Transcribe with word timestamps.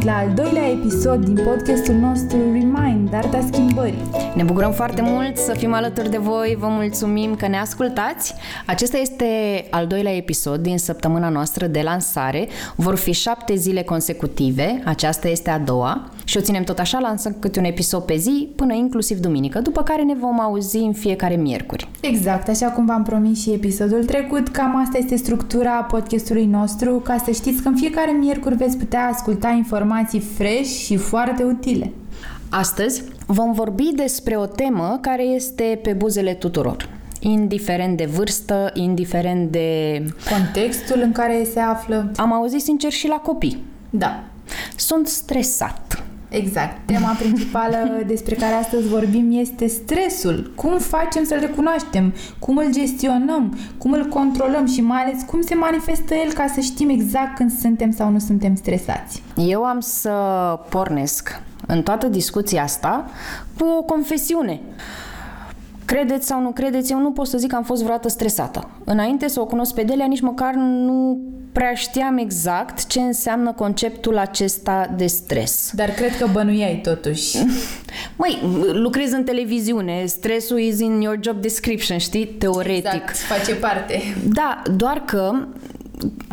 găsit 0.00 0.04
la 0.04 0.16
al 0.16 0.34
doilea 0.34 0.70
episod 0.70 1.24
din 1.24 1.44
podcastul 1.44 1.94
nostru 1.94 2.36
Remind, 2.36 3.14
Arta 3.14 3.46
Schimbării. 3.52 4.10
Ne 4.34 4.42
bucurăm 4.42 4.72
foarte 4.72 5.02
mult 5.02 5.36
să 5.36 5.54
fim 5.56 5.72
alături 5.72 6.10
de 6.10 6.16
voi, 6.16 6.56
vă 6.58 6.66
mulțumim 6.66 7.34
că 7.34 7.46
ne 7.46 7.58
ascultați. 7.58 8.34
Acesta 8.66 8.96
este 8.96 9.26
al 9.70 9.86
doilea 9.86 10.16
episod 10.16 10.60
din 10.60 10.78
săptămâna 10.78 11.28
noastră 11.28 11.66
de 11.66 11.80
lansare. 11.82 12.48
Vor 12.76 12.96
fi 12.96 13.12
șapte 13.12 13.54
zile 13.54 13.82
consecutive, 13.82 14.82
aceasta 14.84 15.28
este 15.28 15.50
a 15.50 15.58
doua 15.58 16.10
și 16.30 16.36
o 16.36 16.40
ținem 16.40 16.62
tot 16.62 16.78
așa, 16.78 16.98
lansăm 16.98 17.36
câte 17.38 17.58
un 17.58 17.64
episod 17.64 18.02
pe 18.02 18.16
zi, 18.16 18.48
până 18.56 18.74
inclusiv 18.74 19.18
duminică, 19.18 19.60
după 19.60 19.82
care 19.82 20.02
ne 20.02 20.14
vom 20.14 20.40
auzi 20.40 20.76
în 20.76 20.92
fiecare 20.92 21.34
miercuri. 21.34 21.88
Exact, 22.00 22.48
așa 22.48 22.66
cum 22.66 22.86
v-am 22.86 23.02
promis 23.02 23.40
și 23.40 23.50
episodul 23.50 24.04
trecut, 24.04 24.48
cam 24.48 24.76
asta 24.76 24.98
este 24.98 25.16
structura 25.16 25.70
podcastului 25.70 26.46
nostru, 26.46 27.00
ca 27.04 27.16
să 27.24 27.30
știți 27.30 27.62
că 27.62 27.68
în 27.68 27.76
fiecare 27.76 28.10
miercuri 28.10 28.56
veți 28.56 28.76
putea 28.76 29.06
asculta 29.12 29.48
informații 29.48 30.20
fresh 30.20 30.70
și 30.84 30.96
foarte 30.96 31.42
utile. 31.42 31.92
Astăzi 32.48 33.02
vom 33.26 33.52
vorbi 33.52 33.90
despre 33.94 34.36
o 34.36 34.46
temă 34.46 34.98
care 35.00 35.22
este 35.22 35.78
pe 35.82 35.92
buzele 35.92 36.34
tuturor 36.34 36.88
indiferent 37.22 37.96
de 37.96 38.04
vârstă, 38.04 38.70
indiferent 38.74 39.50
de... 39.50 40.02
Contextul 40.30 41.00
în 41.02 41.12
care 41.12 41.46
se 41.52 41.60
află. 41.60 42.12
Am 42.16 42.32
auzit 42.32 42.60
sincer 42.60 42.90
și 42.90 43.08
la 43.08 43.14
copii. 43.14 43.62
Da. 43.90 44.24
Sunt 44.76 45.06
stresat. 45.06 45.89
Exact. 46.30 46.76
Tema 46.86 47.12
principală 47.18 48.02
despre 48.06 48.34
care 48.34 48.54
astăzi 48.54 48.88
vorbim 48.88 49.38
este 49.38 49.66
stresul. 49.66 50.52
Cum 50.56 50.78
facem 50.78 51.24
să-l 51.24 51.40
recunoaștem? 51.40 52.14
Cum 52.38 52.56
îl 52.56 52.72
gestionăm? 52.72 53.58
Cum 53.78 53.92
îl 53.92 54.04
controlăm? 54.04 54.66
Și 54.66 54.80
mai 54.80 55.02
ales 55.02 55.22
cum 55.26 55.40
se 55.40 55.54
manifestă 55.54 56.14
el 56.14 56.32
ca 56.32 56.46
să 56.54 56.60
știm 56.60 56.88
exact 56.88 57.36
când 57.36 57.52
suntem 57.52 57.90
sau 57.90 58.10
nu 58.10 58.18
suntem 58.18 58.54
stresați? 58.54 59.22
Eu 59.36 59.64
am 59.64 59.80
să 59.80 60.10
pornesc 60.68 61.42
în 61.66 61.82
toată 61.82 62.06
discuția 62.06 62.62
asta 62.62 63.10
cu 63.58 63.64
o 63.66 63.82
confesiune. 63.82 64.60
Credeți 65.90 66.26
sau 66.26 66.40
nu 66.40 66.50
credeți, 66.50 66.92
eu 66.92 66.98
nu 66.98 67.10
pot 67.10 67.26
să 67.26 67.38
zic 67.38 67.48
că 67.50 67.56
am 67.56 67.62
fost 67.62 67.82
vreodată 67.82 68.08
stresată. 68.08 68.68
Înainte 68.84 69.28
să 69.28 69.40
o 69.40 69.44
cunosc 69.46 69.74
pe 69.74 69.82
Delia, 69.82 70.06
nici 70.06 70.20
măcar 70.20 70.54
nu 70.54 71.18
prea 71.52 71.74
știam 71.74 72.18
exact 72.18 72.86
ce 72.86 73.00
înseamnă 73.00 73.52
conceptul 73.52 74.18
acesta 74.18 74.94
de 74.96 75.06
stres. 75.06 75.70
Dar 75.74 75.88
cred 75.88 76.16
că 76.16 76.26
bănuiai 76.32 76.80
totuși. 76.82 77.36
Măi, 78.18 78.38
lucrez 78.72 79.12
în 79.12 79.24
televiziune, 79.24 80.04
stresul 80.06 80.58
is 80.58 80.80
in 80.80 81.00
your 81.00 81.18
job 81.20 81.40
description, 81.40 81.98
știi? 81.98 82.26
Teoretic. 82.26 82.92
Exact, 82.92 83.16
face 83.16 83.54
parte. 83.54 84.00
Da, 84.32 84.62
doar 84.76 85.02
că 85.06 85.32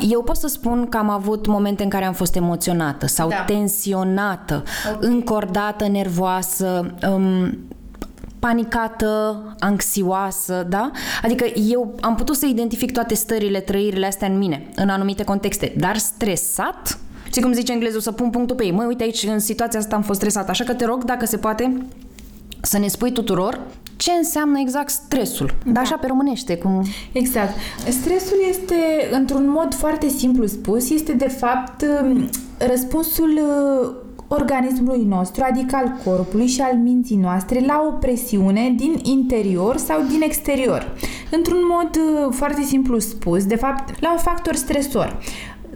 eu 0.10 0.24
pot 0.24 0.36
să 0.36 0.48
spun 0.48 0.90
că 0.90 0.98
am 0.98 1.10
avut 1.10 1.48
momente 1.48 1.84
în 1.84 1.90
care 1.90 2.06
am 2.06 2.14
fost 2.14 2.36
emoționată 2.36 3.08
sau 3.08 3.30
da. 3.30 3.44
tensionată, 3.48 4.64
okay. 4.94 5.10
încordată, 5.10 5.88
nervoasă, 5.88 6.96
um, 7.10 7.58
panicată, 8.48 9.44
anxioasă, 9.60 10.66
da? 10.70 10.92
Adică 11.24 11.46
eu 11.70 11.96
am 12.02 12.16
putut 12.16 12.36
să 12.36 12.46
identific 12.46 12.92
toate 12.92 13.14
stările, 13.14 13.60
trăirile 13.60 14.06
astea 14.06 14.28
în 14.28 14.38
mine, 14.38 14.68
în 14.76 14.90
anumite 14.90 15.24
contexte, 15.24 15.74
dar 15.78 15.98
stresat, 15.98 17.00
știi 17.28 17.42
cum 17.42 17.54
zice 17.54 17.72
englezul, 17.72 18.00
să 18.00 18.12
pun 18.12 18.30
punctul 18.30 18.56
pe 18.56 18.66
ei. 18.66 18.72
Măi, 18.72 18.86
uite 18.86 19.04
aici, 19.04 19.24
în 19.24 19.40
situația 19.40 19.80
asta 19.80 19.96
am 19.96 20.02
fost 20.02 20.20
stresat, 20.20 20.50
așa 20.50 20.64
că 20.64 20.74
te 20.74 20.86
rog, 20.86 21.04
dacă 21.04 21.26
se 21.26 21.38
poate, 21.38 21.88
să 22.62 22.78
ne 22.78 22.88
spui 22.88 23.12
tuturor 23.12 23.60
ce 23.98 24.12
înseamnă 24.18 24.60
exact 24.60 24.90
stresul. 24.90 25.54
Da. 25.66 25.72
Dar 25.72 25.84
așa 25.84 25.98
pe 25.98 26.08
românește. 26.08 26.58
Cum... 26.58 26.86
Exact. 27.12 27.54
Stresul 27.90 28.38
este, 28.50 28.76
într-un 29.12 29.50
mod 29.50 29.74
foarte 29.74 30.08
simplu 30.08 30.46
spus, 30.46 30.90
este 30.90 31.12
de 31.12 31.28
fapt 31.28 31.86
răspunsul 32.58 33.40
organismului 34.28 35.04
nostru, 35.04 35.44
adică 35.50 35.76
al 35.76 35.98
corpului 36.04 36.48
și 36.48 36.62
al 36.62 36.76
minții 36.76 37.16
noastre, 37.16 37.64
la 37.66 37.84
o 37.88 37.92
presiune 37.92 38.74
din 38.76 39.00
interior 39.04 39.78
sau 39.78 40.02
din 40.10 40.22
exterior. 40.22 40.96
Într-un 41.32 41.60
mod 41.70 41.96
uh, 41.96 42.34
foarte 42.34 42.62
simplu 42.62 43.00
spus, 43.00 43.46
de 43.46 43.56
fapt, 43.56 44.02
la 44.02 44.12
un 44.12 44.18
factor 44.18 44.56
stresor 44.56 45.20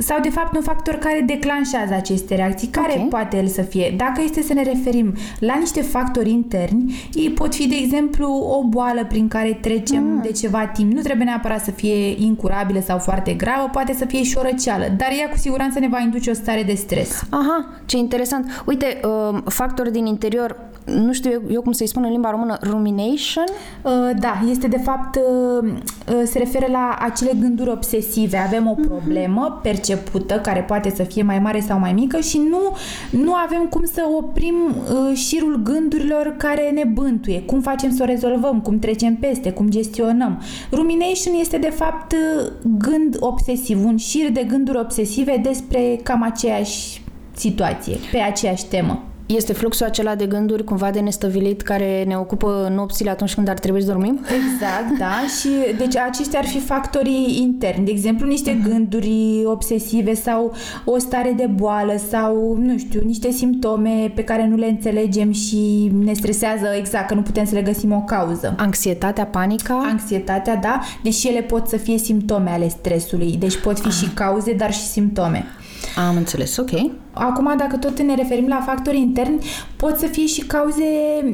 sau 0.02 0.20
de 0.20 0.30
fapt 0.30 0.56
un 0.56 0.62
factor 0.62 0.96
care 0.96 1.24
declanșează 1.26 1.94
aceste 1.94 2.36
reacții. 2.36 2.68
Care 2.68 2.92
okay. 2.92 3.08
poate 3.10 3.38
el 3.38 3.48
să 3.48 3.62
fie? 3.62 3.94
Dacă 3.98 4.22
este 4.24 4.42
să 4.42 4.54
ne 4.54 4.64
referim 4.64 5.14
la 5.40 5.56
niște 5.60 5.82
factori 5.82 6.32
interni, 6.32 7.10
ei 7.14 7.30
pot 7.30 7.56
fi, 7.56 7.68
de 7.68 7.76
exemplu, 7.76 8.28
o 8.28 8.64
boală 8.68 9.06
prin 9.06 9.28
care 9.28 9.58
trecem 9.62 10.04
mm. 10.04 10.22
de 10.22 10.32
ceva 10.32 10.66
timp. 10.66 10.92
Nu 10.94 11.02
trebuie 11.02 11.26
neapărat 11.26 11.64
să 11.64 11.72
fie 11.72 12.24
incurabilă 12.24 12.80
sau 12.80 12.98
foarte 12.98 13.34
gravă, 13.34 13.70
poate 13.72 13.94
să 13.94 14.06
fie 14.06 14.24
și 14.24 14.38
o 14.38 14.42
răceală, 14.42 14.86
dar 14.98 15.10
ea 15.20 15.30
cu 15.30 15.38
siguranță 15.38 15.80
ne 15.80 15.88
va 15.88 16.00
induce 16.00 16.30
o 16.30 16.34
stare 16.34 16.64
de 16.64 16.74
stres. 16.74 17.24
Aha, 17.30 17.70
ce 17.86 17.98
interesant. 17.98 18.64
Uite, 18.66 19.00
uh, 19.04 19.42
factori 19.46 19.92
din 19.92 20.06
interior, 20.06 20.71
nu 20.86 21.14
știu 21.14 21.32
eu, 21.32 21.42
eu 21.52 21.62
cum 21.62 21.72
să-i 21.72 21.88
spun 21.88 22.04
în 22.04 22.12
limba 22.12 22.30
română, 22.32 22.58
rumination? 22.64 23.46
Uh, 23.82 23.92
da, 24.20 24.42
este 24.50 24.68
de 24.68 24.78
fapt, 24.78 25.16
uh, 25.16 25.70
uh, 25.72 26.22
se 26.24 26.38
referă 26.38 26.66
la 26.72 26.98
acele 27.00 27.32
gânduri 27.40 27.70
obsesive. 27.70 28.38
Avem 28.38 28.68
o 28.68 28.76
mhm. 28.78 28.88
problemă, 28.88 29.46
mm-hmm 29.46 29.60
percepută, 29.62 30.40
care 30.40 30.62
poate 30.62 30.94
să 30.96 31.04
fie 31.04 31.24
mai 31.24 31.40
mare 31.40 31.60
sau 31.60 31.80
mai 31.80 31.94
mică 31.94 32.20
și 32.20 32.38
nu, 32.50 32.76
nu 33.22 33.34
avem 33.34 33.68
cum 33.70 33.86
să 33.86 34.02
oprim 34.18 34.56
uh, 34.68 35.18
șirul 35.18 35.62
gândurilor 35.64 36.36
care 36.38 36.70
ne 36.70 36.84
bântuie, 36.84 37.42
cum 37.42 37.62
facem 37.62 37.92
să 37.92 38.04
o 38.04 38.06
rezolvăm, 38.06 38.62
cum 38.62 38.80
trecem 38.80 39.16
peste, 39.16 39.52
cum 39.52 39.70
gestionăm. 39.70 40.42
Rumination 40.72 41.34
este 41.40 41.58
de 41.58 41.70
fapt 41.70 42.12
uh, 42.12 42.52
gând 42.78 43.18
obsesiv, 43.20 43.86
un 43.86 43.98
șir 43.98 44.30
de 44.32 44.44
gânduri 44.44 44.80
obsesive 44.80 45.40
despre 45.44 46.00
cam 46.04 46.22
aceeași 46.22 47.04
situație, 47.36 47.98
pe 48.12 48.18
aceeași 48.18 48.66
temă. 48.66 49.04
Este 49.26 49.54
fluxul 49.54 49.86
acela 49.86 50.16
de 50.16 50.26
gânduri 50.26 50.64
cumva 50.64 50.92
de 50.92 51.00
nestăvilit 51.00 51.62
care 51.62 52.04
ne 52.08 52.18
ocupă 52.18 52.72
nopțile 52.76 53.10
atunci 53.10 53.34
când 53.34 53.48
ar 53.48 53.60
trebui 53.60 53.82
să 53.82 53.88
dormim? 53.88 54.20
Exact, 54.20 54.98
da. 54.98 55.16
Și 55.40 55.50
deci 55.78 55.98
aceștia 55.98 56.40
ar 56.40 56.46
fi 56.46 56.60
factorii 56.60 57.38
interni. 57.42 57.86
De 57.86 57.92
exemplu, 57.92 58.28
niște 58.28 58.60
uh-huh. 58.60 58.70
gânduri 58.70 59.44
obsesive 59.46 60.14
sau 60.14 60.54
o 60.86 60.98
stare 60.98 61.34
de 61.38 61.46
boală 61.46 61.96
sau, 62.10 62.58
nu 62.60 62.78
știu, 62.78 63.02
niște 63.06 63.32
simptome 63.32 64.12
pe 64.16 64.24
care 64.24 64.48
nu 64.48 64.56
le 64.56 64.68
înțelegem 64.68 65.32
și 65.32 65.92
ne 66.04 66.14
stresează 66.14 66.66
exact, 66.78 67.08
că 67.08 67.14
nu 67.14 67.22
putem 67.22 67.46
să 67.46 67.56
le 67.56 67.62
găsim 67.62 67.92
o 67.92 68.02
cauză. 68.02 68.56
Anxietatea, 68.58 69.26
panica? 69.26 69.88
Anxietatea, 69.90 70.56
da, 70.56 70.80
deși 71.04 71.28
ele 71.28 71.42
pot 71.42 71.68
să 71.68 71.78
fie 71.78 71.98
simptome 71.98 72.50
ale 72.50 72.68
stresului. 72.68 73.36
Deci 73.40 73.58
pot 73.58 73.80
fi 73.80 73.88
ah. 73.88 73.94
și 73.94 74.10
cauze, 74.14 74.54
dar 74.54 74.74
și 74.74 74.86
simptome. 74.86 75.46
Am 75.96 76.16
înțeles, 76.16 76.58
ok. 76.58 76.70
Acum, 77.14 77.54
dacă 77.58 77.78
tot 77.78 78.02
ne 78.02 78.16
referim 78.16 78.48
la 78.48 78.62
factori 78.66 78.98
interni, 78.98 79.46
pot 79.76 79.98
să 79.98 80.06
fie 80.06 80.26
și 80.26 80.42
cauze, 80.42 80.84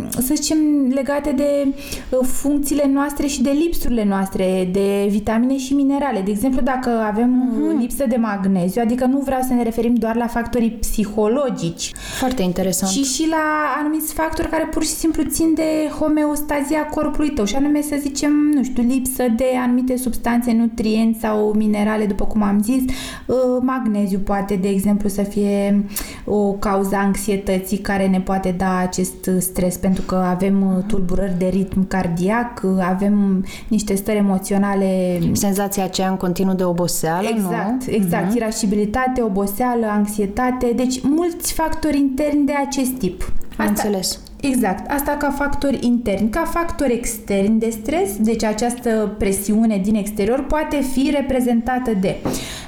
să 0.09 0.33
zicem, 0.33 0.57
legate 0.93 1.31
de 1.31 1.67
uh, 2.09 2.27
funcțiile 2.27 2.89
noastre 2.93 3.27
și 3.27 3.41
de 3.41 3.49
lipsurile 3.49 4.05
noastre 4.05 4.69
de 4.71 5.07
vitamine 5.09 5.57
și 5.57 5.73
minerale. 5.73 6.21
De 6.21 6.31
exemplu, 6.31 6.61
dacă 6.61 6.89
avem 6.89 7.53
uh-huh. 7.53 7.79
lipsă 7.79 8.05
de 8.07 8.15
magneziu, 8.15 8.81
adică 8.85 9.05
nu 9.05 9.19
vreau 9.19 9.41
să 9.41 9.53
ne 9.53 9.63
referim 9.63 9.93
doar 9.93 10.15
la 10.15 10.27
factorii 10.27 10.71
psihologici. 10.71 11.91
Foarte 12.17 12.41
interesant. 12.41 12.91
Și 12.91 13.03
și 13.03 13.27
la 13.29 13.75
anumiți 13.79 14.13
factori 14.13 14.49
care 14.49 14.69
pur 14.71 14.83
și 14.83 14.89
simplu 14.89 15.23
țin 15.23 15.53
de 15.53 15.89
homeostazia 15.99 16.85
corpului 16.85 17.29
tău, 17.29 17.45
și 17.45 17.55
anume 17.55 17.81
să 17.81 17.95
zicem, 17.99 18.31
nu 18.53 18.63
știu, 18.63 18.83
lipsă 18.83 19.23
de 19.35 19.45
anumite 19.63 19.97
substanțe, 19.97 20.53
nutrienți 20.53 21.19
sau 21.19 21.53
minerale, 21.55 22.05
după 22.05 22.25
cum 22.25 22.41
am 22.43 22.61
zis, 22.61 22.81
uh, 23.25 23.35
magneziu 23.61 24.19
poate, 24.19 24.46
de 24.55 24.67
exemplu, 24.67 25.09
să 25.09 25.21
fie 25.21 25.83
o 26.25 26.51
cauză 26.51 26.95
anxietății 26.95 27.77
care 27.77 28.07
ne 28.07 28.21
poate 28.21 28.51
da 28.57 28.77
acest 28.77 29.29
stres 29.39 29.77
pentru 29.77 30.01
că 30.01 30.15
avem 30.15 30.75
uh, 30.75 30.83
tulburări 30.87 31.37
de 31.37 31.45
ritm 31.45 31.87
cardiac, 31.87 32.61
uh, 32.63 32.71
avem 32.89 33.45
niște 33.67 33.95
stări 33.95 34.17
emoționale... 34.17 35.19
Senzația 35.31 35.83
aceea 35.83 36.09
în 36.09 36.17
continuu 36.17 36.53
de 36.53 36.63
oboseală, 36.63 37.27
Exact, 37.27 37.85
nu? 37.85 37.93
exact. 37.93 38.25
Uh-huh. 38.25 38.33
oboseală, 39.21 39.85
anxietate, 39.85 40.73
deci 40.75 41.01
mulți 41.01 41.53
factori 41.53 41.97
interni 41.97 42.45
de 42.45 42.53
acest 42.67 42.91
tip. 42.91 43.31
Am 43.57 43.67
înțeles. 43.67 44.19
Exact. 44.41 44.91
Asta 44.91 45.11
ca 45.11 45.29
factori 45.29 45.79
interni. 45.81 46.29
Ca 46.29 46.43
factori 46.45 46.93
externi 46.93 47.59
de 47.59 47.69
stres, 47.69 48.17
deci 48.19 48.43
această 48.43 49.15
presiune 49.17 49.77
din 49.83 49.95
exterior 49.95 50.43
poate 50.43 50.81
fi 50.93 51.11
reprezentată 51.15 51.91
de 52.01 52.15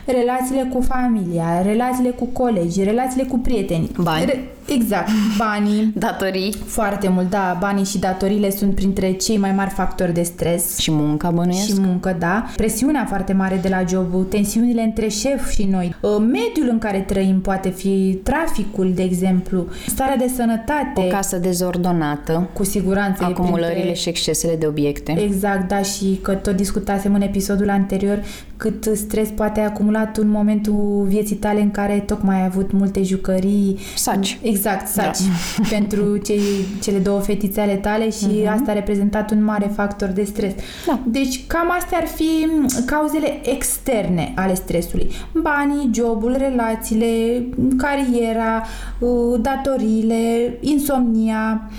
relațiile 0.05 0.69
cu 0.73 0.81
familia, 0.81 1.61
relațiile 1.61 2.09
cu 2.09 2.25
colegi, 2.25 2.83
relațiile 2.83 3.23
cu 3.23 3.37
prieteni. 3.37 3.91
Bani. 4.01 4.25
Re- 4.25 4.47
exact. 4.69 5.09
Banii. 5.37 5.91
Datorii. 6.05 6.53
Foarte 6.65 7.07
mult, 7.07 7.29
da. 7.29 7.57
Banii 7.59 7.85
și 7.85 7.97
datoriile 7.97 8.49
sunt 8.49 8.75
printre 8.75 9.11
cei 9.11 9.37
mai 9.37 9.51
mari 9.51 9.69
factori 9.69 10.13
de 10.13 10.21
stres. 10.21 10.77
Și 10.77 10.91
munca, 10.91 11.29
bănuiesc. 11.29 11.65
Și 11.65 11.79
muncă, 11.79 12.15
da. 12.19 12.45
Presiunea 12.55 13.05
foarte 13.07 13.33
mare 13.33 13.59
de 13.61 13.69
la 13.69 13.83
job, 13.89 14.29
tensiunile 14.29 14.81
între 14.81 15.07
șef 15.07 15.49
și 15.49 15.63
noi. 15.63 15.95
Uh, 16.01 16.17
Mediul 16.19 16.69
în 16.69 16.79
care 16.79 16.99
trăim 16.99 17.41
poate 17.41 17.69
fi 17.69 18.19
traficul, 18.23 18.91
de 18.93 19.01
exemplu, 19.03 19.67
starea 19.87 20.15
de 20.15 20.31
sănătate. 20.35 20.93
O 20.95 21.01
casă 21.01 21.37
dezordonată. 21.37 22.49
Cu 22.53 22.63
siguranță. 22.63 23.23
e 23.23 23.25
Acumulările 23.25 23.71
printre... 23.71 23.93
și 23.93 24.09
excesele 24.09 24.55
de 24.55 24.67
obiecte. 24.67 25.21
Exact, 25.21 25.67
da, 25.67 25.81
și 25.81 26.19
că 26.21 26.33
tot 26.33 26.55
discutasem 26.55 27.13
în 27.13 27.21
episodul 27.21 27.69
anterior 27.69 28.19
cât 28.59 28.89
stres 28.93 29.29
poate 29.29 29.59
ai 29.59 29.65
acumulat 29.65 30.17
în 30.17 30.27
momentul 30.27 31.05
vieții 31.07 31.35
tale 31.35 31.61
în 31.61 31.71
care 31.71 32.03
tocmai 32.05 32.35
ai 32.35 32.45
avut 32.45 32.71
multe 32.71 33.03
jucării. 33.03 33.77
Saci. 33.95 34.39
Exact, 34.41 34.87
saci. 34.87 35.17
Da. 35.17 35.67
Pentru 35.75 36.17
cei, 36.17 36.41
cele 36.81 36.97
două 36.97 37.19
fetițe 37.19 37.61
ale 37.61 37.75
tale 37.75 38.09
și 38.09 38.25
uh-huh. 38.25 38.49
asta 38.49 38.71
a 38.71 38.73
reprezentat 38.73 39.31
un 39.31 39.43
mare 39.43 39.71
factor 39.75 40.09
de 40.09 40.23
stres. 40.23 40.53
Da. 40.87 40.99
Deci 41.05 41.47
cam 41.47 41.71
astea 41.71 41.97
ar 41.97 42.07
fi 42.07 42.47
cauzele 42.85 43.39
externe 43.43 44.33
ale 44.35 44.53
stresului. 44.53 45.09
Banii, 45.33 45.89
jobul, 45.93 46.35
relațiile, 46.37 47.43
cariera, 47.77 48.63
uh, 48.99 49.39
datoriile, 49.41 50.57
insomnia. 50.59 51.69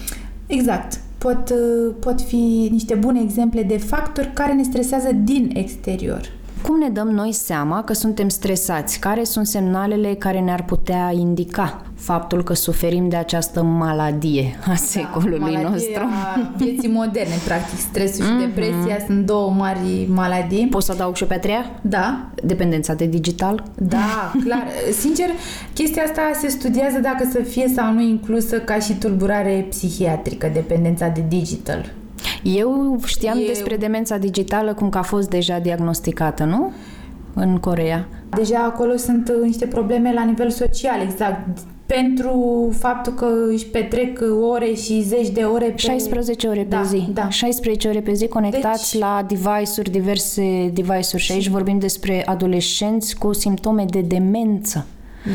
Exact 0.46 1.00
pot, 1.18 1.52
pot 1.98 2.20
fi 2.20 2.68
niște 2.70 2.94
bune 2.94 3.20
exemple 3.20 3.62
de 3.62 3.78
factori 3.78 4.30
care 4.34 4.52
ne 4.52 4.62
stresează 4.62 5.08
din 5.24 5.50
exterior. 5.54 6.20
Cum 6.62 6.78
ne 6.78 6.88
dăm 6.88 7.08
noi 7.08 7.32
seama 7.32 7.84
că 7.84 7.92
suntem 7.92 8.28
stresați? 8.28 8.98
Care 8.98 9.24
sunt 9.24 9.46
semnalele 9.46 10.14
care 10.14 10.40
ne-ar 10.40 10.64
putea 10.64 11.12
indica 11.12 11.82
faptul 11.94 12.42
că 12.42 12.54
suferim 12.54 13.08
de 13.08 13.16
această 13.16 13.62
maladie 13.62 14.58
a 14.66 14.74
secolului 14.74 15.54
da, 15.54 15.68
nostru? 15.68 16.02
A 16.02 16.52
vieții 16.56 16.88
moderne, 16.88 17.34
practic. 17.46 17.78
Stresul 17.78 18.24
și 18.24 18.30
mm-hmm. 18.30 18.54
depresia 18.54 18.98
sunt 19.06 19.26
două 19.26 19.50
mari 19.50 20.06
maladii. 20.08 20.66
Poți 20.66 20.86
să 20.86 20.92
adaug 20.92 21.14
și 21.14 21.24
pe 21.24 21.34
a 21.34 21.38
treia? 21.38 21.70
Da. 21.80 22.30
Dependența 22.42 22.94
de 22.94 23.06
digital? 23.06 23.64
Da, 23.74 24.32
clar. 24.44 24.66
Sincer, 25.00 25.26
chestia 25.74 26.02
asta 26.02 26.20
se 26.40 26.48
studiază 26.48 26.98
dacă 26.98 27.28
să 27.32 27.42
fie 27.42 27.68
sau 27.74 27.92
nu 27.92 28.00
inclusă 28.00 28.58
ca 28.58 28.78
și 28.78 28.92
tulburare 28.94 29.66
psihiatrică, 29.68 30.50
dependența 30.52 31.08
de 31.08 31.24
digital. 31.28 31.92
Eu 32.42 32.98
știam 33.04 33.38
Eu... 33.38 33.46
despre 33.46 33.76
demența 33.76 34.16
digitală 34.16 34.74
cum 34.74 34.88
că 34.88 34.98
a 34.98 35.02
fost 35.02 35.28
deja 35.28 35.58
diagnosticată, 35.58 36.44
nu? 36.44 36.72
În 37.34 37.58
Corea. 37.58 38.08
Deja 38.36 38.58
acolo 38.58 38.96
sunt 38.96 39.32
niște 39.42 39.66
probleme 39.66 40.12
la 40.12 40.24
nivel 40.24 40.50
social, 40.50 41.00
exact 41.00 41.58
pentru 41.94 42.68
faptul 42.78 43.12
că 43.12 43.26
își 43.52 43.66
petrec 43.66 44.20
ore 44.52 44.74
și 44.74 45.02
zeci 45.02 45.28
de 45.28 45.42
ore 45.42 45.66
pe... 45.66 45.76
16 45.76 46.48
ore 46.48 46.60
pe 46.60 46.66
da, 46.68 46.82
zi. 46.82 47.08
Da. 47.12 47.28
16 47.28 47.88
ore 47.88 48.00
pe 48.00 48.12
zi 48.12 48.28
conectați 48.28 48.92
deci... 48.92 49.00
la 49.00 49.24
device-uri, 49.28 49.90
diverse 49.90 50.70
device-uri 50.74 51.22
și 51.22 51.32
aici 51.32 51.48
vorbim 51.48 51.78
despre 51.78 52.22
adolescenți 52.26 53.16
cu 53.16 53.32
simptome 53.32 53.84
de 53.84 54.00
demență. 54.00 54.86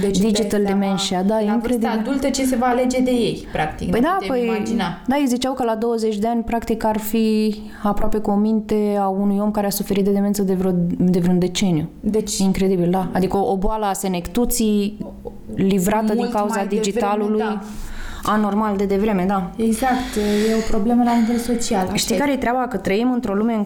Deci 0.01 0.17
Digital 0.17 0.63
dementia, 0.63 1.23
da, 1.23 1.41
e 1.41 1.45
incredibil. 1.45 1.87
adultă 1.99 2.29
ce 2.29 2.45
se 2.45 2.55
va 2.55 2.65
alege 2.65 2.99
de 3.01 3.11
ei, 3.11 3.47
practic. 3.51 3.89
Păi 3.89 4.01
da, 4.01 4.17
păi, 4.27 4.45
imagina. 4.45 5.01
da, 5.07 5.17
ei 5.17 5.27
ziceau 5.27 5.53
că 5.53 5.63
la 5.63 5.75
20 5.75 6.17
de 6.17 6.27
ani, 6.27 6.43
practic, 6.43 6.83
ar 6.83 6.97
fi 6.97 7.55
aproape 7.83 8.17
cu 8.17 8.31
o 8.31 8.35
minte 8.35 8.97
a 8.99 9.07
unui 9.07 9.39
om 9.39 9.51
care 9.51 9.67
a 9.67 9.69
suferit 9.69 10.03
de 10.03 10.11
demență 10.11 10.41
de, 10.41 10.53
vreo, 10.53 10.71
de 10.97 11.19
vreun 11.19 11.39
deceniu. 11.39 11.89
Deci, 11.99 12.37
incredibil, 12.37 12.89
da. 12.89 13.09
Adică 13.13 13.37
o, 13.37 13.51
o 13.51 13.57
boală 13.57 13.85
a 13.85 13.93
senectuții 13.93 14.97
livrată 15.55 16.13
din 16.13 16.29
cauza 16.29 16.63
digitalului. 16.63 17.37
Devreme, 17.37 17.59
da. 18.23 18.31
Anormal 18.31 18.77
de 18.77 18.85
devreme, 18.85 19.25
da. 19.27 19.51
Exact, 19.55 20.15
e 20.49 20.55
o 20.55 20.69
problemă 20.69 21.03
la 21.03 21.13
nivel 21.19 21.37
social. 21.37 21.89
Știi 21.93 22.17
care 22.17 22.31
e 22.31 22.37
treaba? 22.37 22.67
Că 22.67 22.77
trăim 22.77 23.11
într-o 23.11 23.33
lume 23.33 23.53
în 23.53 23.65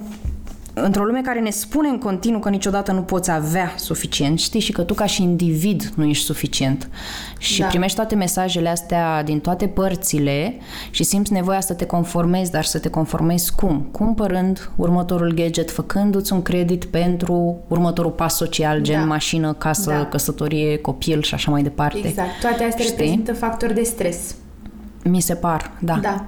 într-o 0.83 1.03
lume 1.03 1.21
care 1.21 1.39
ne 1.39 1.49
spune 1.49 1.87
în 1.87 1.97
continuu 1.97 2.39
că 2.39 2.49
niciodată 2.49 2.91
nu 2.91 3.01
poți 3.01 3.31
avea 3.31 3.73
suficient, 3.77 4.39
știi, 4.39 4.59
și 4.59 4.71
că 4.71 4.81
tu 4.81 4.93
ca 4.93 5.05
și 5.05 5.23
individ 5.23 5.91
nu 5.95 6.05
ești 6.05 6.25
suficient. 6.25 6.89
Și 7.37 7.59
da. 7.59 7.67
primești 7.67 7.95
toate 7.95 8.15
mesajele 8.15 8.69
astea 8.69 9.23
din 9.23 9.39
toate 9.39 9.67
părțile 9.67 10.55
și 10.89 11.03
simți 11.03 11.33
nevoia 11.33 11.61
să 11.61 11.73
te 11.73 11.85
conformezi, 11.85 12.51
dar 12.51 12.63
să 12.63 12.79
te 12.79 12.89
conformezi 12.89 13.55
cum? 13.55 13.87
Cumpărând 13.91 14.71
următorul 14.75 15.33
gadget, 15.33 15.71
făcându-ți 15.71 16.33
un 16.33 16.41
credit 16.41 16.85
pentru 16.85 17.57
următorul 17.67 18.11
pas 18.11 18.35
social, 18.35 18.81
gen 18.81 18.99
da. 18.99 19.05
mașină, 19.05 19.53
casă, 19.53 19.89
da. 19.89 20.05
căsătorie, 20.05 20.77
copil 20.77 21.21
și 21.21 21.33
așa 21.33 21.51
mai 21.51 21.63
departe. 21.63 22.07
Exact. 22.07 22.39
Toate 22.41 22.63
astea 22.63 22.85
știi? 22.85 22.89
reprezintă 22.89 23.33
factori 23.33 23.73
de 23.73 23.83
stres. 23.83 24.35
Mi 25.03 25.21
se 25.21 25.35
par, 25.35 25.71
da. 25.79 25.99
Da. 26.01 26.25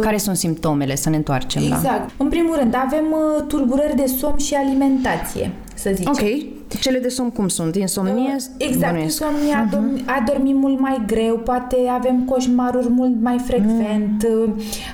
Care 0.00 0.16
sunt 0.16 0.36
simptomele? 0.36 0.94
Să 0.94 1.10
ne 1.10 1.16
întoarcem 1.16 1.62
exact. 1.62 1.82
la... 1.82 1.90
Exact. 1.94 2.10
În 2.16 2.28
primul 2.28 2.56
rând, 2.56 2.74
avem 2.86 3.04
uh, 3.10 3.44
tulburări 3.46 3.96
de 3.96 4.06
somn 4.06 4.38
și 4.38 4.54
alimentație, 4.54 5.50
să 5.76 5.90
zicem. 5.94 6.12
Ok. 6.12 6.54
Cele 6.80 6.98
de 6.98 7.08
somn 7.08 7.30
cum 7.30 7.48
sunt? 7.48 7.76
Insomnie? 7.76 8.34
Uh, 8.36 8.44
exact, 8.58 8.92
bănuiesc. 8.92 9.20
insomnia, 9.20 9.64
uh-huh. 9.64 9.72
adormi, 9.72 10.04
adormi 10.06 10.52
mult 10.52 10.80
mai 10.80 11.02
greu, 11.06 11.38
poate 11.38 11.76
avem 11.90 12.24
coșmaruri 12.24 12.88
mult 12.88 13.22
mai 13.22 13.38
frecvent 13.38 14.26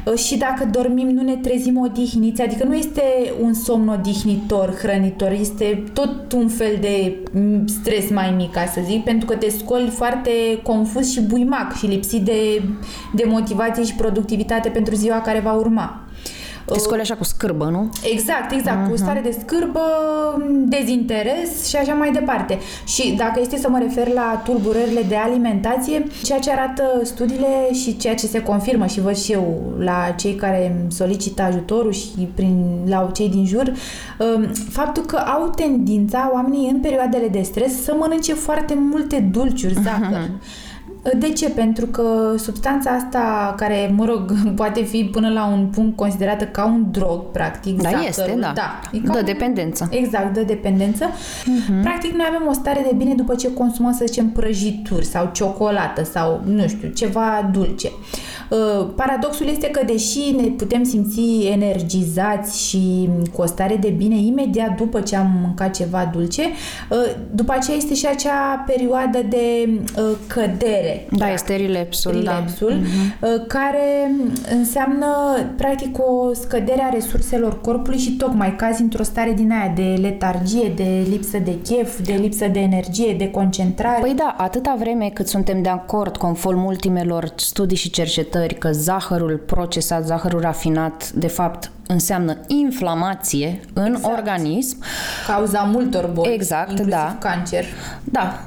uh. 0.05 0.15
și 0.19 0.37
dacă 0.37 0.69
dormim 0.71 1.09
nu 1.09 1.23
ne 1.23 1.37
trezim 1.37 1.79
odihniți, 1.79 2.43
adică 2.43 2.65
nu 2.65 2.75
este 2.75 3.03
un 3.41 3.55
somn 3.55 3.89
odihnitor, 3.89 4.75
hrănitor, 4.83 5.31
este 5.41 5.85
tot 5.93 6.33
un 6.33 6.49
fel 6.49 6.77
de 6.81 7.17
mm, 7.33 7.67
stres 7.67 8.11
mai 8.11 8.35
mic, 8.37 8.53
ca 8.53 8.67
să 8.67 8.81
zic, 8.85 9.05
pentru 9.05 9.27
că 9.27 9.35
te 9.37 9.51
scoli 9.51 9.89
foarte 9.89 10.31
confuz 10.63 11.11
și 11.11 11.21
buimac 11.21 11.77
și 11.77 11.87
lipsit 11.87 12.25
de, 12.25 12.63
de 13.15 13.25
motivație 13.27 13.85
și 13.85 13.95
productivitate 13.95 14.69
pentru 14.69 14.95
ziua 14.95 15.21
care 15.21 15.41
va 15.41 15.53
urma. 15.53 16.02
Te 16.65 16.79
scoli 16.79 17.01
așa 17.01 17.15
cu 17.15 17.25
scârbă, 17.25 17.65
nu? 17.65 17.91
Exact, 18.13 18.53
exact, 18.53 18.87
uh-huh. 18.87 18.91
cu 18.91 18.97
stare 18.97 19.21
de 19.21 19.37
scârbă, 19.41 19.81
dezinteres 20.49 21.69
și 21.69 21.77
așa 21.77 21.93
mai 21.93 22.13
departe. 22.13 22.59
Și 22.87 23.15
dacă 23.17 23.41
este 23.41 23.57
să 23.57 23.69
mă 23.69 23.79
refer 23.79 24.09
la 24.09 24.43
tulburările 24.45 25.03
de 25.09 25.17
alimentație, 25.17 26.07
ceea 26.23 26.39
ce 26.39 26.51
arată 26.51 26.83
studiile 27.03 27.73
și 27.73 27.97
ceea 27.97 28.15
ce 28.15 28.27
se 28.27 28.43
confirmă 28.43 28.87
și 28.87 29.01
văd 29.01 29.17
și 29.17 29.33
eu 29.33 29.73
la 29.79 30.15
cei 30.17 30.35
care 30.35 30.87
solicită 30.89 31.43
ajutorul 31.43 31.93
și 31.93 32.29
prin, 32.35 32.65
la 32.87 33.11
cei 33.15 33.29
din 33.29 33.47
jur, 33.47 33.73
um, 34.19 34.53
faptul 34.69 35.03
că 35.03 35.17
au 35.17 35.49
tendința 35.49 36.31
oamenii 36.33 36.71
în 36.71 36.81
perioadele 36.81 37.29
de 37.29 37.43
stres 37.43 37.83
să 37.83 37.95
mănânce 37.99 38.35
foarte 38.35 38.75
multe 38.91 39.29
dulciuri, 39.33 39.75
zahăr. 39.83 40.29
Uh-huh 40.29 40.62
de 41.19 41.29
ce? 41.29 41.51
Pentru 41.51 41.87
că 41.87 42.35
substanța 42.37 42.91
asta, 42.91 43.55
care, 43.57 43.93
mă 43.97 44.05
rog, 44.05 44.33
poate 44.61 44.83
fi 44.83 45.05
până 45.05 45.29
la 45.29 45.47
un 45.47 45.67
punct 45.67 45.97
considerată 45.97 46.45
ca 46.45 46.65
un 46.65 46.87
drog, 46.91 47.31
practic, 47.31 47.83
da, 47.83 47.89
zahărul, 47.89 48.09
este, 48.09 48.37
da. 48.41 48.53
da 48.55 48.81
dă 49.13 49.19
un... 49.19 49.25
dependență. 49.25 49.89
Exact, 49.91 50.35
dă 50.35 50.41
dependență. 50.41 51.05
Uh-huh. 51.07 51.83
Practic, 51.83 52.13
noi 52.13 52.27
avem 52.29 52.49
o 52.49 52.53
stare 52.53 52.87
de 52.91 52.95
bine 52.97 53.15
după 53.15 53.35
ce 53.35 53.53
consumăm, 53.53 53.93
să 53.93 54.05
zicem, 54.07 54.29
prăjituri 54.29 55.05
sau 55.05 55.31
ciocolată 55.33 56.05
sau, 56.05 56.43
nu 56.45 56.69
știu, 56.69 56.89
ceva 56.89 57.51
dulce. 57.53 57.89
Uh, 57.89 58.32
paradoxul 58.95 59.47
este 59.47 59.67
că, 59.71 59.81
deși 59.87 60.31
ne 60.37 60.43
putem 60.43 60.83
simți 60.85 61.47
energizați 61.51 62.69
și 62.69 63.09
cu 63.33 63.43
o 63.43 63.47
stare 63.47 63.77
de 63.77 63.89
bine 63.89 64.17
imediat 64.17 64.77
după 64.77 65.01
ce 65.01 65.17
am 65.17 65.39
mâncat 65.43 65.75
ceva 65.75 66.11
dulce, 66.13 66.43
uh, 66.43 67.15
după 67.35 67.53
aceea 67.53 67.77
este 67.77 67.95
și 67.95 68.07
acea 68.07 68.65
perioadă 68.67 69.19
de 69.29 69.69
uh, 69.69 70.17
cădere 70.27 71.07
da, 71.11 71.33
este 71.33 71.57
relapsul, 71.57 72.13
relapsul 72.13 72.81
da. 73.21 73.29
Uh, 73.29 73.47
care 73.47 74.15
înseamnă 74.51 75.07
practic 75.57 75.99
o 75.99 76.35
scădere 76.35 76.83
a 76.83 76.89
resurselor 76.89 77.61
corpului 77.61 77.99
și 77.99 78.17
tocmai 78.17 78.57
cazi 78.57 78.83
într-o 78.83 79.03
stare 79.03 79.33
din 79.33 79.53
aia 79.53 79.73
de 79.75 79.99
letargie, 80.01 80.73
de 80.77 81.07
lipsă 81.11 81.39
de 81.39 81.59
chef, 81.63 82.01
de 82.01 82.13
lipsă 82.13 82.47
de 82.49 82.61
energie, 82.61 83.15
de 83.19 83.31
concentrare. 83.31 84.01
Păi 84.01 84.15
da, 84.15 84.35
atâta 84.39 84.77
vreme 84.79 85.11
cât 85.15 85.27
suntem 85.27 85.63
de 85.63 85.69
acord 85.69 86.17
conform 86.17 86.65
ultimelor 86.65 87.33
studii 87.37 87.77
și 87.77 87.91
cercetări 87.91 88.42
că 88.47 88.73
zahărul 88.73 89.37
procesat, 89.47 90.07
zahărul 90.07 90.41
rafinat, 90.41 91.11
de 91.11 91.27
fapt 91.27 91.71
înseamnă 91.93 92.37
inflamație 92.47 93.61
în 93.73 93.85
Exact. 93.95 94.15
organism. 94.17 94.77
Cauza 95.27 95.61
multor 95.61 96.11
boli, 96.15 96.33
Exact, 96.35 96.69
inclusiv 96.69 96.93
da. 96.95 97.17
cancer. 97.21 97.65
Da. 98.05 98.39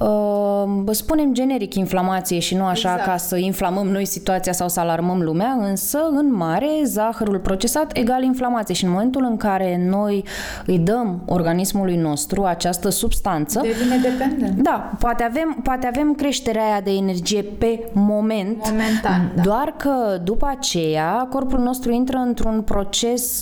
Uh, 0.00 0.82
spunem 0.90 1.32
generic 1.32 1.74
inflamație 1.74 2.38
și 2.38 2.54
nu 2.54 2.64
așa 2.64 2.90
Exact. 2.90 3.10
ca 3.10 3.16
să 3.16 3.36
inflamăm 3.36 3.86
noi 3.88 4.04
situația 4.04 4.52
sau 4.52 4.68
să 4.68 4.80
alarmăm 4.80 5.20
lumea, 5.22 5.56
însă 5.60 5.98
în 6.10 6.34
mare 6.34 6.66
zahărul 6.84 7.38
procesat 7.38 7.96
egal 7.96 8.22
inflamație 8.22 8.74
și 8.74 8.84
în 8.84 8.90
momentul 8.90 9.26
în 9.30 9.36
care 9.36 9.84
noi 9.88 10.24
îi 10.66 10.78
dăm 10.78 11.22
organismului 11.26 11.96
nostru 11.96 12.42
această 12.44 12.88
substanță, 12.88 13.60
Devine 13.62 13.96
dependent. 13.96 14.62
da, 14.62 14.92
poate 14.98 15.22
avem, 15.22 15.60
poate 15.62 15.86
avem 15.86 16.14
creșterea 16.14 16.64
aia 16.64 16.80
de 16.80 16.90
energie 16.90 17.42
pe 17.42 17.84
moment, 17.92 18.56
Momentan, 18.70 19.32
da. 19.34 19.42
doar 19.42 19.74
că 19.76 20.18
după 20.24 20.46
aceea 20.58 21.26
corpul 21.30 21.58
nostru 21.58 21.92
intră 21.92 22.16
într-un 22.16 22.62
proces 22.62 22.90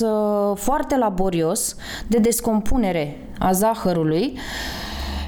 uh, 0.00 0.57
foarte 0.57 0.97
laborios 0.97 1.76
de 2.07 2.19
descompunere 2.19 3.26
a 3.38 3.52
zahărului 3.52 4.38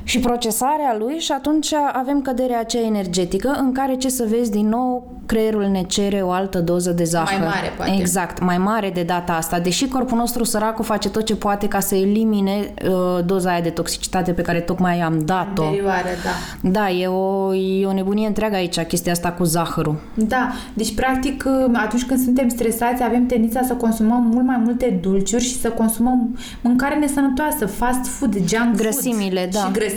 și 0.04 0.18
procesarea 0.18 0.97
lui 0.99 1.18
și 1.18 1.32
atunci 1.32 1.75
avem 1.92 2.23
căderea 2.23 2.61
aceea 2.61 2.82
energetică 2.87 3.56
în 3.59 3.73
care, 3.73 3.94
ce 3.94 4.09
să 4.09 4.26
vezi 4.28 4.50
din 4.50 4.68
nou, 4.68 5.11
creierul 5.26 5.64
ne 5.64 5.82
cere 5.82 6.21
o 6.21 6.30
altă 6.30 6.59
doză 6.59 6.90
de 6.90 7.04
zahăr. 7.04 7.38
Mai 7.38 7.49
mare, 7.49 7.73
poate. 7.76 7.97
Exact, 7.99 8.40
mai 8.42 8.59
mare 8.59 8.90
de 8.94 9.02
data 9.02 9.32
asta. 9.32 9.59
Deși 9.59 9.88
corpul 9.88 10.16
nostru 10.18 10.44
săracul 10.44 10.85
face 10.85 11.09
tot 11.11 11.25
ce 11.25 11.37
poate 11.37 11.68
ca 11.68 11.80
să 11.80 11.94
elimine 11.94 12.75
uh, 12.88 13.25
doza 13.25 13.50
aia 13.50 13.61
de 13.61 13.71
toxicitate 13.71 14.32
pe 14.32 14.42
care 14.42 14.61
tocmai 14.61 15.00
am 15.00 15.18
dat-o. 15.25 15.62
Derivare, 15.71 16.16
da. 16.25 16.71
Da, 16.71 16.90
e 16.90 17.06
o, 17.06 17.54
e 17.54 17.87
o 17.87 17.92
nebunie 17.92 18.26
întreagă 18.26 18.54
aici, 18.54 18.80
chestia 18.80 19.12
asta 19.12 19.30
cu 19.32 19.44
zahărul. 19.44 19.97
Da, 20.14 20.52
deci 20.75 20.94
practic 20.94 21.44
atunci 21.73 22.04
când 22.04 22.21
suntem 22.21 22.49
stresați 22.49 23.02
avem 23.02 23.26
tendința 23.26 23.62
să 23.62 23.75
consumăm 23.75 24.23
mult 24.32 24.47
mai 24.47 24.61
multe 24.64 24.99
dulciuri 25.02 25.42
și 25.42 25.61
să 25.61 25.68
consumăm 25.68 26.38
mâncare 26.61 26.94
nesănătoasă, 26.94 27.66
fast 27.66 28.06
food, 28.06 28.35
junk 28.35 28.76
Grăsimile, 28.76 29.40
food. 29.40 29.52
da. 29.52 29.59
Și 29.59 29.71
grăsimile, 29.73 29.91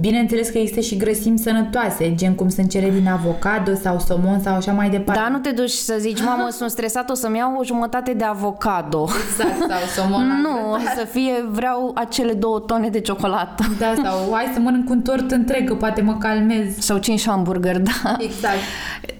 bineînțeles 0.00 0.48
că 0.48 0.58
există 0.58 0.80
și 0.80 0.96
grăsimi 0.96 1.38
sănătoase, 1.38 2.14
gen 2.14 2.34
cum 2.34 2.48
sunt 2.48 2.70
cele 2.70 2.90
din 2.90 3.08
avocado 3.08 3.74
sau 3.74 3.98
somon 3.98 4.40
sau 4.40 4.54
așa 4.54 4.72
mai 4.72 4.90
departe. 4.90 5.20
Da, 5.20 5.28
nu 5.28 5.38
te 5.38 5.50
duci 5.50 5.70
să 5.70 5.96
zici, 5.98 6.22
mamă, 6.22 6.48
sunt 6.50 6.70
stresat, 6.70 7.10
o 7.10 7.14
să-mi 7.14 7.36
iau 7.36 7.56
o 7.58 7.64
jumătate 7.64 8.12
de 8.12 8.24
avocado. 8.24 9.08
Exact, 9.28 9.70
sau 9.70 9.78
somon 10.04 10.40
Nu, 10.42 10.72
o 10.72 10.78
să 10.96 11.06
fie, 11.10 11.32
vreau 11.50 11.90
acele 11.94 12.32
două 12.32 12.58
tone 12.58 12.88
de 12.88 13.00
ciocolată. 13.00 13.64
Da, 13.78 13.94
sau 14.02 14.32
hai 14.32 14.50
să 14.54 14.60
mănânc 14.60 14.90
un 14.90 15.00
tort 15.00 15.30
întreg, 15.30 15.68
că 15.68 15.74
poate 15.74 16.02
mă 16.02 16.16
calmez. 16.18 16.78
Sau 16.78 16.98
5 16.98 17.26
hamburger, 17.26 17.78
da. 17.78 18.16
Exact. 18.18 18.56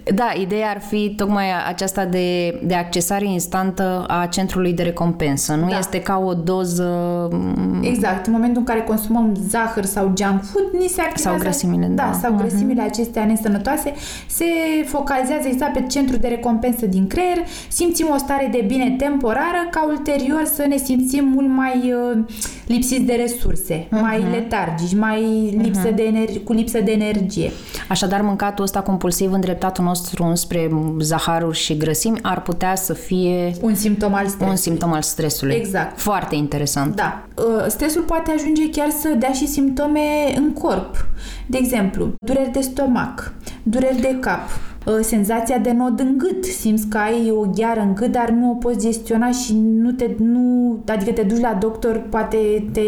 Da, 0.03 0.33
ideea 0.41 0.69
ar 0.69 0.81
fi 0.81 1.13
tocmai 1.17 1.45
aceasta 1.67 2.05
de, 2.05 2.59
de 2.63 2.73
accesare 2.73 3.25
instantă 3.25 4.05
a 4.07 4.25
centrului 4.25 4.73
de 4.73 4.83
recompensă. 4.83 5.53
Nu 5.53 5.69
Da. 5.69 5.77
este 5.77 6.01
ca 6.01 6.23
o 6.25 6.33
doză 6.33 7.27
mm, 7.31 7.83
Exact, 7.83 8.25
în 8.25 8.33
momentul 8.33 8.57
în 8.57 8.65
care 8.65 8.81
consumăm 8.81 9.35
zahăr 9.49 9.85
sau 9.85 10.03
junk 10.03 10.41
food, 10.43 10.81
ni 10.81 10.87
se 10.87 11.01
activează... 11.01 11.37
Sau 11.37 11.37
grăsimile, 11.37 11.85
da. 11.85 12.03
da. 12.03 12.17
sau 12.21 12.33
grăsimile 12.33 12.81
acestea 12.81 13.25
nesănătoase, 13.25 13.93
se 14.27 14.45
focalizează 14.85 15.47
exact 15.47 15.73
pe 15.73 15.85
centrul 15.87 16.19
de 16.19 16.27
recompensă 16.27 16.85
din 16.85 17.07
creier, 17.07 17.37
simțim 17.67 18.07
o 18.13 18.17
stare 18.17 18.49
de 18.51 18.63
bine 18.67 18.95
temporară, 18.97 19.67
ca 19.71 19.85
ulterior 19.89 20.41
să 20.53 20.65
ne 20.67 20.77
simțim 20.77 21.25
mult 21.27 21.47
mai 21.47 21.93
uh, 22.11 22.23
lipsiți 22.65 23.01
de 23.01 23.13
resurse, 23.13 23.87
mai 23.89 24.25
letargici, 24.31 24.95
mai 24.95 25.21
lipsă 25.61 25.89
de 25.95 26.03
ener- 26.03 26.43
cu 26.43 26.53
lipsă 26.53 26.79
de 26.81 26.91
energie. 26.91 27.51
Așadar, 27.89 28.21
mâncatul 28.21 28.63
ăsta 28.63 28.81
compulsiv 28.81 29.31
îndreptatul 29.31 29.83
nostru 29.93 30.23
înspre 30.23 30.69
zaharuri 30.99 31.57
și 31.57 31.77
grăsimi 31.77 32.19
ar 32.21 32.41
putea 32.41 32.75
să 32.75 32.93
fie 32.93 33.53
Un 33.61 33.75
simptom 33.75 34.13
al 34.13 34.23
un 34.23 34.29
stresului. 34.29 34.57
simptom 34.57 34.91
al 34.93 35.01
stresului. 35.01 35.55
Exact. 35.55 35.99
Foarte 35.99 36.35
interesant. 36.35 36.95
Da. 36.95 37.23
Uh, 37.37 37.65
Stresul 37.67 38.01
poate 38.01 38.31
ajunge 38.31 38.69
chiar 38.69 38.89
să 38.89 39.15
dea 39.19 39.31
și 39.31 39.47
simptome 39.47 39.99
în 40.35 40.51
corp. 40.51 41.07
De 41.47 41.57
exemplu, 41.57 42.13
dureri 42.25 42.51
de 42.51 42.59
stomac, 42.59 43.33
dureri 43.63 44.01
de 44.01 44.17
cap, 44.19 44.49
uh, 44.85 44.93
senzația 45.01 45.57
de 45.57 45.71
nod 45.71 45.99
în 45.99 46.17
gât. 46.17 46.45
Simți 46.45 46.87
că 46.87 46.97
ai 46.97 47.31
o 47.31 47.49
gheară 47.55 47.79
în 47.79 47.95
gât, 47.95 48.11
dar 48.11 48.29
nu 48.29 48.49
o 48.49 48.53
poți 48.53 48.85
gestiona 48.85 49.31
și 49.31 49.53
nu 49.55 49.91
te, 49.91 50.09
nu, 50.17 50.79
adică 50.87 51.11
te 51.11 51.21
duci 51.21 51.39
la 51.39 51.57
doctor, 51.59 52.03
poate 52.09 52.37
te 52.71 52.81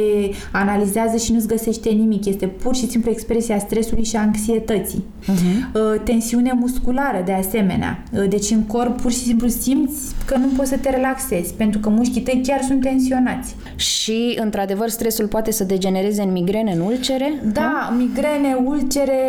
analizează 0.52 1.18
și 1.18 1.32
nu-ți 1.32 1.48
găsește 1.48 1.90
nimic. 1.90 2.26
Este 2.26 2.48
pur 2.48 2.76
și 2.76 2.90
simplu 2.90 3.12
expresia 3.12 3.60
stresului 3.60 4.04
și 4.04 4.16
a 4.16 4.22
anxietății. 4.22 5.04
Uh, 5.28 6.02
Tensiune 6.04 6.52
musculară, 6.60 7.22
de 7.26 7.32
asemenea. 7.32 8.04
Uh, 8.12 8.30
Deci 8.30 8.50
în 8.50 8.64
corp 8.64 9.02
pur 9.02 9.12
și 9.12 9.18
simplu 9.24 9.48
simți 9.48 10.16
că 10.26 10.38
nu 10.38 10.48
poți 10.56 10.70
să 10.70 10.78
te 10.78 10.90
relaxezi, 10.90 11.54
pentru 11.54 11.80
că 11.80 11.90
mușchii 11.90 12.22
tăi 12.22 12.42
chiar 12.46 12.62
sunt 12.62 12.82
tensionați. 12.82 13.56
Și, 13.76 14.35
într-adevăr, 14.42 14.90
stresul 14.90 15.28
poate 15.28 15.52
să 15.52 15.64
degenereze 15.64 16.22
în 16.22 16.32
migrene, 16.32 16.72
în 16.72 16.80
ulcere. 16.80 17.34
Da, 17.54 17.94
migrene, 17.98 18.58
ulcere, 18.66 19.20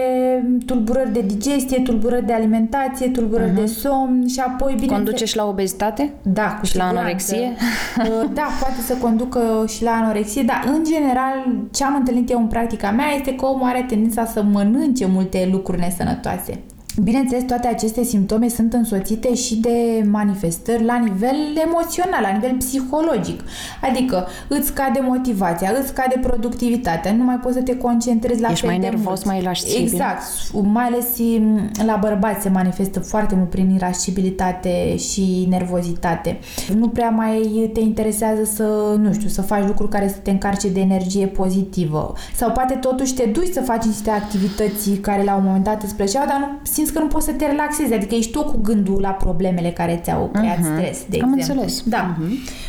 tulburări 0.66 1.12
de 1.12 1.20
digestie, 1.20 1.80
tulburări 1.80 2.26
de 2.26 2.32
alimentație, 2.32 3.08
tulburări 3.08 3.54
de 3.54 3.66
somn 3.66 4.26
și 4.26 4.40
apoi 4.40 4.74
bine. 4.80 4.92
Conduce 4.92 5.24
și 5.24 5.36
la 5.36 5.46
obezitate? 5.46 6.12
da, 6.22 6.56
cu 6.58 6.64
și 6.64 6.76
la 6.76 6.84
siguranță. 6.84 6.98
anorexie? 6.98 7.52
Uh, 7.96 8.28
Da, 8.34 8.48
poate 8.60 8.80
să 8.80 8.94
conducă 8.94 9.64
și 9.68 9.82
la 9.82 9.90
anorexie, 9.90 10.42
dar 10.42 10.64
în 10.74 10.84
general 10.84 11.46
ce 11.70 11.84
am 11.84 11.94
întâlnit 11.94 12.30
eu 12.30 12.38
în 12.38 12.46
practica 12.46 12.90
mea 12.90 13.06
este 13.16 13.34
că 13.34 13.46
omul 13.46 13.68
are 13.68 13.84
tendința 13.88 14.24
să 14.24 14.42
mănânce 14.42 15.06
multe 15.06 15.48
lucruri 15.52 15.80
nesănătoase. 15.80 16.60
Bineînțeles, 17.02 17.42
toate 17.44 17.68
aceste 17.68 18.02
simptome 18.02 18.48
sunt 18.48 18.72
însoțite 18.72 19.34
și 19.34 19.56
de 19.56 20.06
manifestări 20.10 20.84
la 20.84 20.96
nivel 20.96 21.36
emoțional, 21.64 22.20
la 22.22 22.28
nivel 22.30 22.56
psihologic. 22.56 23.40
Adică 23.82 24.26
îți 24.48 24.66
scade 24.66 25.00
motivația, 25.02 25.72
îți 25.78 25.88
scade 25.88 26.18
productivitatea, 26.22 27.12
nu 27.12 27.24
mai 27.24 27.36
poți 27.36 27.54
să 27.54 27.62
te 27.62 27.76
concentrezi 27.76 28.40
la 28.40 28.48
Ești 28.50 28.60
fel 28.60 28.70
mai 28.70 28.78
de 28.78 28.86
nervos, 28.86 29.06
mult. 29.06 29.24
mai 29.24 29.38
irascibil. 29.38 29.82
Exact. 29.82 30.22
Mai 30.52 30.84
ales 30.84 31.06
m, 31.38 31.70
la 31.86 31.96
bărbați 32.00 32.42
se 32.42 32.48
manifestă 32.48 33.00
foarte 33.00 33.34
mult 33.34 33.50
prin 33.50 33.70
irascibilitate 33.70 34.96
și 34.96 35.46
nervozitate. 35.48 36.38
Nu 36.78 36.88
prea 36.88 37.08
mai 37.10 37.70
te 37.72 37.80
interesează 37.80 38.44
să, 38.44 38.96
nu 39.00 39.12
știu, 39.12 39.28
să 39.28 39.42
faci 39.42 39.66
lucruri 39.66 39.90
care 39.90 40.08
să 40.08 40.16
te 40.22 40.30
încarce 40.30 40.68
de 40.68 40.80
energie 40.80 41.26
pozitivă. 41.26 42.12
Sau 42.36 42.50
poate 42.50 42.74
totuși 42.74 43.14
te 43.14 43.24
duci 43.24 43.52
să 43.52 43.60
faci 43.60 43.84
niște 43.84 44.10
activități 44.10 44.90
care 44.90 45.22
la 45.22 45.34
un 45.34 45.44
moment 45.44 45.64
dat 45.64 45.82
îți 45.82 45.94
plăceau, 45.94 46.24
dar 46.26 46.36
nu 46.38 46.46
simți 46.62 46.85
că 46.92 46.98
nu 46.98 47.06
poți 47.06 47.24
să 47.24 47.32
te 47.32 47.46
relaxezi. 47.46 47.92
Adică 47.94 48.14
ești 48.14 48.32
tot 48.32 48.46
cu 48.50 48.58
gândul 48.62 49.00
la 49.00 49.08
problemele 49.10 49.70
care 49.70 50.00
ți-au 50.04 50.30
creat 50.32 50.58
stres, 50.74 50.98
de 51.08 51.18
Am 51.22 51.32
exemplu. 51.32 51.62
înțeles. 51.62 51.82
Da. 51.86 52.16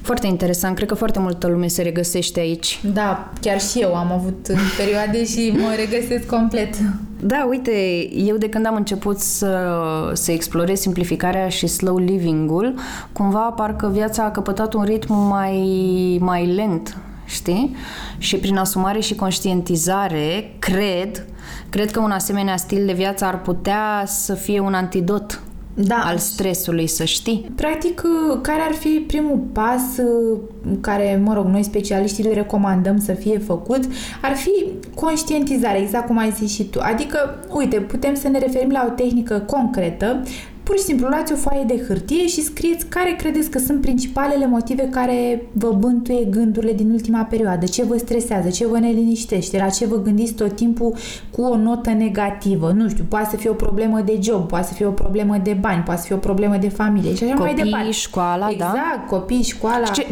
Foarte 0.02 0.28
interesant. 0.28 0.76
Cred 0.76 0.88
că 0.88 0.96
foarte 0.96 1.20
multă 1.20 1.48
lume 1.48 1.68
se 1.68 1.82
regăsește 1.82 2.40
aici. 2.40 2.80
Da, 2.94 3.32
chiar 3.42 3.62
și 3.62 3.80
eu 3.80 3.96
am 3.96 4.12
avut 4.12 4.48
perioade 4.80 5.26
și 5.26 5.54
mă 5.58 5.68
regăsesc 5.78 6.26
complet. 6.26 6.76
Da, 7.22 7.46
uite, 7.50 7.72
eu 8.16 8.38
de 8.38 8.50
când 8.50 8.66
am 8.66 8.76
început 8.76 9.20
să, 9.20 9.70
să 10.14 10.32
explorez 10.32 10.80
simplificarea 10.80 11.48
și 11.50 11.68
slow 11.68 11.98
living-ul, 11.98 12.74
cumva 13.14 13.40
parcă 13.40 13.90
viața 13.94 14.24
a 14.24 14.32
căpătat 14.32 14.74
un 14.74 14.84
ritm 14.84 15.14
mai, 15.14 16.18
mai 16.22 16.46
lent, 16.46 16.98
știi? 17.28 17.76
Și 18.18 18.38
prin 18.38 18.58
asumare 18.58 19.00
și 19.00 19.16
conștientizare, 19.16 20.56
cred, 20.60 21.26
cred 21.70 21.92
că 21.92 22.00
un 22.00 22.12
asemenea 22.12 22.58
stil 22.58 22.86
de 22.86 22.94
viață 22.94 23.26
ar 23.26 23.42
putea 23.42 24.04
să 24.06 24.34
fie 24.34 24.60
un 24.60 24.74
antidot 24.74 25.42
Da. 25.74 25.96
al 26.06 26.18
stresului, 26.18 26.88
să 26.88 27.04
știi. 27.04 27.52
Practic, 27.56 28.02
care 28.42 28.62
ar 28.62 28.74
fi 28.74 28.88
primul 28.88 29.38
pas 29.54 29.82
uh, 29.98 30.40
care, 30.82 31.22
mă 31.24 31.34
rog, 31.34 31.46
noi 31.46 31.64
specialiștii 31.64 32.24
îl 32.26 32.34
recomandăm 32.34 33.00
să 33.00 33.14
fie 33.14 33.38
făcut? 33.38 33.84
Ar 34.22 34.36
fi 34.36 34.52
conștientizare, 34.96 35.80
exact 35.80 36.08
cum 36.08 36.18
ai 36.18 36.32
zis 36.32 36.54
și 36.54 36.64
tu. 36.64 36.80
Adică, 36.82 37.36
uite, 37.52 37.78
putem 37.80 38.16
să 38.16 38.28
ne 38.28 38.40
referim 38.40 38.70
la 38.70 38.86
o 38.88 38.92
tehnică 38.92 39.44
concretă, 39.48 40.24
pur 40.68 40.78
și 40.78 40.84
simplu 40.84 41.08
luați 41.08 41.34
o 41.34 41.36
foaie 41.36 41.64
de 41.64 41.84
hârtie 41.88 42.28
și 42.28 42.42
scrieți 42.42 42.86
care 42.86 43.16
credeți 43.18 43.50
că 43.50 43.60
sunt 43.60 43.82
principalele 43.82 44.48
motive 44.48 44.84
care 44.92 45.42
vă 45.52 45.72
bântuie 45.72 46.24
gândurile 46.30 46.74
din 46.74 46.92
ultima 46.92 47.24
perioadă, 47.24 47.66
ce 47.66 47.84
vă 47.84 47.98
stresează, 47.98 48.50
ce 48.50 48.68
vă 48.68 48.80
neliniștește, 48.80 49.58
la 49.58 49.70
ce 49.70 49.86
vă 49.86 50.02
gândiți 50.02 50.34
tot 50.34 50.56
timpul 50.56 50.96
cu 51.32 51.42
o 51.42 51.58
notă 51.58 51.90
negativă. 51.90 52.72
Nu 52.72 52.90
știu, 52.90 53.06
poate 53.10 53.28
să 53.30 53.36
fie 53.36 53.50
o 53.50 53.54
problemă 53.54 54.02
de 54.02 54.20
job, 54.22 54.48
poate 54.48 54.68
să 54.68 54.74
fie 54.74 54.86
o 54.86 54.92
problemă 54.92 55.38
de 55.44 55.58
bani, 55.60 55.84
poate 55.84 56.00
să 56.00 56.06
fie 56.06 56.16
o 56.16 56.20
problemă 56.20 56.58
de 56.58 56.70
familie 56.70 57.16
și 57.16 57.24
așa 57.24 57.34
mai 57.34 57.48
Copiii, 57.50 57.64
departe. 57.66 57.92
școala, 57.92 58.46
da? 58.46 58.52
Exact, 58.52 59.08
copii, 59.08 59.44
școala. 59.44 59.88
Ce, 59.88 60.06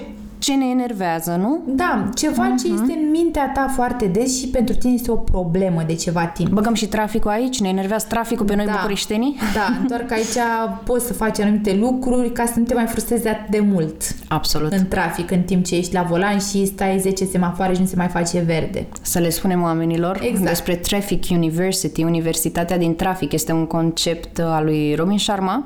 ce 0.46 0.54
ne 0.56 0.66
enervează, 0.66 1.38
nu? 1.40 1.62
Da, 1.68 2.10
ceva 2.16 2.44
ce 2.60 2.68
este 2.68 3.00
în 3.04 3.10
mintea 3.12 3.52
ta 3.54 3.68
foarte 3.76 4.06
des 4.06 4.40
și 4.40 4.48
pentru 4.48 4.76
tine 4.76 4.94
este 4.94 5.12
o 5.12 5.16
problemă 5.16 5.84
de 5.88 5.96
ceva 5.96 6.26
timp. 6.26 6.50
Băgăm 6.50 6.74
și 6.74 6.86
traficul 6.88 7.32
aici? 7.32 7.60
Ne 7.60 7.68
enervează 7.70 8.06
traficul 8.10 8.46
pe 8.46 8.56
noi 8.56 8.66
Da. 8.66 8.72
bucuriștenii? 8.72 9.36
Da, 9.54 9.88
doar 9.88 10.02
că 10.02 10.14
aici 10.14 10.36
poți 10.84 11.06
să 11.06 11.14
faci 11.14 11.40
anumite 11.40 11.76
lucruri 11.76 12.32
ca 12.32 12.46
să 12.46 12.54
nu 12.60 12.64
te 12.66 12.74
mai 12.74 12.86
frustrezi 12.86 13.28
atât 13.28 13.50
de 13.50 13.60
mult 13.60 14.02
Absolut. 14.28 14.72
în 14.72 14.88
trafic 14.88 15.32
în 15.32 15.42
timp 15.42 15.66
ce 15.66 15.76
ești 15.76 15.94
la 15.94 16.02
volan 16.02 16.40
și 16.40 16.66
stai 16.66 17.00
10 17.00 17.26
semafoare 17.26 17.74
și 17.74 17.80
nu 17.80 17.86
se 17.86 17.96
mai 17.96 18.08
face 18.08 18.40
verde. 18.40 18.88
Să 19.02 19.20
le 19.20 19.30
spunem 19.30 19.62
oamenilor 19.62 20.20
Exact. 20.22 20.48
despre 20.50 20.76
Traffic 20.76 21.24
University, 21.30 22.04
Universitatea 22.04 22.78
din 22.78 22.96
Trafic. 22.96 23.32
Este 23.32 23.52
un 23.52 23.66
concept 23.66 24.40
al 24.40 24.64
lui 24.64 24.96
Robin 24.96 25.18
Sharma 25.18 25.64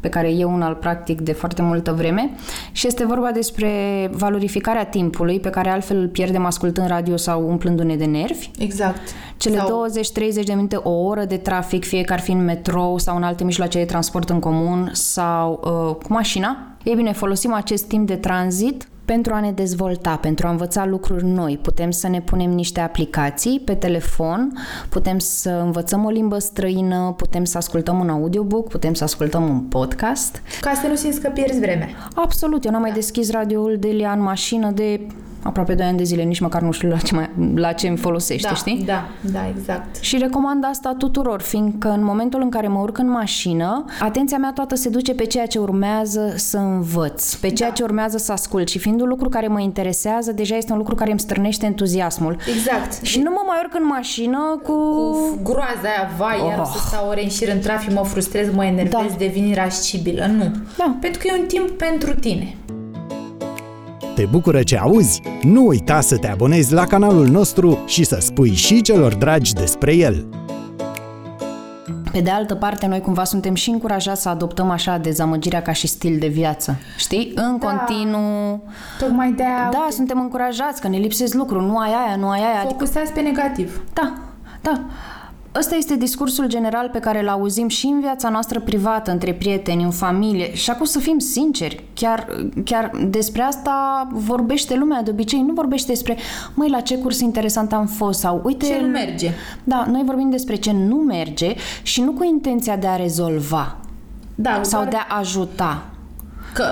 pe 0.00 0.08
care 0.08 0.30
eu 0.30 0.52
unul 0.52 0.74
practic 0.74 1.20
de 1.20 1.32
foarte 1.32 1.62
multă 1.62 1.92
vreme 1.92 2.30
și 2.72 2.86
este 2.86 3.06
vorba 3.06 3.30
despre 3.30 3.70
valorificarea 4.12 4.84
timpului 4.84 5.40
pe 5.40 5.50
care 5.50 5.68
altfel 5.68 5.96
îl 5.96 6.08
pierdem 6.08 6.44
ascultând 6.44 6.86
radio 6.86 7.16
sau 7.16 7.48
umplându-ne 7.48 7.96
de 7.96 8.04
nervi. 8.04 8.50
Exact. 8.58 9.00
Cele 9.36 9.56
sau... 9.56 9.86
20-30 9.88 10.44
de 10.44 10.52
minute, 10.54 10.76
o 10.76 10.90
oră 10.90 11.24
de 11.24 11.36
trafic, 11.36 11.84
fie 11.84 12.02
că 12.02 12.12
ar 12.12 12.20
fi 12.20 12.30
în 12.30 12.44
metrou 12.44 12.98
sau 12.98 13.16
în 13.16 13.22
alte 13.22 13.44
mijloace 13.44 13.78
de 13.78 13.84
transport 13.84 14.30
în 14.30 14.38
comun 14.38 14.90
sau 14.92 15.60
uh, 15.64 16.06
cu 16.06 16.12
mașina. 16.12 16.56
Ei 16.82 16.94
bine, 16.94 17.12
folosim 17.12 17.52
acest 17.52 17.84
timp 17.84 18.06
de 18.06 18.16
tranzit 18.16 18.88
pentru 19.08 19.34
a 19.34 19.40
ne 19.40 19.52
dezvolta, 19.52 20.16
pentru 20.16 20.46
a 20.46 20.50
învăța 20.50 20.86
lucruri 20.86 21.24
noi. 21.24 21.58
Putem 21.62 21.90
să 21.90 22.08
ne 22.08 22.20
punem 22.20 22.50
niște 22.50 22.80
aplicații 22.80 23.60
pe 23.64 23.74
telefon, 23.74 24.52
putem 24.88 25.18
să 25.18 25.50
învățăm 25.50 26.04
o 26.04 26.10
limbă 26.10 26.38
străină, 26.38 27.14
putem 27.16 27.44
să 27.44 27.56
ascultăm 27.56 27.98
un 27.98 28.08
audiobook, 28.08 28.68
putem 28.68 28.94
să 28.94 29.04
ascultăm 29.04 29.48
un 29.48 29.60
podcast. 29.60 30.42
Ca 30.60 30.72
să 30.82 30.86
nu 30.86 30.94
simți 30.94 31.20
că 31.20 31.28
pierzi 31.28 31.60
vreme. 31.60 31.88
Absolut. 32.14 32.64
Eu 32.64 32.70
n-am 32.70 32.80
da. 32.80 32.86
mai 32.86 32.96
deschis 32.96 33.30
radioul 33.30 33.76
de 33.80 33.88
Lia 33.88 34.12
în 34.12 34.22
mașină 34.22 34.70
de 34.70 35.06
aproape 35.42 35.74
2 35.74 35.86
ani 35.86 35.96
de 35.96 36.02
zile, 36.04 36.22
nici 36.22 36.40
măcar 36.40 36.62
nu 36.62 36.70
știu 36.70 36.88
la 36.88 36.96
ce, 36.96 37.14
mai, 37.14 37.30
la 37.54 37.72
ce 37.72 37.88
îmi 37.88 37.96
folosește, 37.96 38.48
da, 38.48 38.54
știi? 38.54 38.82
Da, 38.86 39.08
da, 39.20 39.48
exact. 39.56 40.02
Și 40.02 40.18
recomand 40.18 40.64
asta 40.64 40.94
tuturor, 40.98 41.40
fiindcă 41.40 41.88
în 41.88 42.04
momentul 42.04 42.40
în 42.42 42.50
care 42.50 42.68
mă 42.68 42.78
urc 42.78 42.98
în 42.98 43.10
mașină, 43.10 43.84
atenția 44.00 44.38
mea 44.38 44.52
toată 44.52 44.74
se 44.74 44.88
duce 44.88 45.14
pe 45.14 45.24
ceea 45.24 45.46
ce 45.46 45.58
urmează 45.58 46.32
să 46.36 46.58
învăț, 46.58 47.34
pe 47.34 47.50
ceea 47.50 47.68
da. 47.68 47.74
ce 47.74 47.82
urmează 47.82 48.16
să 48.16 48.32
ascult 48.32 48.68
și 48.68 48.78
fiind 48.78 49.00
un 49.00 49.08
lucru 49.08 49.28
care 49.28 49.46
mă 49.46 49.60
interesează, 49.60 50.32
deja 50.32 50.56
este 50.56 50.72
un 50.72 50.78
lucru 50.78 50.94
care 50.94 51.10
îmi 51.10 51.20
strânește 51.20 51.66
entuziasmul. 51.66 52.36
Exact. 52.56 53.04
Și 53.04 53.18
nu 53.20 53.30
mă 53.30 53.42
mai 53.46 53.58
urc 53.62 53.74
în 53.74 53.86
mașină 53.86 54.60
cu... 54.62 54.72
Cu 54.72 55.38
groaza 55.42 55.88
aia, 55.96 56.10
vai, 56.18 56.38
oh. 56.40 56.48
iar 56.48 56.64
să 56.64 56.78
stau 56.86 57.08
ore 57.08 57.22
în 57.22 57.28
șir 57.28 57.48
în 57.52 57.60
trafic, 57.60 57.92
mă 57.92 58.04
frustrez, 58.04 58.54
mă 58.54 58.64
enervez, 58.64 59.10
da. 59.10 59.16
devin 59.18 59.46
irascibilă. 59.46 60.26
Nu. 60.26 60.54
Da. 60.76 60.96
Pentru 61.00 61.20
că 61.20 61.26
e 61.28 61.40
un 61.40 61.46
timp 61.46 61.70
pentru 61.70 62.14
tine 62.14 62.56
te 64.18 64.26
bucură 64.26 64.62
ce 64.62 64.78
auzi? 64.78 65.22
Nu 65.42 65.66
uita 65.66 66.00
să 66.00 66.16
te 66.16 66.28
abonezi 66.28 66.72
la 66.72 66.86
canalul 66.86 67.26
nostru 67.26 67.78
și 67.86 68.04
să 68.04 68.16
spui 68.20 68.54
și 68.54 68.82
celor 68.82 69.14
dragi 69.14 69.52
despre 69.52 69.94
el. 69.94 70.26
Pe 72.12 72.20
de 72.20 72.30
altă 72.30 72.54
parte, 72.54 72.86
noi 72.86 73.00
cumva 73.00 73.24
suntem 73.24 73.54
și 73.54 73.70
încurajați 73.70 74.22
să 74.22 74.28
adoptăm 74.28 74.70
așa 74.70 74.96
dezamăgirea 74.96 75.62
ca 75.62 75.72
și 75.72 75.86
stil 75.86 76.18
de 76.18 76.26
viață. 76.26 76.76
Știi? 76.96 77.32
În 77.34 77.58
da. 77.60 77.66
continuu. 77.66 78.62
Tocmai 78.98 79.32
de 79.32 79.42
aia. 79.42 79.68
Da, 79.72 79.86
suntem 79.90 80.20
încurajați 80.20 80.80
că 80.80 80.88
ne 80.88 80.96
lipsesc 80.96 81.34
lucruri. 81.34 81.64
Nu 81.64 81.78
ai 81.78 81.90
aia, 82.06 82.16
nu 82.16 82.28
ai 82.28 82.40
aia. 82.40 82.64
Focusați 82.68 82.98
adică... 82.98 83.12
pe 83.14 83.20
negativ. 83.20 83.82
Da, 83.92 84.14
da. 84.62 84.84
Ăsta 85.58 85.74
este 85.74 85.96
discursul 85.96 86.46
general 86.46 86.88
pe 86.88 86.98
care 86.98 87.20
îl 87.20 87.28
auzim 87.28 87.68
și 87.68 87.86
în 87.86 88.00
viața 88.00 88.28
noastră 88.28 88.60
privată, 88.60 89.10
între 89.10 89.32
prieteni, 89.32 89.82
în 89.82 89.90
familie. 89.90 90.54
Și 90.54 90.70
acum 90.70 90.84
să 90.86 90.98
fim 90.98 91.18
sinceri, 91.18 91.84
chiar, 91.94 92.26
chiar 92.64 92.90
despre 93.08 93.42
asta 93.42 94.08
vorbește 94.12 94.76
lumea 94.76 95.02
de 95.02 95.10
obicei. 95.10 95.40
Nu 95.40 95.52
vorbește 95.52 95.92
despre, 95.92 96.16
măi, 96.54 96.68
la 96.68 96.80
ce 96.80 96.98
curs 96.98 97.20
interesant 97.20 97.72
am 97.72 97.86
fost 97.86 98.18
sau 98.18 98.40
uite... 98.44 98.66
Ce 98.66 98.80
nu 98.80 98.86
merge. 98.86 99.30
Da, 99.64 99.86
noi 99.90 100.02
vorbim 100.04 100.30
despre 100.30 100.54
ce 100.54 100.72
nu 100.72 100.96
merge 100.96 101.54
și 101.82 102.00
nu 102.00 102.12
cu 102.12 102.24
intenția 102.24 102.76
de 102.76 102.86
a 102.86 102.96
rezolva 102.96 103.76
da, 104.34 104.60
sau 104.62 104.80
doar... 104.80 104.92
de 104.92 104.96
a 105.08 105.18
ajuta. 105.18 105.86
Că 106.54 106.64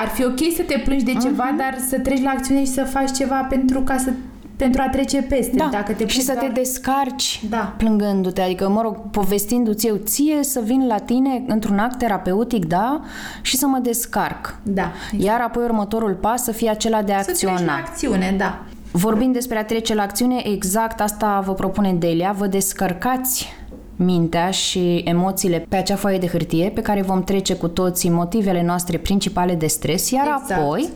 ar 0.00 0.08
fi 0.08 0.24
ok 0.24 0.38
să 0.56 0.62
te 0.62 0.82
plângi 0.84 1.04
de 1.04 1.12
ceva, 1.12 1.54
uh-huh. 1.54 1.58
dar 1.58 1.78
să 1.88 1.98
treci 1.98 2.22
la 2.22 2.30
acțiune 2.30 2.60
și 2.60 2.70
să 2.70 2.84
faci 2.84 3.10
ceva 3.12 3.46
pentru 3.48 3.80
ca 3.80 3.96
să 3.96 4.12
pentru 4.60 4.82
a 4.86 4.88
trece 4.88 5.22
peste. 5.22 5.56
Da. 5.56 5.68
Dacă 5.70 5.92
te 5.92 6.06
și 6.06 6.20
să 6.20 6.32
doar... 6.32 6.44
te 6.44 6.52
descarci 6.52 7.42
da. 7.48 7.74
plângându-te, 7.76 8.40
adică, 8.40 8.68
mă 8.68 8.80
rog, 8.82 8.96
povestindu-ți 9.10 9.86
eu 9.86 9.96
ție 9.96 10.42
să 10.42 10.60
vin 10.64 10.86
la 10.86 10.98
tine 10.98 11.44
într-un 11.46 11.78
act 11.78 11.98
terapeutic, 11.98 12.64
da, 12.64 13.00
și 13.42 13.56
să 13.56 13.66
mă 13.66 13.78
descarc. 13.78 14.58
Da. 14.62 14.92
Exact. 15.12 15.22
Iar 15.22 15.40
apoi 15.40 15.64
următorul 15.64 16.14
pas 16.14 16.42
să 16.42 16.52
fie 16.52 16.70
acela 16.70 17.02
de 17.02 17.12
a 17.12 17.22
să 17.22 17.30
acționa. 17.30 17.56
Să 17.56 17.64
la 17.64 17.72
acțiune, 17.72 18.34
da. 18.38 18.62
Vorbind 18.92 19.32
despre 19.32 19.58
a 19.58 19.64
trece 19.64 19.94
la 19.94 20.02
acțiune, 20.02 20.42
exact 20.44 21.00
asta 21.00 21.42
vă 21.46 21.54
propune 21.54 21.92
Delia, 21.92 22.34
vă 22.38 22.46
descărcați 22.46 23.48
mintea 24.04 24.50
și 24.50 25.02
emoțiile 25.04 25.66
pe 25.68 25.76
acea 25.76 25.96
foaie 25.96 26.18
de 26.18 26.26
hârtie 26.26 26.70
pe 26.74 26.82
care 26.82 27.02
vom 27.02 27.24
trece 27.24 27.54
cu 27.54 27.68
toții 27.68 28.10
motivele 28.10 28.62
noastre 28.62 28.98
principale 28.98 29.54
de 29.54 29.66
stres, 29.66 30.10
iar 30.10 30.40
exact. 30.40 30.60
apoi 30.60 30.88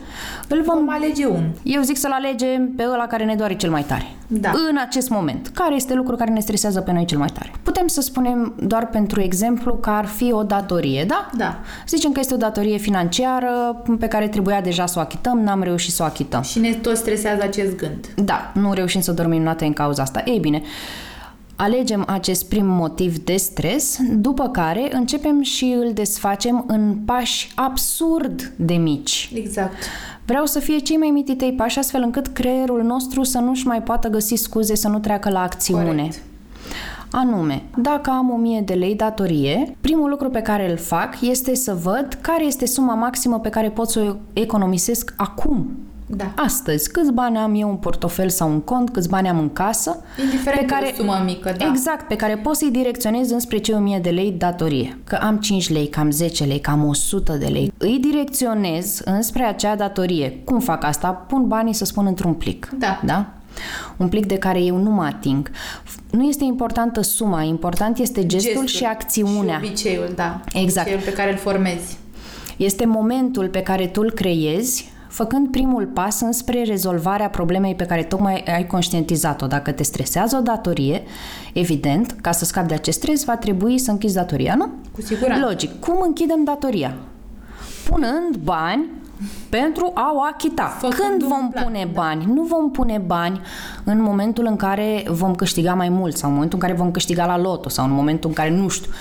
îl 0.47 0.61
vom... 0.61 0.77
vom 0.77 0.89
alege 0.89 1.27
un. 1.27 1.49
Eu 1.63 1.81
zic 1.81 1.97
să-l 1.97 2.11
alegem 2.11 2.71
pe 2.75 2.83
ăla 2.93 3.07
care 3.07 3.23
ne 3.23 3.35
doare 3.35 3.55
cel 3.55 3.69
mai 3.69 3.83
tare. 3.83 4.05
Da. 4.27 4.51
În 4.69 4.77
acest 4.87 5.09
moment. 5.09 5.47
Care 5.53 5.75
este 5.75 5.93
lucrul 5.93 6.17
care 6.17 6.31
ne 6.31 6.39
stresează 6.39 6.81
pe 6.81 6.91
noi 6.91 7.05
cel 7.05 7.17
mai 7.17 7.29
tare? 7.33 7.51
Putem 7.63 7.87
să 7.87 8.01
spunem 8.01 8.53
doar 8.59 8.87
pentru 8.87 9.21
exemplu 9.21 9.75
că 9.75 9.89
ar 9.89 10.05
fi 10.05 10.31
o 10.31 10.43
datorie, 10.43 11.03
da? 11.07 11.29
Da. 11.37 11.59
Zicem 11.87 12.11
că 12.11 12.19
este 12.19 12.33
o 12.33 12.37
datorie 12.37 12.77
financiară 12.77 13.83
pe 13.99 14.07
care 14.07 14.27
trebuia 14.27 14.61
deja 14.61 14.85
să 14.85 14.95
o 14.97 15.01
achităm, 15.01 15.39
n-am 15.39 15.63
reușit 15.63 15.93
să 15.93 16.03
o 16.03 16.05
achităm. 16.05 16.41
Și 16.41 16.59
ne 16.59 16.73
tot 16.73 16.97
stresează 16.97 17.43
acest 17.43 17.75
gând. 17.75 18.07
Da, 18.15 18.51
nu 18.53 18.73
reușim 18.73 19.01
să 19.01 19.11
dormim 19.11 19.41
noapte 19.41 19.65
în 19.65 19.73
cauza 19.73 20.01
asta. 20.01 20.21
Ei 20.25 20.39
bine, 20.39 20.61
Alegem 21.55 22.03
acest 22.07 22.49
prim 22.49 22.65
motiv 22.65 23.17
de 23.17 23.35
stres, 23.35 23.99
după 24.11 24.49
care 24.49 24.95
începem 24.95 25.41
și 25.41 25.75
îl 25.77 25.93
desfacem 25.93 26.63
în 26.67 26.95
pași 27.05 27.51
absurd 27.55 28.53
de 28.55 28.73
mici. 28.73 29.31
Exact. 29.33 29.73
Vreau 30.25 30.45
să 30.45 30.59
fie 30.59 30.77
cei 30.77 30.97
mai 30.97 31.09
mititei 31.09 31.53
pași 31.53 31.79
astfel 31.79 32.01
încât 32.01 32.27
creierul 32.27 32.83
nostru 32.83 33.23
să 33.23 33.39
nu-și 33.39 33.67
mai 33.67 33.81
poată 33.81 34.07
găsi 34.07 34.35
scuze 34.35 34.75
să 34.75 34.87
nu 34.87 34.99
treacă 34.99 35.29
la 35.29 35.41
acțiune. 35.41 35.85
Corect. 35.85 36.21
Anume, 37.11 37.63
dacă 37.77 38.09
am 38.09 38.29
1000 38.29 38.61
de 38.61 38.73
lei 38.73 38.95
datorie, 38.95 39.75
primul 39.81 40.09
lucru 40.09 40.29
pe 40.29 40.41
care 40.41 40.71
îl 40.71 40.77
fac 40.77 41.21
este 41.21 41.55
să 41.55 41.77
văd 41.83 42.17
care 42.21 42.45
este 42.45 42.65
suma 42.65 42.93
maximă 42.93 43.39
pe 43.39 43.49
care 43.49 43.69
pot 43.69 43.89
să 43.89 43.99
o 43.99 44.15
economisesc 44.33 45.13
acum 45.17 45.69
da. 46.07 46.33
Astăzi, 46.35 46.91
câți 46.91 47.11
bani 47.11 47.37
am 47.37 47.55
eu 47.55 47.69
în 47.69 47.75
portofel 47.75 48.29
sau 48.29 48.51
în 48.51 48.61
cont, 48.61 48.89
câți 48.89 49.09
bani 49.09 49.27
am 49.27 49.39
în 49.39 49.53
casă. 49.53 50.03
Indiferent 50.23 50.59
pe 50.59 50.65
care, 50.73 50.85
de 50.85 50.91
o 50.91 51.01
sumă 51.01 51.21
mică, 51.25 51.55
da. 51.57 51.65
Exact, 51.67 52.07
pe 52.07 52.15
care 52.15 52.35
pot 52.37 52.55
să-i 52.55 52.71
direcționez 52.71 53.31
înspre 53.31 53.57
cei 53.57 53.75
1000 53.75 53.99
de 53.99 54.09
lei 54.09 54.31
datorie. 54.31 54.97
Că 55.03 55.15
am 55.15 55.37
5 55.37 55.69
lei, 55.69 55.87
cam 55.87 56.11
10 56.11 56.43
lei, 56.43 56.59
cam 56.59 56.87
100 56.87 57.33
de 57.33 57.45
lei. 57.45 57.73
Îi 57.77 57.99
direcționez 57.99 59.01
înspre 59.05 59.43
acea 59.43 59.75
datorie. 59.75 60.41
Cum 60.43 60.59
fac 60.59 60.83
asta? 60.83 61.07
Pun 61.07 61.47
banii, 61.47 61.73
să 61.73 61.85
spun, 61.85 62.05
într-un 62.05 62.33
plic. 62.33 62.69
Da. 62.79 63.01
Da? 63.05 63.25
Un 63.97 64.07
plic 64.07 64.25
de 64.25 64.37
care 64.37 64.61
eu 64.61 64.77
nu 64.77 64.89
mă 64.89 65.03
ating. 65.03 65.51
Nu 66.09 66.23
este 66.23 66.43
importantă 66.43 67.01
suma, 67.01 67.41
important 67.41 67.97
este 67.97 68.25
gestul, 68.25 68.51
gestul 68.51 68.67
și 68.67 68.83
acțiunea. 68.83 69.59
Și 69.59 69.65
obiceiul, 69.65 70.11
da. 70.15 70.41
Exact. 70.53 70.87
Obiceiul 70.87 71.11
pe 71.11 71.13
care 71.13 71.31
îl 71.31 71.37
formezi. 71.37 71.97
Este 72.57 72.85
momentul 72.85 73.47
pe 73.47 73.61
care 73.61 73.87
tu 73.87 74.01
îl 74.01 74.11
creezi 74.11 74.93
făcând 75.15 75.51
primul 75.51 75.85
pas 75.85 76.21
înspre 76.21 76.63
rezolvarea 76.63 77.29
problemei 77.29 77.75
pe 77.75 77.85
care 77.85 78.03
tocmai 78.03 78.43
ai 78.47 78.67
conștientizat-o. 78.67 79.47
Dacă 79.47 79.71
te 79.71 79.83
stresează 79.83 80.37
o 80.37 80.41
datorie, 80.41 81.03
evident, 81.53 82.11
ca 82.21 82.31
să 82.31 82.45
scapi 82.45 82.67
de 82.67 82.73
acest 82.73 82.97
stres, 82.97 83.23
va 83.23 83.37
trebui 83.37 83.77
să 83.77 83.91
închizi 83.91 84.15
datoria, 84.15 84.55
nu? 84.55 84.69
Cu 84.93 85.01
siguranță. 85.01 85.45
Logic. 85.45 85.79
Cum 85.79 86.01
închidem 86.01 86.43
datoria? 86.43 86.95
Punând 87.89 88.35
bani 88.43 88.89
pentru 89.49 89.91
a 89.93 90.11
o 90.15 90.21
achita. 90.33 90.63
Făcând 90.63 91.09
Când 91.09 91.23
vom 91.23 91.49
plan, 91.49 91.63
pune 91.63 91.89
da. 91.93 92.01
bani? 92.01 92.25
Nu 92.33 92.43
vom 92.43 92.71
pune 92.71 93.03
bani 93.05 93.41
în 93.83 94.01
momentul 94.01 94.45
în 94.45 94.55
care 94.55 95.03
vom 95.09 95.35
câștiga 95.35 95.73
mai 95.73 95.89
mult 95.89 96.17
sau 96.17 96.29
în 96.29 96.35
momentul 96.35 96.59
în 96.61 96.67
care 96.67 96.79
vom 96.79 96.91
câștiga 96.91 97.25
la 97.25 97.37
loto 97.37 97.69
sau 97.69 97.85
în 97.85 97.91
momentul 97.91 98.29
în 98.29 98.35
care 98.35 98.49
nu 98.49 98.67
știu. 98.67 98.91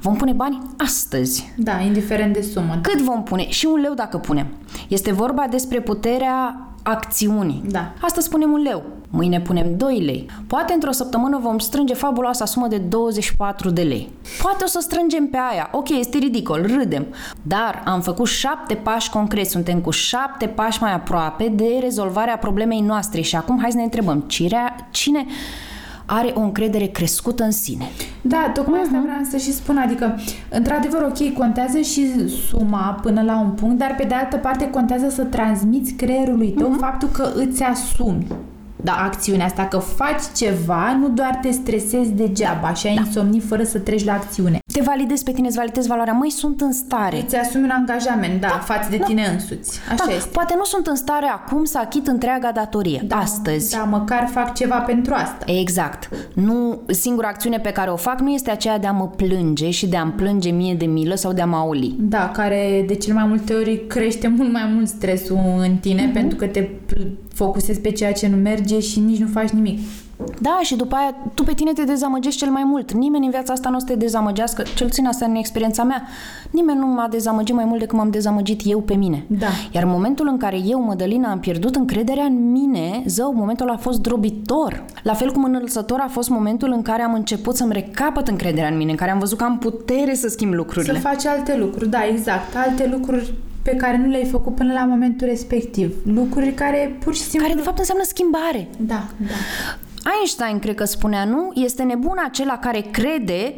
Vom 0.00 0.16
pune 0.16 0.32
bani 0.32 0.62
astăzi. 0.76 1.52
Da, 1.56 1.80
indiferent 1.80 2.32
de 2.32 2.42
sumă. 2.42 2.78
Cât 2.82 3.00
vom 3.00 3.22
pune? 3.22 3.48
Și 3.48 3.66
un 3.66 3.80
leu 3.80 3.94
dacă 3.94 4.18
punem. 4.18 4.46
Este 4.88 5.12
vorba 5.12 5.46
despre 5.50 5.80
puterea 5.80 6.68
acțiunii. 6.84 7.62
Da. 7.70 7.92
Asta 8.00 8.20
spunem 8.20 8.52
un 8.52 8.62
leu. 8.62 8.82
Mâine 9.10 9.40
punem 9.40 9.76
2 9.76 10.00
lei. 10.00 10.26
Poate 10.46 10.72
într-o 10.72 10.90
săptămână 10.90 11.38
vom 11.42 11.58
strânge 11.58 11.94
fabuloasa 11.94 12.44
sumă 12.44 12.66
de 12.66 12.78
24 12.78 13.70
de 13.70 13.82
lei. 13.82 14.12
Poate 14.42 14.64
o 14.64 14.66
să 14.66 14.78
strângem 14.80 15.26
pe 15.26 15.38
aia. 15.52 15.68
Ok, 15.72 15.88
este 15.88 16.18
ridicol, 16.18 16.66
râdem. 16.76 17.06
Dar 17.42 17.82
am 17.84 18.00
făcut 18.00 18.26
șapte 18.26 18.74
pași 18.74 19.10
concreți. 19.10 19.50
Suntem 19.50 19.80
cu 19.80 19.90
șapte 19.90 20.46
pași 20.46 20.82
mai 20.82 20.92
aproape 20.92 21.48
de 21.48 21.78
rezolvarea 21.80 22.38
problemei 22.38 22.80
noastre. 22.80 23.20
Și 23.20 23.36
acum 23.36 23.58
hai 23.60 23.70
să 23.70 23.76
ne 23.76 23.82
întrebăm 23.82 24.20
cine, 24.20 24.88
cine 24.90 25.26
are 26.06 26.30
o 26.34 26.40
încredere 26.40 26.86
crescută 26.86 27.44
în 27.44 27.50
sine. 27.50 27.84
Da, 28.20 28.50
tocmai 28.54 28.78
uh-huh. 28.78 28.84
asta 28.84 28.96
mhm. 28.96 29.06
vreau 29.06 29.22
să 29.30 29.36
și 29.36 29.52
spun, 29.52 29.76
adică, 29.76 30.20
într-adevăr, 30.50 31.02
ok, 31.02 31.32
contează 31.32 31.78
și 31.78 32.28
suma 32.28 32.98
până 33.02 33.22
la 33.22 33.40
un 33.40 33.50
punct, 33.50 33.78
dar 33.78 33.94
pe 33.96 34.04
de 34.04 34.14
altă 34.14 34.36
parte 34.36 34.70
contează 34.70 35.08
să 35.08 35.22
transmiți 35.22 35.92
creierului 35.92 36.48
tău 36.48 36.74
uh-huh. 36.74 36.80
faptul 36.80 37.08
că 37.08 37.32
îți 37.34 37.62
asumi 37.62 38.26
da. 38.84 38.92
acțiunea 38.92 39.46
asta, 39.46 39.66
că 39.66 39.78
faci 39.78 40.22
ceva, 40.36 40.96
nu 41.00 41.08
doar 41.08 41.38
te 41.42 41.50
stresezi 41.50 42.10
degeaba 42.10 42.74
și 42.74 42.86
ai 42.86 42.94
da. 42.94 43.00
insomnii 43.00 43.40
fără 43.40 43.62
să 43.62 43.78
treci 43.78 44.04
la 44.04 44.12
acțiune. 44.12 44.58
Te 44.74 44.80
validezi 44.80 45.24
pe 45.24 45.32
tine, 45.32 45.46
îți 45.46 45.56
validezi 45.56 45.88
valoarea. 45.88 46.12
Măi, 46.12 46.30
sunt 46.30 46.60
în 46.60 46.72
stare. 46.72 47.22
Îți 47.22 47.36
asumi 47.36 47.64
un 47.64 47.70
angajament, 47.70 48.40
da, 48.40 48.46
da 48.46 48.58
față 48.58 48.90
de 48.90 48.96
da. 48.96 49.04
tine 49.04 49.26
însuți. 49.32 49.80
Așa 49.90 50.04
da, 50.06 50.14
este. 50.14 50.28
Poate 50.32 50.54
nu 50.56 50.64
sunt 50.64 50.86
în 50.86 50.96
stare 50.96 51.26
acum 51.26 51.64
să 51.64 51.78
achit 51.78 52.06
întreaga 52.06 52.50
datorie, 52.52 53.02
da, 53.06 53.16
astăzi. 53.16 53.70
Da, 53.76 53.82
măcar 53.82 54.28
fac 54.32 54.54
ceva 54.54 54.76
pentru 54.78 55.14
asta. 55.14 55.44
Exact. 55.46 56.08
Nu, 56.34 56.80
singura 56.86 57.28
acțiune 57.28 57.58
pe 57.58 57.70
care 57.70 57.90
o 57.90 57.96
fac 57.96 58.20
nu 58.20 58.30
este 58.30 58.50
aceea 58.50 58.78
de 58.78 58.86
a 58.86 58.92
mă 58.92 59.08
plânge 59.08 59.70
și 59.70 59.86
de 59.86 59.96
a-mi 59.96 60.12
plânge 60.12 60.50
mie 60.50 60.74
de 60.74 60.86
milă 60.86 61.14
sau 61.14 61.32
de 61.32 61.40
a 61.40 61.46
mă 61.46 61.56
auli. 61.56 61.94
Da, 61.98 62.30
care 62.30 62.84
de 62.86 62.94
cel 62.94 63.14
mai 63.14 63.24
multe 63.26 63.54
ori 63.54 63.86
crește 63.86 64.28
mult 64.28 64.52
mai 64.52 64.70
mult 64.74 64.88
stresul 64.88 65.38
în 65.58 65.76
tine 65.76 66.10
uh-huh. 66.10 66.14
pentru 66.14 66.36
că 66.36 66.46
te 66.46 66.68
focusezi 67.34 67.80
pe 67.80 67.90
ceea 67.90 68.12
ce 68.12 68.28
nu 68.28 68.36
merge 68.36 68.80
și 68.80 69.00
nici 69.00 69.18
nu 69.18 69.26
faci 69.26 69.50
nimic. 69.50 69.78
Da, 70.40 70.58
și 70.62 70.76
după 70.76 70.96
aia 70.96 71.14
tu 71.34 71.42
pe 71.42 71.52
tine 71.54 71.72
te 71.72 71.84
dezamăgești 71.84 72.38
cel 72.38 72.50
mai 72.50 72.64
mult. 72.64 72.92
Nimeni 72.92 73.24
în 73.24 73.30
viața 73.30 73.52
asta 73.52 73.68
nu 73.68 73.76
o 73.76 73.78
să 73.78 73.86
te 73.86 73.94
dezamăgească, 73.94 74.62
cel 74.74 74.86
puțin 74.86 75.06
asta 75.06 75.24
în 75.24 75.34
experiența 75.34 75.82
mea. 75.82 76.02
Nimeni 76.50 76.78
nu 76.78 76.86
m-a 76.86 77.08
dezamăgit 77.08 77.54
mai 77.54 77.64
mult 77.64 77.78
decât 77.78 77.96
m-am 77.96 78.10
dezamăgit 78.10 78.60
eu 78.64 78.80
pe 78.80 78.94
mine. 78.94 79.24
Da. 79.26 79.46
Iar 79.72 79.82
în 79.82 79.88
momentul 79.88 80.28
în 80.28 80.36
care 80.36 80.56
eu, 80.64 80.82
Mădălina, 80.82 81.30
am 81.30 81.40
pierdut 81.40 81.74
încrederea 81.74 82.24
în 82.24 82.50
mine, 82.50 83.02
zău, 83.06 83.34
momentul 83.34 83.70
a 83.70 83.76
fost 83.76 84.00
drobitor. 84.00 84.84
La 85.02 85.14
fel 85.14 85.32
cum 85.32 85.44
înălțător 85.44 86.00
a 86.00 86.08
fost 86.08 86.28
momentul 86.28 86.72
în 86.72 86.82
care 86.82 87.02
am 87.02 87.14
început 87.14 87.56
să-mi 87.56 87.72
recapăt 87.72 88.28
încrederea 88.28 88.68
în 88.70 88.76
mine, 88.76 88.90
în 88.90 88.96
care 88.96 89.10
am 89.10 89.18
văzut 89.18 89.38
că 89.38 89.44
am 89.44 89.58
putere 89.58 90.14
să 90.14 90.28
schimb 90.28 90.52
lucrurile. 90.52 90.92
Să 90.92 90.98
faci 90.98 91.26
alte 91.26 91.56
lucruri, 91.56 91.88
da, 91.90 92.06
exact. 92.06 92.56
Alte 92.56 92.88
lucruri 92.92 93.34
pe 93.62 93.76
care 93.76 93.96
nu 93.96 94.06
le-ai 94.06 94.24
făcut 94.24 94.54
până 94.54 94.72
la 94.72 94.84
momentul 94.84 95.26
respectiv. 95.26 95.94
Lucruri 96.04 96.52
care 96.52 96.96
pur 97.04 97.14
și 97.14 97.20
simplu... 97.20 97.46
Care 97.46 97.58
de 97.58 97.64
fapt 97.64 97.78
înseamnă 97.78 98.04
schimbare. 98.06 98.68
Da, 98.76 99.04
da. 99.16 99.34
Einstein 100.18 100.58
cred 100.58 100.74
că 100.74 100.84
spunea, 100.84 101.24
nu? 101.24 101.50
Este 101.54 101.82
nebun 101.82 102.16
acela 102.24 102.58
care 102.58 102.80
crede 102.80 103.54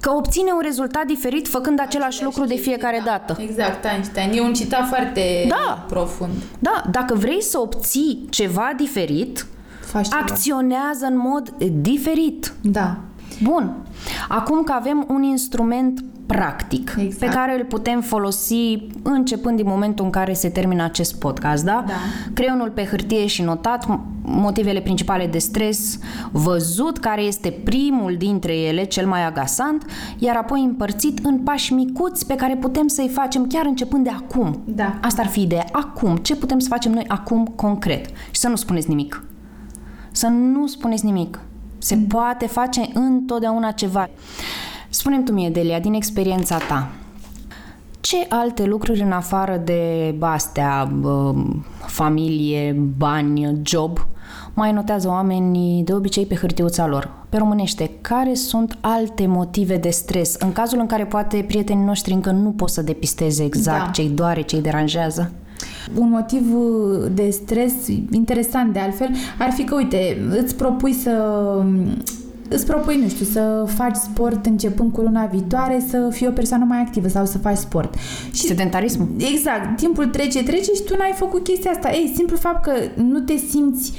că 0.00 0.10
obține 0.10 0.50
un 0.52 0.60
rezultat 0.62 1.04
diferit 1.06 1.48
făcând 1.48 1.80
același 1.80 2.22
lucru 2.22 2.44
de 2.44 2.54
fiecare 2.54 3.02
da, 3.04 3.10
dată. 3.10 3.42
Exact, 3.42 3.84
Einstein. 3.84 4.30
E 4.34 4.40
un 4.40 4.52
citat 4.52 4.86
foarte 4.88 5.46
da. 5.48 5.84
profund. 5.88 6.32
Da, 6.58 6.82
dacă 6.90 7.14
vrei 7.14 7.42
să 7.42 7.58
obții 7.58 8.26
ceva 8.30 8.72
diferit, 8.76 9.46
Faci 9.80 10.08
ceva. 10.08 10.20
acționează 10.28 11.06
în 11.06 11.16
mod 11.16 11.48
diferit. 11.72 12.52
Da. 12.62 12.96
Bun. 13.42 13.76
Acum 14.28 14.62
că 14.62 14.72
avem 14.72 15.06
un 15.08 15.22
instrument 15.22 16.04
practic 16.26 16.94
exact. 16.98 17.18
pe 17.18 17.38
care 17.38 17.58
îl 17.58 17.64
putem 17.64 18.00
folosi 18.00 18.86
începând 19.02 19.56
din 19.56 19.66
momentul 19.68 20.04
în 20.04 20.10
care 20.10 20.32
se 20.32 20.48
termină 20.48 20.84
acest 20.84 21.18
podcast, 21.18 21.64
da? 21.64 21.84
da. 21.86 21.92
Creionul 22.34 22.70
pe 22.70 22.84
hârtie 22.84 23.26
și 23.26 23.42
notat 23.42 23.86
motivele 24.22 24.80
principale 24.80 25.26
de 25.26 25.38
stres, 25.38 25.98
văzut 26.32 26.98
care 26.98 27.22
este 27.22 27.50
primul 27.64 28.14
dintre 28.18 28.56
ele, 28.56 28.84
cel 28.84 29.06
mai 29.06 29.26
agasant, 29.26 29.84
iar 30.18 30.36
apoi 30.36 30.62
împărțit 30.62 31.18
în 31.24 31.38
pași 31.38 31.72
micuți 31.72 32.26
pe 32.26 32.34
care 32.34 32.56
putem 32.56 32.86
să-i 32.86 33.08
facem 33.08 33.46
chiar 33.46 33.66
începând 33.66 34.04
de 34.04 34.10
acum. 34.10 34.62
Da. 34.64 34.98
Asta 35.02 35.22
ar 35.22 35.28
fi 35.28 35.40
ideea. 35.40 35.64
Acum. 35.72 36.16
Ce 36.16 36.36
putem 36.36 36.58
să 36.58 36.68
facem 36.68 36.92
noi 36.92 37.04
acum 37.08 37.46
concret? 37.46 38.06
Și 38.06 38.40
să 38.40 38.48
nu 38.48 38.56
spuneți 38.56 38.88
nimic. 38.88 39.24
Să 40.12 40.26
nu 40.26 40.66
spuneți 40.66 41.04
nimic. 41.04 41.40
Se 41.84 41.94
mm. 41.94 42.06
poate 42.06 42.46
face 42.46 42.80
întotdeauna 42.94 43.70
ceva. 43.70 44.08
Spune-mi 44.88 45.24
tu 45.24 45.32
mie, 45.32 45.50
Delia, 45.50 45.80
din 45.80 45.94
experiența 45.94 46.56
ta, 46.56 46.90
ce 48.00 48.26
alte 48.28 48.64
lucruri 48.64 49.00
în 49.00 49.12
afară 49.12 49.56
de 49.64 50.14
astea, 50.20 50.92
familie, 51.86 52.76
bani, 52.96 53.60
job, 53.62 54.06
mai 54.54 54.72
notează 54.72 55.08
oamenii 55.08 55.82
de 55.82 55.94
obicei 55.94 56.26
pe 56.26 56.34
hârtiuța 56.34 56.86
lor. 56.86 57.10
Pe 57.28 57.36
românește, 57.36 57.90
care 58.00 58.34
sunt 58.34 58.78
alte 58.80 59.26
motive 59.26 59.76
de 59.76 59.90
stres 59.90 60.36
în 60.38 60.52
cazul 60.52 60.78
în 60.78 60.86
care 60.86 61.04
poate 61.04 61.44
prietenii 61.48 61.84
noștri 61.84 62.12
încă 62.12 62.30
nu 62.30 62.50
pot 62.50 62.70
să 62.70 62.82
depisteze 62.82 63.44
exact 63.44 63.84
da. 63.84 63.90
ce-i 63.90 64.08
doare, 64.08 64.40
ce-i 64.40 64.60
deranjează? 64.60 65.32
Un 65.94 66.08
motiv 66.08 66.42
de 67.14 67.30
stres 67.30 67.72
interesant 68.10 68.72
de 68.72 68.78
altfel 68.78 69.10
ar 69.38 69.50
fi 69.50 69.64
că, 69.64 69.74
uite, 69.74 70.16
îți 70.42 70.56
propui 70.56 70.92
să 70.92 71.12
îți 72.48 72.66
propui, 72.66 72.96
nu 72.96 73.08
știu, 73.08 73.24
să 73.24 73.64
faci 73.74 73.94
sport 73.94 74.46
începând 74.46 74.92
cu 74.92 75.00
luna 75.00 75.24
viitoare, 75.26 75.84
să 75.88 76.08
fii 76.10 76.26
o 76.26 76.30
persoană 76.30 76.64
mai 76.64 76.78
activă 76.78 77.08
sau 77.08 77.24
să 77.24 77.38
faci 77.38 77.56
sport. 77.56 77.94
Și 78.32 78.40
Sedentarism. 78.40 79.08
Exact. 79.34 79.76
Timpul 79.76 80.06
trece, 80.06 80.42
trece 80.42 80.72
și 80.74 80.82
tu 80.82 80.96
n-ai 80.96 81.12
făcut 81.14 81.44
chestia 81.44 81.70
asta. 81.70 81.92
Ei, 81.92 82.12
simplu 82.14 82.36
fapt 82.36 82.62
că 82.64 82.72
nu 83.02 83.18
te 83.18 83.36
simți 83.36 83.92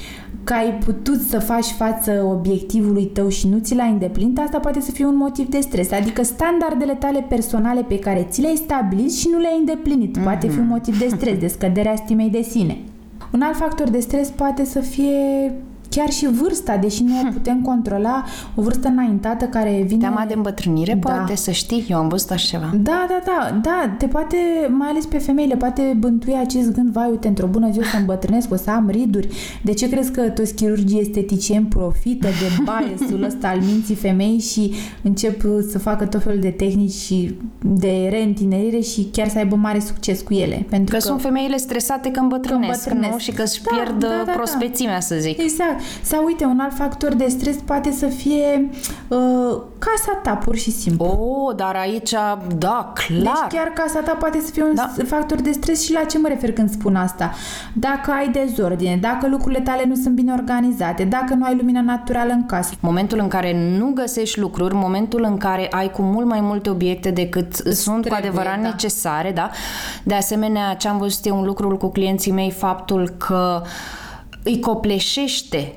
că 0.46 0.52
ai 0.52 0.72
putut 0.84 1.20
să 1.20 1.38
faci 1.38 1.66
față 1.66 2.26
obiectivului 2.30 3.04
tău 3.04 3.28
și 3.28 3.48
nu 3.48 3.58
ți 3.58 3.74
l-ai 3.74 3.90
îndeplinit, 3.90 4.38
asta 4.38 4.58
poate 4.58 4.80
să 4.80 4.90
fie 4.90 5.04
un 5.04 5.16
motiv 5.16 5.48
de 5.48 5.60
stres. 5.60 5.92
Adică 5.92 6.22
standardele 6.22 6.92
tale 6.92 7.26
personale 7.28 7.82
pe 7.82 7.98
care 7.98 8.26
ți 8.30 8.40
le-ai 8.40 8.56
stabilit 8.56 9.12
și 9.12 9.28
nu 9.32 9.38
le-ai 9.38 9.58
îndeplinit. 9.58 10.18
Poate 10.18 10.48
fi 10.48 10.58
un 10.58 10.66
motiv 10.66 10.98
de 10.98 11.08
stres, 11.08 11.38
de 11.44 11.46
scăderea 11.46 11.96
stimei 11.96 12.30
de 12.30 12.42
sine. 12.42 12.78
Un 13.32 13.40
alt 13.40 13.56
factor 13.56 13.88
de 13.88 14.00
stres 14.00 14.28
poate 14.28 14.64
să 14.64 14.80
fie 14.80 15.52
chiar 15.96 16.10
și 16.10 16.26
vârsta, 16.26 16.76
deși 16.76 17.02
nu 17.02 17.14
o 17.20 17.26
hm. 17.26 17.32
putem 17.32 17.62
controla, 17.62 18.24
o 18.54 18.62
vârstă 18.62 18.88
înaintată 18.88 19.44
care 19.44 19.82
vine... 19.86 20.00
Teama 20.00 20.24
de 20.28 20.34
îmbătrânire 20.34 20.94
da. 20.94 21.10
poate 21.10 21.36
să 21.36 21.50
știi, 21.50 21.86
eu 21.88 21.98
am 21.98 22.08
văzut 22.08 22.30
așa 22.30 22.46
ceva. 22.46 22.70
Da, 22.74 23.06
da, 23.08 23.20
da, 23.24 23.60
da, 23.62 23.94
te 23.98 24.06
poate, 24.06 24.36
mai 24.68 24.88
ales 24.88 25.06
pe 25.06 25.18
femei, 25.18 25.46
le 25.46 25.56
poate 25.56 25.96
bântui 25.98 26.34
acest 26.34 26.72
gând, 26.72 26.90
vai, 26.92 27.10
uite, 27.10 27.28
într-o 27.28 27.46
bună 27.46 27.70
zi 27.70 27.78
o 27.78 27.82
să 27.82 27.96
îmbătrânesc, 27.96 28.52
o 28.52 28.56
să 28.56 28.70
am 28.70 28.88
riduri. 28.90 29.28
De 29.62 29.72
ce 29.72 29.88
crezi 29.88 30.10
că 30.10 30.20
toți 30.20 30.54
chirurgii 30.54 31.00
esteticieni 31.00 31.66
profită 31.66 32.26
de 32.26 32.62
biasul 32.62 33.22
ăsta 33.30 33.48
al 33.48 33.60
minții 33.60 33.94
femei 33.94 34.38
și 34.38 34.72
încep 35.02 35.42
să 35.68 35.78
facă 35.78 36.06
tot 36.06 36.22
felul 36.22 36.40
de 36.40 36.50
tehnici 36.50 36.92
și 36.92 37.34
de 37.62 38.06
reîntinerire 38.10 38.80
și 38.80 39.08
chiar 39.12 39.28
să 39.28 39.38
aibă 39.38 39.56
mare 39.56 39.80
succes 39.80 40.20
cu 40.20 40.34
ele? 40.34 40.66
Pentru 40.68 40.94
că, 40.94 41.00
că 41.00 41.06
sunt 41.06 41.20
femeile 41.20 41.56
stresate 41.56 42.10
că 42.10 42.20
îmbătrânesc, 42.20 42.82
că 42.82 42.88
îmbătrânesc. 42.88 43.12
nu? 43.12 43.18
Și 43.18 43.30
că 43.32 43.42
își 43.42 43.62
da, 43.62 43.76
pierd 43.76 44.00
da, 44.00 44.08
da, 44.08 44.22
da. 44.26 44.32
prospețimea, 44.32 45.00
să 45.00 45.16
zic. 45.18 45.42
Exact. 45.42 45.80
Sau 46.02 46.24
uite, 46.24 46.44
un 46.44 46.58
alt 46.60 46.74
factor 46.74 47.14
de 47.14 47.26
stres 47.28 47.56
poate 47.56 47.90
să 47.90 48.06
fie 48.06 48.70
uh, 49.08 49.56
casa 49.78 50.20
ta, 50.22 50.30
pur 50.30 50.56
și 50.56 50.70
simplu. 50.70 51.04
Oh, 51.04 51.56
dar 51.56 51.76
aici, 51.76 52.14
da, 52.58 52.92
clar. 52.94 53.46
Deci 53.48 53.58
chiar 53.58 53.66
casa 53.74 54.00
ta 54.00 54.12
poate 54.12 54.40
să 54.44 54.50
fie 54.50 54.62
un 54.62 54.74
da. 54.74 54.92
factor 55.06 55.40
de 55.40 55.52
stres 55.52 55.82
și 55.84 55.92
la 55.92 56.04
ce 56.04 56.18
mă 56.18 56.28
refer 56.28 56.52
când 56.52 56.70
spun 56.70 56.96
asta? 56.96 57.32
Dacă 57.72 58.10
ai 58.10 58.28
dezordine, 58.28 58.98
dacă 59.00 59.28
lucrurile 59.28 59.60
tale 59.60 59.84
nu 59.86 59.94
sunt 59.94 60.14
bine 60.14 60.32
organizate, 60.32 61.04
dacă 61.04 61.34
nu 61.34 61.44
ai 61.44 61.56
lumină 61.56 61.80
naturală 61.80 62.32
în 62.32 62.46
casă. 62.46 62.74
Momentul 62.80 63.18
în 63.18 63.28
care 63.28 63.76
nu 63.78 63.90
găsești 63.94 64.40
lucruri, 64.40 64.74
momentul 64.74 65.22
în 65.22 65.36
care 65.36 65.66
ai 65.70 65.90
cu 65.90 66.02
mult 66.02 66.26
mai 66.26 66.40
multe 66.40 66.70
obiecte 66.70 67.10
decât 67.10 67.54
Îți 67.54 67.82
sunt 67.82 68.00
trebuie, 68.00 68.30
cu 68.30 68.36
adevărat 68.36 68.62
da. 68.62 68.68
necesare, 68.68 69.32
da? 69.32 69.50
De 70.02 70.14
asemenea, 70.14 70.74
ce 70.74 70.88
am 70.88 70.98
văzut 70.98 71.26
eu 71.26 71.38
un 71.38 71.44
lucru 71.44 71.76
cu 71.76 71.88
clienții 71.88 72.32
mei, 72.32 72.50
faptul 72.50 73.08
că 73.08 73.62
îi 74.46 74.60
copleșește 74.60 75.72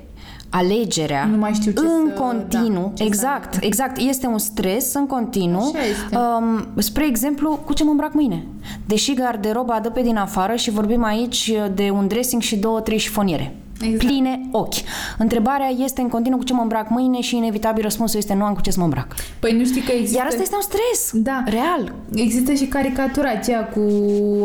alegerea 0.49 1.25
nu 1.25 1.37
mai 1.37 1.53
știu 1.53 1.71
ce 1.71 1.79
în 1.79 2.11
să, 2.15 2.21
continuu, 2.21 2.91
da, 2.95 3.03
exact, 3.03 3.53
să... 3.53 3.59
exact, 3.63 3.97
este 3.97 4.27
un 4.27 4.37
stres 4.37 4.93
în 4.93 5.07
continuu. 5.07 5.71
Așa 5.73 5.85
este. 5.85 6.17
Um, 6.17 6.67
spre 6.77 7.05
exemplu, 7.05 7.59
cu 7.65 7.73
ce 7.73 7.83
mă 7.83 7.89
îmbrac 7.89 8.13
mâine? 8.13 8.45
Deși 8.85 9.13
garderoba 9.13 9.79
dă 9.79 9.89
pe 9.89 10.01
din 10.01 10.17
afară 10.17 10.55
și 10.55 10.69
vorbim 10.69 11.03
aici 11.03 11.53
de 11.73 11.89
un 11.89 12.07
dressing 12.07 12.41
și 12.41 12.55
două, 12.55 12.79
trei 12.79 12.97
șifoniere 12.97 13.55
exact. 13.81 14.05
pline 14.05 14.41
ochi. 14.51 14.73
Întrebarea 15.17 15.69
este 15.77 16.01
în 16.01 16.07
continuu 16.07 16.37
cu 16.37 16.43
ce 16.43 16.53
mă 16.53 16.61
îmbrac 16.61 16.89
mâine 16.89 17.21
și 17.21 17.35
inevitabil 17.35 17.83
răspunsul 17.83 18.19
este 18.19 18.33
nu 18.33 18.43
am 18.43 18.53
cu 18.53 18.61
ce 18.61 18.71
să 18.71 18.79
mă 18.79 18.83
îmbrac. 18.83 19.15
Păi 19.39 19.57
nu 19.57 19.65
știi 19.65 19.81
că 19.81 19.91
există... 19.91 20.17
Iar 20.17 20.27
asta 20.27 20.41
este 20.41 20.55
un 20.55 20.61
stres. 20.61 21.21
Da. 21.23 21.43
Real. 21.45 21.93
Există 22.13 22.53
și 22.53 22.65
caricatura 22.65 23.29
aceea 23.29 23.65
cu 23.67 23.81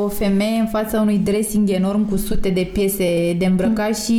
o 0.04 0.08
femeie 0.08 0.60
în 0.60 0.66
fața 0.66 1.00
unui 1.00 1.18
dressing 1.18 1.70
enorm 1.70 2.08
cu 2.08 2.16
sute 2.16 2.48
de 2.48 2.70
piese 2.72 3.36
de 3.38 3.46
îmbrăcat 3.46 3.88
mm. 3.88 3.94
și 3.94 4.18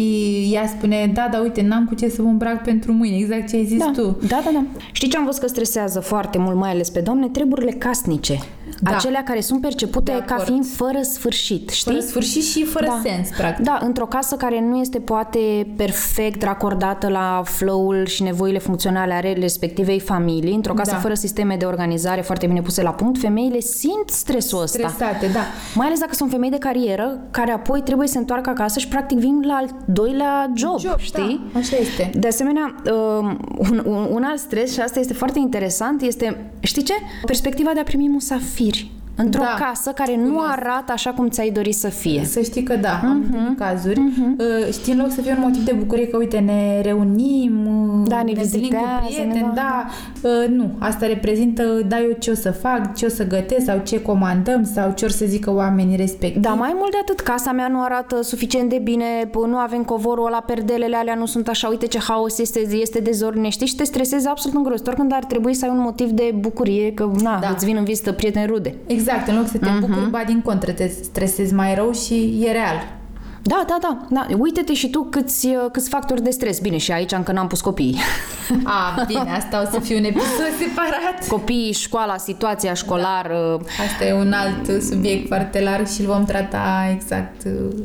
ea 0.53 0.67
spune, 0.67 1.11
da, 1.13 1.27
da, 1.31 1.39
uite, 1.39 1.61
n-am 1.61 1.85
cu 1.85 1.95
ce 1.95 2.09
să 2.09 2.21
mă 2.21 2.29
îmbrac 2.29 2.63
pentru 2.63 2.91
mâine, 2.91 3.17
exact 3.17 3.49
ce 3.49 3.55
ai 3.55 3.65
zis 3.65 3.77
da. 3.77 3.91
tu. 3.95 4.17
Da, 4.27 4.41
da, 4.43 4.49
da. 4.53 4.63
Știi 4.91 5.09
ce 5.09 5.17
am 5.17 5.25
văzut 5.25 5.41
că 5.41 5.47
stresează 5.47 5.99
foarte 5.99 6.37
mult, 6.37 6.55
mai 6.55 6.69
ales 6.69 6.89
pe 6.89 6.99
doamne? 6.99 7.27
Treburile 7.27 7.71
casnice. 7.71 8.39
Da. 8.79 8.95
Acelea 8.95 9.23
care 9.23 9.41
sunt 9.41 9.61
percepute 9.61 10.11
de 10.11 10.23
ca 10.25 10.37
fiind 10.37 10.65
fără 10.65 11.01
sfârșit, 11.01 11.69
știi? 11.69 11.91
Fără 11.91 12.03
sfârșit 12.05 12.43
și 12.43 12.63
fără 12.63 12.85
da. 12.85 13.01
sens, 13.03 13.29
practic. 13.37 13.65
Da, 13.65 13.79
într-o 13.81 14.05
casă 14.05 14.35
care 14.35 14.61
nu 14.61 14.79
este 14.79 14.99
poate 14.99 15.67
perfect 15.75 16.43
racordată 16.43 17.07
la 17.07 17.41
flow-ul 17.45 18.05
și 18.05 18.23
nevoile 18.23 18.57
funcționale 18.57 19.13
ale 19.13 19.33
respectivei 19.33 19.99
familii, 19.99 20.53
într-o 20.53 20.73
casă 20.73 20.91
da. 20.91 20.97
fără 20.97 21.13
sisteme 21.13 21.55
de 21.55 21.65
organizare 21.65 22.21
foarte 22.21 22.47
bine 22.47 22.61
puse 22.61 22.81
la 22.81 22.91
punct, 22.91 23.19
femeile 23.19 23.59
simt 23.59 24.09
stresul 24.09 24.61
ăsta. 24.61 24.87
Stresate, 24.87 25.27
da. 25.33 25.45
Mai 25.75 25.85
ales 25.85 25.99
dacă 25.99 26.13
sunt 26.13 26.29
femei 26.29 26.49
de 26.49 26.57
carieră, 26.57 27.19
care 27.31 27.51
apoi 27.51 27.81
trebuie 27.81 28.07
să 28.07 28.13
se 28.13 28.19
întoarcă 28.19 28.49
acasă 28.49 28.79
și 28.79 28.87
practic 28.87 29.17
vin 29.17 29.41
la 29.45 29.53
al 29.53 29.69
doilea 29.85 30.51
job, 30.55 30.79
job 30.79 30.97
știi? 30.97 31.49
Da, 31.53 31.59
așa 31.59 31.75
este. 31.75 32.11
De 32.19 32.27
asemenea, 32.27 32.75
um, 32.91 33.39
un, 33.57 33.83
un, 33.85 34.07
un 34.11 34.23
alt 34.23 34.39
stres, 34.39 34.73
și 34.73 34.79
asta 34.79 34.99
este 34.99 35.13
foarte 35.13 35.39
interesant, 35.39 36.01
este, 36.01 36.51
știi 36.59 36.83
ce? 36.83 36.93
Perspectiva 37.25 37.71
de 37.73 37.79
a 37.79 37.83
primi 37.83 38.07
эфире. 38.55 38.94
Într-o 39.15 39.41
Da. 39.41 39.65
casă 39.67 39.91
care 39.91 40.17
nu 40.17 40.39
arată 40.51 40.91
așa 40.91 41.09
cum 41.11 41.29
ți-ai 41.29 41.49
dori 41.49 41.71
să 41.71 41.87
fie. 41.89 42.23
Să 42.25 42.41
știi 42.41 42.63
că 42.63 42.75
da, 42.75 42.99
am 43.03 43.11
întâlnit 43.25 43.57
cazuri. 43.57 43.99
Uh, 43.99 44.71
Știi, 44.71 44.93
în 44.93 44.99
loc 44.99 45.11
să 45.11 45.21
fie 45.21 45.31
un 45.31 45.37
motiv 45.41 45.63
de 45.65 45.71
bucurie 45.73 46.07
că, 46.07 46.17
uite, 46.17 46.37
ne 46.37 46.81
reunim, 46.81 47.65
uh, 47.67 48.07
Da, 48.07 48.15
ne 48.23 48.31
întâlnim 48.31 48.35
vizitează, 48.51 48.85
cu 49.01 49.05
prieteni, 49.05 49.33
ne- 49.33 49.51
da. 49.55 49.85
Uh, 50.23 50.47
Nu, 50.49 50.71
asta 50.79 51.05
reprezintă, 51.05 51.63
da, 51.87 51.99
eu 51.99 52.11
ce 52.19 52.31
o 52.31 52.33
să 52.33 52.51
fac, 52.51 52.95
ce 52.95 53.05
o 53.05 53.09
să 53.09 53.27
gătesc 53.27 53.65
sau 53.65 53.79
ce 53.83 54.01
comandăm 54.01 54.63
sau 54.63 54.91
ce 54.95 55.05
or 55.05 55.11
să 55.11 55.25
zică 55.27 55.53
oamenii 55.53 55.95
respectivi. 55.95 56.39
Da, 56.39 56.49
mai 56.53 56.73
mult 56.77 56.91
de 56.91 56.97
atât, 57.01 57.19
casa 57.19 57.51
mea 57.51 57.67
nu 57.67 57.81
arată 57.83 58.21
suficient 58.21 58.69
de 58.69 58.77
bine, 58.83 59.05
p- 59.29 59.47
nu 59.47 59.57
avem 59.57 59.83
covorul 59.83 60.25
ăla, 60.25 60.39
perdelele 60.39 60.95
alea 60.95 61.15
nu 61.15 61.25
sunt 61.25 61.47
așa, 61.47 61.67
uite 61.67 61.85
ce 61.87 61.99
haos 61.99 62.37
este, 62.39 62.59
este 62.71 62.99
dezordine, 62.99 63.49
știi, 63.49 63.67
și 63.67 63.75
te 63.75 63.83
stresezi 63.83 64.27
absolut 64.27 64.57
îngrozitor 64.57 64.93
când 64.93 65.11
ar 65.13 65.23
trebui 65.23 65.53
să 65.53 65.65
ai 65.65 65.71
un 65.71 65.79
motiv 65.81 66.09
de 66.09 66.33
bucurie, 66.39 66.93
că 66.93 67.11
na, 67.21 67.39
Da. 67.41 67.49
îți 67.53 67.65
vin 67.65 67.75
în 67.77 67.83
vizită 67.83 68.11
prieteni 68.11 68.45
rude. 68.45 68.75
Exact, 68.87 69.03
în 69.27 69.35
loc 69.35 69.47
să 69.47 69.57
te 69.57 69.69
Mhm. 69.69 69.79
bucuri, 69.79 70.09
ba 70.09 70.23
din 70.27 70.41
contră, 70.41 70.71
te 70.71 70.87
stresezi 71.03 71.53
mai 71.53 71.75
rău 71.75 71.91
și 71.93 72.41
e 72.45 72.51
real. 72.51 72.93
Da, 73.41 73.65
da, 73.67 73.77
da, 73.81 74.05
da. 74.09 74.27
Uite-te 74.37 74.73
și 74.73 74.89
tu 74.89 75.03
câți, 75.03 75.45
uh, 75.47 75.53
câți 75.71 75.89
factori 75.89 76.21
de 76.23 76.29
stres. 76.29 76.59
Bine, 76.59 76.77
și 76.77 76.91
aici 76.91 77.11
încă 77.11 77.31
n-am 77.31 77.47
pus 77.47 77.61
copiii. 77.61 77.97
A, 78.63 79.03
bine, 79.07 79.29
asta 79.31 79.61
o 79.67 79.69
să 79.71 79.79
fie 79.79 79.97
un 79.97 80.03
episod 80.03 80.49
separat. 80.61 81.27
Copiii, 81.27 81.71
școala, 81.73 82.17
situația 82.17 82.73
școlară. 82.73 83.59
Asta 83.87 84.05
e 84.05 84.13
un 84.13 84.31
alt 84.31 84.81
subiect 84.83 85.27
foarte 85.27 85.61
larg 85.61 85.87
și 85.87 86.01
îl 86.01 86.07
vom 86.07 86.25
trata 86.25 86.89
exact 86.93 87.43
uh, 87.45 87.75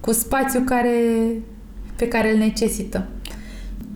cu 0.00 0.12
spațiu 0.12 0.60
care, 0.60 0.96
pe 1.96 2.08
care 2.08 2.32
îl 2.32 2.38
necesită. 2.38 3.06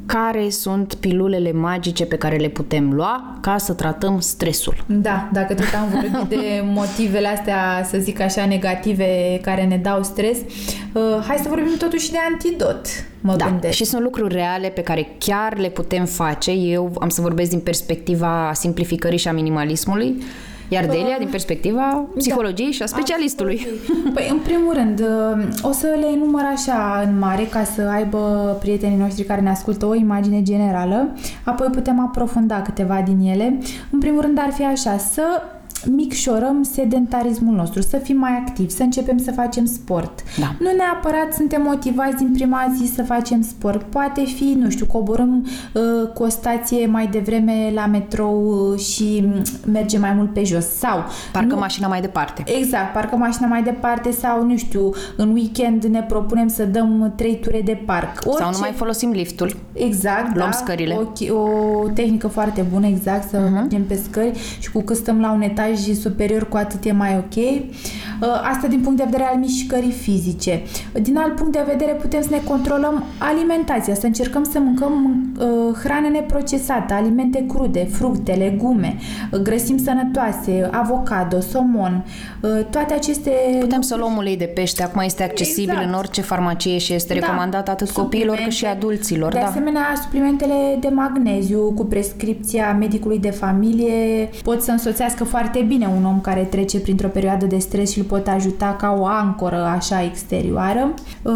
Care 0.06 0.50
sunt 0.50 0.94
pilulele 0.94 1.52
magice 1.52 2.04
pe 2.04 2.16
care 2.16 2.36
le 2.36 2.48
putem 2.48 2.92
lua 2.92 3.38
ca 3.40 3.58
să 3.58 3.72
tratăm 3.72 4.20
stresul? 4.20 4.84
Da, 4.86 5.28
dacă 5.32 5.54
tot 5.54 5.66
am 5.80 5.88
vorbit 5.88 6.28
de 6.38 6.62
motivele 6.64 7.28
astea, 7.28 7.86
să 7.90 7.98
zic 7.98 8.20
așa, 8.20 8.46
negative 8.46 9.38
care 9.42 9.64
ne 9.64 9.76
dau 9.76 10.02
stres, 10.02 10.38
uh, 10.92 11.02
hai 11.26 11.36
să 11.42 11.48
vorbim 11.48 11.76
totuși 11.78 12.10
de 12.10 12.16
antidot, 12.30 12.86
mă 13.20 13.34
Da, 13.36 13.46
gândesc. 13.48 13.74
și 13.74 13.84
sunt 13.84 14.02
lucruri 14.02 14.34
reale 14.34 14.68
pe 14.68 14.80
care 14.82 15.08
chiar 15.18 15.58
le 15.58 15.68
putem 15.68 16.04
face. 16.04 16.50
Eu 16.50 16.92
am 17.00 17.08
să 17.08 17.20
vorbesc 17.20 17.50
din 17.50 17.60
perspectiva 17.60 18.50
simplificării 18.54 19.18
și 19.18 19.28
a 19.28 19.32
minimalismului, 19.32 20.22
iar 20.68 20.86
Delia 20.86 21.16
din 21.18 21.28
perspectiva 21.28 22.04
psihologiei 22.16 22.72
și 22.72 22.82
a 22.82 22.86
specialistului. 22.86 23.66
Păi, 24.14 24.28
în 24.30 24.38
primul 24.38 24.74
rând, 24.74 25.04
o 25.62 25.72
să 25.72 25.86
le 26.00 26.06
enumăr 26.14 26.44
așa 26.54 27.02
în 27.06 27.18
mare 27.18 27.42
ca 27.42 27.64
să 27.64 27.82
aibă 27.82 28.56
prietenii 28.60 28.96
noștri 28.96 29.24
care 29.24 29.40
ne 29.40 29.50
ascultă 29.50 29.86
o 29.86 29.94
imagine 29.94 30.42
generală, 30.42 31.08
apoi 31.44 31.68
putem 31.72 32.00
aprofunda 32.00 32.62
câteva 32.62 33.02
din 33.04 33.30
ele. 33.30 33.58
În 33.90 33.98
primul 33.98 34.20
rând 34.20 34.38
ar 34.38 34.52
fi 34.52 34.64
așa, 34.64 34.98
să 34.98 35.22
micșorăm 35.84 36.62
sedentarismul 36.62 37.54
nostru, 37.54 37.82
să 37.82 37.96
fim 37.96 38.16
mai 38.16 38.30
activi, 38.46 38.70
să 38.70 38.82
începem 38.82 39.18
să 39.18 39.32
facem 39.32 39.64
sport. 39.64 40.22
Da. 40.38 40.54
Nu 40.58 40.70
neapărat 40.76 41.32
suntem 41.32 41.62
motivați 41.62 42.16
din 42.16 42.32
prima 42.32 42.74
zi 42.76 42.92
să 42.94 43.02
facem 43.02 43.42
sport. 43.42 43.82
Poate 43.82 44.24
fi, 44.24 44.56
nu 44.58 44.70
știu, 44.70 44.86
coborâm 44.86 45.46
uh, 45.72 45.82
cu 46.14 46.22
o 46.22 46.28
stație 46.28 46.86
mai 46.86 47.06
devreme 47.06 47.70
la 47.74 47.86
metrou 47.86 48.70
uh, 48.72 48.78
și 48.78 49.24
mm, 49.26 49.42
mergem 49.72 50.00
mai 50.00 50.12
mult 50.12 50.32
pe 50.32 50.44
jos. 50.44 50.64
Sau 50.64 51.04
Parcă 51.32 51.54
nu- 51.54 51.60
mașina 51.60 51.88
mai 51.88 52.00
departe. 52.00 52.42
Exact, 52.58 52.92
parcă 52.92 53.16
mașina 53.16 53.46
mai 53.46 53.62
departe 53.62 54.10
sau, 54.10 54.44
nu 54.44 54.56
știu, 54.56 54.90
în 55.16 55.32
weekend 55.32 55.84
ne 55.84 56.02
propunem 56.02 56.48
să 56.48 56.64
dăm 56.64 57.12
trei 57.16 57.38
ture 57.38 57.60
de 57.64 57.82
parc. 57.86 58.22
Orice... 58.24 58.42
Sau 58.42 58.50
nu 58.50 58.58
mai 58.58 58.72
folosim 58.72 59.10
liftul. 59.10 59.56
Exact, 59.72 60.36
Luăm 60.36 60.50
da, 60.50 60.56
scările. 60.56 60.98
O, 61.30 61.34
o 61.34 61.88
tehnică 61.88 62.28
foarte 62.28 62.66
bună, 62.72 62.86
exact, 62.86 63.28
să 63.28 63.46
uh-huh. 63.46 63.50
mergem 63.50 63.84
pe 63.84 64.00
scări 64.04 64.38
și 64.60 64.70
cu 64.72 64.80
cât 64.80 64.96
stăm 64.96 65.20
la 65.20 65.32
un 65.32 65.42
etaj 65.42 65.65
superior, 65.74 66.48
cu 66.48 66.56
atât 66.56 66.84
e 66.84 66.92
mai 66.92 67.16
ok. 67.16 67.36
Uh, 67.36 68.28
Asta 68.52 68.66
din 68.66 68.80
punct 68.80 68.98
de 68.98 69.04
vedere 69.04 69.28
al 69.32 69.38
mișcării 69.38 69.90
fizice. 69.90 70.62
Din 71.00 71.16
alt 71.16 71.34
punct 71.34 71.52
de 71.52 71.64
vedere 71.66 71.92
putem 71.92 72.20
să 72.22 72.28
ne 72.30 72.40
controlăm 72.48 73.04
alimentația, 73.18 73.94
să 73.94 74.06
încercăm 74.06 74.44
să 74.44 74.58
mâncăm 74.58 75.22
uh, 75.40 75.76
hrane 75.82 76.08
neprocesate, 76.08 76.92
alimente 76.92 77.44
crude, 77.48 77.84
fructe, 77.90 78.32
legume, 78.32 78.96
uh, 79.32 79.38
grăsimi 79.40 79.78
sănătoase, 79.78 80.68
avocado, 80.72 81.40
somon, 81.40 82.04
uh, 82.40 82.50
toate 82.70 82.94
aceste 82.94 83.30
Putem 83.60 83.80
să 83.80 83.96
luăm 83.96 84.16
ulei 84.16 84.36
de 84.36 84.44
pește, 84.44 84.82
acum 84.82 85.00
este 85.04 85.22
accesibil 85.22 85.68
Exact. 85.68 85.86
în 85.88 85.94
orice 85.94 86.20
farmacie 86.20 86.78
și 86.78 86.92
este 86.92 87.12
recomandat 87.12 87.68
atât 87.68 87.90
copiilor 87.90 88.36
cât 88.36 88.44
și 88.52 88.58
Suplimente. 88.58 88.84
adulților. 88.86 89.32
De 89.32 89.38
Da. 89.38 89.46
asemenea, 89.46 89.82
suplimentele 90.02 90.76
de 90.80 90.88
magneziu 90.88 91.72
cu 91.74 91.84
prescripția 91.84 92.76
medicului 92.78 93.18
de 93.18 93.30
familie 93.30 94.28
pot 94.42 94.62
să 94.62 94.70
însoțească 94.70 95.24
foarte 95.24 95.45
bine 95.66 95.88
un 95.96 96.04
om 96.04 96.20
care 96.20 96.40
trece 96.40 96.80
printr-o 96.80 97.08
perioadă 97.08 97.46
de 97.46 97.58
stres 97.58 97.90
și 97.90 97.98
îl 97.98 98.04
pot 98.04 98.26
ajuta 98.26 98.76
ca 98.78 98.96
o 98.98 99.04
ancoră 99.06 99.64
așa 99.64 100.02
exterioară. 100.02 100.94
Uh, 101.22 101.32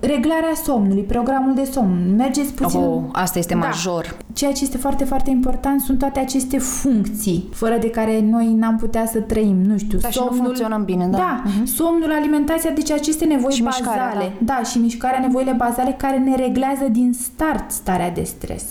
reglarea 0.00 0.54
somnului, 0.64 1.02
programul 1.02 1.54
de 1.54 1.64
somn. 1.72 2.14
Mergeți 2.16 2.52
puțin... 2.52 2.80
Oh, 2.80 3.02
asta 3.12 3.38
este 3.38 3.54
Da. 3.54 3.60
major. 3.60 4.16
Ceea 4.32 4.52
ce 4.52 4.64
este 4.64 4.76
foarte, 4.76 5.04
foarte 5.04 5.30
important 5.30 5.80
sunt 5.80 5.98
toate 5.98 6.18
aceste 6.20 6.58
funcții, 6.58 7.48
fără 7.52 7.76
de 7.80 7.90
care 7.90 8.20
noi 8.30 8.52
n-am 8.52 8.76
putea 8.76 9.06
să 9.06 9.18
trăim, 9.20 9.56
nu 9.62 9.78
știu, 9.78 9.98
Da, 9.98 10.08
și 10.08 10.20
nu 10.30 10.36
funcționăm 10.36 10.84
bine, 10.84 11.06
da. 11.06 11.16
Da, 11.16 11.42
somnul, 11.64 12.12
alimentația, 12.12 12.70
deci 12.70 12.90
aceste 12.90 13.24
nevoi 13.24 13.52
Și 13.52 13.62
bazale. 13.62 13.86
mișcarea, 13.90 14.32
da. 14.38 14.60
și 14.64 14.78
mișcarea, 14.78 15.20
nevoile 15.20 15.52
bazale 15.52 15.94
care 15.98 16.18
ne 16.18 16.36
reglează 16.36 16.84
din 16.90 17.12
start 17.12 17.70
starea 17.70 18.10
de 18.10 18.22
stres. 18.22 18.64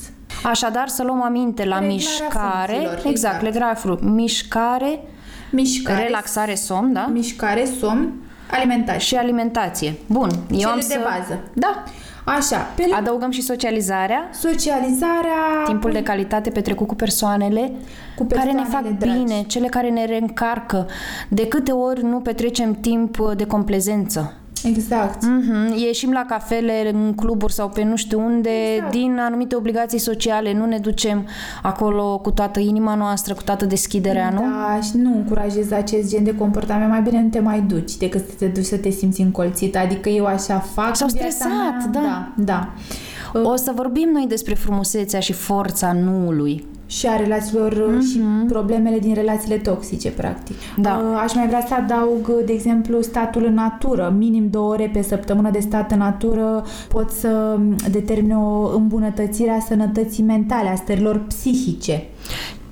Așadar, 0.43 0.88
să 0.88 1.04
luăm 1.04 1.21
aminte 1.23 1.65
la 1.65 1.80
Reglarea 1.80 1.95
mișcare, 1.95 2.65
funcțiilor, 2.73 2.93
exact, 2.93 3.06
exact. 3.06 3.41
legrarea 3.41 3.73
fru- 3.75 3.99
mișcare, 4.01 4.99
Mișcare, 5.51 6.04
relaxare, 6.04 6.56
somn, 6.56 6.93
da? 6.93 7.10
mișcare, 7.13 7.65
somn, 7.80 8.13
alimentație. 8.51 8.99
Și 8.99 9.15
alimentație. 9.15 9.93
Bun, 10.06 10.30
eu 10.51 10.58
Cele 10.58 10.71
am 10.71 10.75
de 10.77 10.82
să... 10.84 10.99
bază. 11.04 11.39
Da. 11.54 11.84
Așa, 12.25 12.58
pe 12.75 12.82
lângă 12.82 12.95
Adăugăm 12.95 13.32
și 13.32 13.41
socializarea, 13.41 14.30
socializarea, 14.34 15.63
timpul 15.65 15.91
de 15.91 16.04
calitate 16.04 16.49
petrecut 16.49 16.88
cu 16.88 16.95
persoanele, 16.95 17.71
Cu 18.15 18.23
care 18.25 18.51
ne 18.51 18.58
fac 18.58 18.62
persoanele 18.63 18.95
dragi. 18.99 19.17
bine, 19.17 19.41
cele 19.43 19.67
care 19.67 19.89
ne 19.89 20.06
reîncarcă. 20.06 20.88
De 21.30 21.47
câte 21.47 21.71
ori 21.71 22.04
nu 22.04 22.19
petrecem 22.19 22.73
timp 22.73 23.19
uh, 23.19 23.32
de 23.36 23.45
complezență? 23.45 24.34
Exact. 24.63 25.24
Mhm, 25.26 25.74
Ieșim 25.78 26.12
la 26.12 26.26
cafele, 26.28 26.89
în 26.93 27.13
cluburi 27.15 27.54
sau 27.54 27.69
pe 27.69 27.84
nu 27.84 27.95
știu 27.95 28.19
unde, 28.26 28.50
Exact. 28.76 28.91
din 28.91 29.17
anumite 29.19 29.56
obligații 29.56 30.00
sociale, 30.00 30.54
nu 30.54 30.65
ne 30.65 30.78
ducem 30.78 31.28
acolo 31.62 32.17
cu 32.19 32.32
toată 32.32 32.60
inima 32.60 32.95
noastră, 32.95 33.34
cu 33.34 33.43
toată 33.43 33.65
deschiderea, 33.65 34.30
nu? 34.30 34.39
Da, 34.41 34.80
și 34.82 34.97
nu 34.97 35.13
încurajez 35.15 35.71
acest 35.71 36.10
gen 36.10 36.24
de 36.24 36.36
comportament. 36.36 36.89
Mai 36.89 37.02
bine 37.02 37.21
nu 37.21 37.30
te 37.30 37.39
mai 37.39 37.62
duci 37.62 37.95
decât 37.97 38.28
să 38.28 38.34
te 38.38 38.45
duci 38.45 38.63
să 38.65 38.78
te 38.78 38.89
simți 38.89 39.21
încolțit. 39.21 39.76
Adică 39.78 40.10
eu 40.10 40.26
așa 40.26 40.60
fac. 40.60 40.95
Sau 40.95 41.08
în 41.12 41.17
viața 41.19 41.36
stresat, 41.36 41.91
mea. 41.91 42.02
da. 42.02 42.32
Da, 42.36 42.69
da. 43.34 43.39
O 43.43 43.56
să 43.56 43.71
vorbim 43.76 44.10
noi 44.13 44.26
despre 44.28 44.54
frumusețea 44.54 45.19
și 45.19 45.34
forța 45.34 45.93
nuului. 45.93 46.65
Și 46.91 47.08
a 47.08 47.15
relațiilor 47.15 47.73
mm-hmm. 47.73 48.12
și 48.12 48.19
problemele 48.47 48.99
din 48.99 49.13
relațiile 49.13 49.58
toxice, 49.58 50.10
practic. 50.10 50.56
Da. 50.77 51.01
Uh, 51.12 51.19
Aș 51.23 51.34
mai 51.34 51.47
vrea 51.47 51.65
să 51.67 51.73
adaug, 51.73 52.43
de 52.45 52.54
exemplu, 52.54 53.01
statul 53.01 53.45
în 53.45 53.54
natură. 53.54 54.13
Minim 54.17 54.49
două 54.49 54.71
ore 54.71 54.89
pe 54.93 55.01
săptămână 55.01 55.49
de 55.49 55.60
stat 55.60 55.91
în 55.91 55.97
natură 55.97 56.65
pot 56.88 57.10
să 57.10 57.60
determine 57.91 58.38
o 58.38 58.75
îmbunătățire 58.75 59.49
a 59.49 59.60
sănătății 59.60 60.23
mentale, 60.23 60.69
a 60.69 60.75
stărilor 60.75 61.21
psihice. 61.27 62.04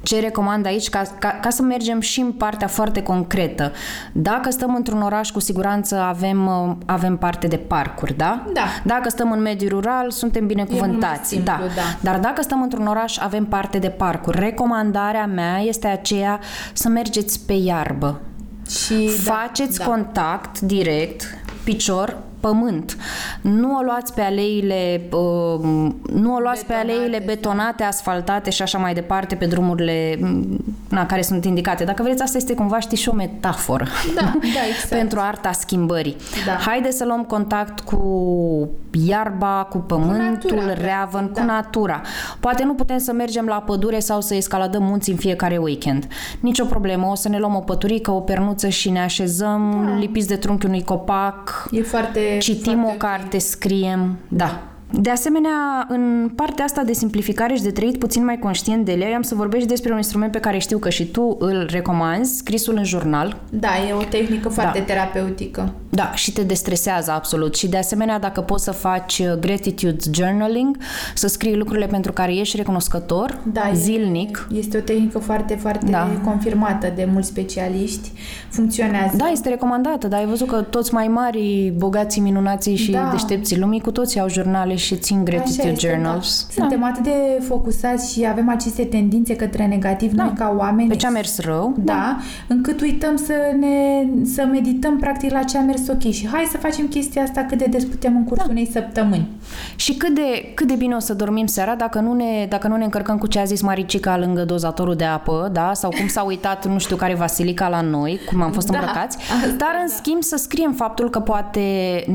Ce 0.03 0.19
recomand 0.19 0.65
aici, 0.65 0.89
ca, 0.89 1.01
ca, 1.19 1.37
ca 1.41 1.49
să 1.49 1.61
mergem 1.61 1.99
și 1.99 2.19
în 2.19 2.31
partea 2.31 2.67
foarte 2.67 3.01
concretă. 3.01 3.71
Dacă 4.11 4.49
stăm 4.49 4.75
într-un 4.75 5.01
oraș, 5.01 5.29
cu 5.29 5.39
siguranță 5.39 5.95
avem, 5.95 6.47
uh, 6.47 6.75
avem 6.85 7.17
parte 7.17 7.47
de 7.47 7.57
parcuri, 7.57 8.17
da? 8.17 8.45
Da. 8.53 8.61
Dacă 8.83 9.09
stăm 9.09 9.31
în 9.31 9.41
mediul 9.41 9.69
rural, 9.69 10.11
suntem 10.11 10.47
binecuvântați. 10.47 11.35
E 11.35 11.37
mult 11.37 11.47
mai 11.47 11.57
da. 11.57 11.65
simplu, 11.65 11.81
da. 11.81 12.11
Dar 12.11 12.19
dacă 12.19 12.41
stăm 12.41 12.61
într-un 12.61 12.87
oraș, 12.87 13.17
avem 13.17 13.45
parte 13.45 13.77
de 13.77 13.89
parcuri. 13.89 14.39
Recomandarea 14.39 15.25
mea 15.25 15.59
este 15.59 15.87
aceea 15.87 16.39
să 16.73 16.89
mergeți 16.89 17.45
pe 17.45 17.53
iarbă. 17.53 18.21
Și 18.69 19.07
Faceți 19.07 19.77
da, 19.77 19.85
contact 19.85 20.59
direct, 20.59 21.23
picior, 21.63 22.17
pământ. 22.39 22.97
Nu 23.41 23.75
o 23.77 23.81
luați 23.81 24.13
pe 24.13 24.21
aleile, 24.21 25.01
uh, 25.11 25.91
nu 26.13 26.35
o 26.35 26.39
luați 26.39 26.65
pe 26.65 26.73
Betonate 26.73 26.91
aleile 26.91 27.23
betonate, 27.25 27.83
asfaltate 27.83 28.49
și 28.49 28.61
așa 28.61 28.77
mai 28.77 28.93
departe, 28.93 29.35
pe 29.35 29.45
drumurile 29.45 30.17
mm, 30.19 30.57
na, 30.89 31.05
care 31.05 31.21
sunt 31.21 31.45
indicate. 31.45 31.83
Dacă 31.83 32.03
vreți, 32.03 32.21
asta 32.21 32.37
este 32.37 32.53
cumva, 32.53 32.79
știți, 32.79 33.01
și 33.01 33.09
o 33.09 33.13
metaforă. 33.13 33.87
Da, 34.15 34.21
da, 34.21 34.65
exact. 34.69 34.89
Pentru 34.99 35.19
arta 35.19 35.51
schimbării. 35.51 36.15
Da. 36.45 36.51
Haideți 36.51 36.97
să 36.97 37.05
luăm 37.05 37.23
contact 37.23 37.79
cu 37.79 38.69
iarba, 38.91 39.67
cu 39.69 39.77
pământul, 39.77 40.55
natura, 40.55 40.73
reavăn, 40.73 41.29
da. 41.33 41.41
cu 41.41 41.47
natura. 41.47 42.01
Poate 42.39 42.63
nu 42.63 42.73
putem 42.73 42.97
să 42.97 43.13
mergem 43.13 43.45
la 43.45 43.55
pădure 43.55 43.99
sau 43.99 44.21
să 44.21 44.35
escaladăm 44.35 44.83
munți 44.83 45.09
în 45.09 45.15
fiecare 45.15 45.57
weekend. 45.57 46.07
Nicio 46.39 46.65
problemă, 46.65 47.07
o 47.07 47.15
să 47.15 47.29
ne 47.29 47.39
luăm 47.39 47.55
o 47.55 47.59
păturică, 47.59 48.11
o 48.11 48.19
pernuță 48.19 48.67
și 48.69 48.89
ne 48.89 48.99
așezăm 48.99 49.85
Da. 49.85 49.99
lipiți 49.99 50.27
de 50.27 50.35
trunchiul 50.35 50.69
unui 50.69 50.83
copac, 50.83 51.67
E 51.71 51.81
foarte... 51.81 52.19
citim 52.37 52.81
foarte 52.81 52.95
o 52.95 52.97
carte, 52.97 53.37
scriem. 53.37 54.17
Da. 54.27 54.63
De 54.91 55.09
asemenea, 55.09 55.85
în 55.87 56.31
partea 56.35 56.65
asta 56.65 56.83
de 56.83 56.93
simplificare 56.93 57.55
și 57.55 57.61
de 57.61 57.71
trăit 57.71 57.99
puțin 57.99 58.23
mai 58.23 58.39
conștient 58.39 58.85
de 58.85 58.91
ele, 58.91 59.05
am 59.15 59.21
să 59.21 59.35
vorbești 59.35 59.67
despre 59.67 59.91
un 59.91 59.97
instrument 59.97 60.31
pe 60.31 60.39
care 60.39 60.57
știu 60.57 60.77
că 60.77 60.89
și 60.89 61.05
tu 61.05 61.35
îl 61.39 61.67
recomanzi, 61.71 62.37
scrisul 62.37 62.75
în 62.77 62.83
jurnal. 62.83 63.37
Da, 63.49 63.69
e 63.89 63.93
o 63.93 64.03
tehnică 64.03 64.49
foarte 64.49 64.79
da. 64.79 64.85
terapeutică. 64.85 65.73
Da, 65.89 66.11
și 66.13 66.33
te 66.33 66.43
destresează 66.43 67.11
absolut. 67.11 67.55
Și 67.55 67.67
de 67.67 67.77
asemenea, 67.77 68.19
dacă 68.19 68.41
poți 68.41 68.63
să 68.63 68.71
faci 68.71 69.19
uh, 69.19 69.39
gratitude 69.39 70.03
journaling, 70.13 70.77
să 71.13 71.27
scrii 71.27 71.55
lucrurile 71.55 71.87
pentru 71.87 72.11
care 72.11 72.35
ești 72.35 72.57
recunoscător 72.57 73.37
da, 73.53 73.71
zilnic. 73.73 74.47
Este 74.53 74.77
o 74.77 74.81
tehnică 74.81 75.19
foarte, 75.19 75.55
foarte 75.55 75.91
da. 75.91 76.07
confirmată 76.23 76.93
de 76.95 77.07
mulți 77.11 77.27
specialiști. 77.27 78.11
Funcționează. 78.49 79.15
Da, 79.17 79.27
este 79.27 79.49
recomandată, 79.49 80.07
dar 80.07 80.19
ai 80.19 80.25
văzut 80.25 80.47
că 80.47 80.61
toți 80.61 80.93
mai 80.93 81.07
mari, 81.07 81.73
bogații, 81.77 82.21
minunații 82.21 82.75
și 82.75 82.91
da. 82.91 83.09
deștepții 83.11 83.59
lumii, 83.59 83.81
cu 83.81 83.91
toții 83.91 84.19
au 84.19 84.29
jurnale 84.29 84.75
și 84.79 84.97
țin 84.97 85.23
gratitude 85.23 85.69
este, 85.69 85.87
journals. 85.87 86.45
Da. 86.47 86.53
Suntem 86.53 86.83
atât 86.83 87.03
de 87.03 87.43
focusați 87.47 88.13
și 88.13 88.25
avem 88.29 88.49
aceste 88.49 88.83
tendințe 88.83 89.35
către 89.35 89.65
negativ 89.65 90.13
da. 90.13 90.23
noi 90.23 90.33
ca 90.37 90.55
oameni. 90.57 90.89
Pe 90.89 90.95
ce 90.95 91.07
a 91.07 91.09
mers 91.09 91.39
rău. 91.39 91.73
Da, 91.77 91.93
da. 91.93 92.17
încât 92.47 92.81
uităm 92.81 93.15
să 93.15 93.33
ne 93.59 94.07
să 94.25 94.47
medităm 94.51 94.97
practic 94.97 95.31
la 95.31 95.43
ce 95.43 95.57
a 95.57 95.61
mers 95.61 95.87
ok 95.87 96.01
și 96.11 96.27
hai 96.27 96.47
să 96.51 96.57
facem 96.57 96.87
chestia 96.87 97.21
asta 97.21 97.41
cât 97.43 97.57
de 97.57 97.65
des 97.65 97.85
putem 97.85 98.15
în 98.15 98.23
cursul 98.23 98.45
da. 98.45 98.51
unei 98.51 98.69
săptămâni. 98.71 99.27
Și 99.75 99.93
cât 99.93 100.15
de, 100.15 100.51
cât 100.53 100.67
de 100.67 100.75
bine 100.75 100.95
o 100.95 100.99
să 100.99 101.13
dormim 101.13 101.45
seara 101.45 101.75
dacă 101.75 101.99
nu, 101.99 102.13
ne, 102.13 102.45
dacă 102.49 102.67
nu 102.67 102.75
ne 102.75 102.83
încărcăm 102.83 103.17
cu 103.17 103.27
ce 103.27 103.39
a 103.39 103.43
zis 103.43 103.61
Maricica 103.61 104.17
lângă 104.17 104.45
dozatorul 104.45 104.95
de 104.95 105.05
apă, 105.05 105.49
da? 105.51 105.71
Sau 105.73 105.89
cum 105.89 106.07
s-a 106.07 106.23
uitat 106.23 106.67
nu 106.67 106.79
știu 106.79 106.95
care 106.95 107.15
Vasilica 107.15 107.67
la 107.67 107.81
noi, 107.81 108.19
cum 108.31 108.41
am 108.41 108.51
fost 108.51 108.67
da. 108.69 108.77
îmbrăcați. 108.77 109.17
Asta, 109.33 109.55
Dar 109.57 109.75
în 109.81 109.87
da. 109.87 109.93
schimb 109.95 110.23
să 110.23 110.37
scriem 110.37 110.73
faptul 110.73 111.09
că 111.09 111.19
poate 111.19 111.59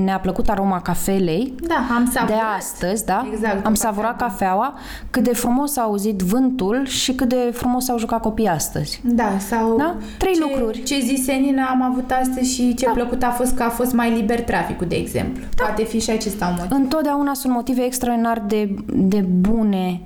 ne-a 0.05 0.19
plăcut 0.19 0.49
aroma 0.49 0.81
cafelei 0.81 1.55
da, 1.67 1.87
am 1.95 2.11
savurat. 2.13 2.54
De 2.55 2.61
astăzi, 2.61 3.05
da? 3.05 3.29
Exact, 3.33 3.67
am 3.67 3.75
savurat 3.75 4.17
cafeaua, 4.17 4.75
cât 5.11 5.23
de 5.23 5.35
frumos 5.35 5.77
a 5.77 5.83
auzit 5.83 6.21
vântul 6.21 6.87
și 6.87 7.13
cât 7.13 7.29
de 7.29 7.51
frumos 7.53 7.89
au 7.89 7.99
jucat 7.99 8.21
copiii 8.21 8.49
astăzi. 8.49 9.01
Da, 9.05 9.39
sau 9.39 9.77
da? 9.77 9.97
Trei 10.19 10.35
ce, 10.35 10.41
lucruri. 10.41 10.83
Ce 10.83 11.01
zise 11.01 11.33
Nina 11.33 11.67
am 11.67 11.83
avut 11.83 12.11
astăzi 12.11 12.55
și 12.55 12.75
ce 12.75 12.85
da. 12.85 12.91
plăcut 12.93 13.23
a 13.23 13.31
fost 13.31 13.55
că 13.55 13.63
a 13.63 13.69
fost 13.69 13.93
mai 13.93 14.11
liber 14.11 14.43
traficul, 14.43 14.87
de 14.87 14.97
exemplu. 14.97 15.43
Da. 15.55 15.65
Poate 15.65 15.85
fi 15.85 16.01
și 16.01 16.11
acesta 16.11 16.47
un 16.47 16.55
motiv. 16.59 16.77
Întotdeauna 16.77 17.35
sunt 17.35 17.53
motive 17.53 17.83
extraordinar 17.83 18.43
de, 18.47 18.75
de 18.87 19.21
bune 19.21 20.01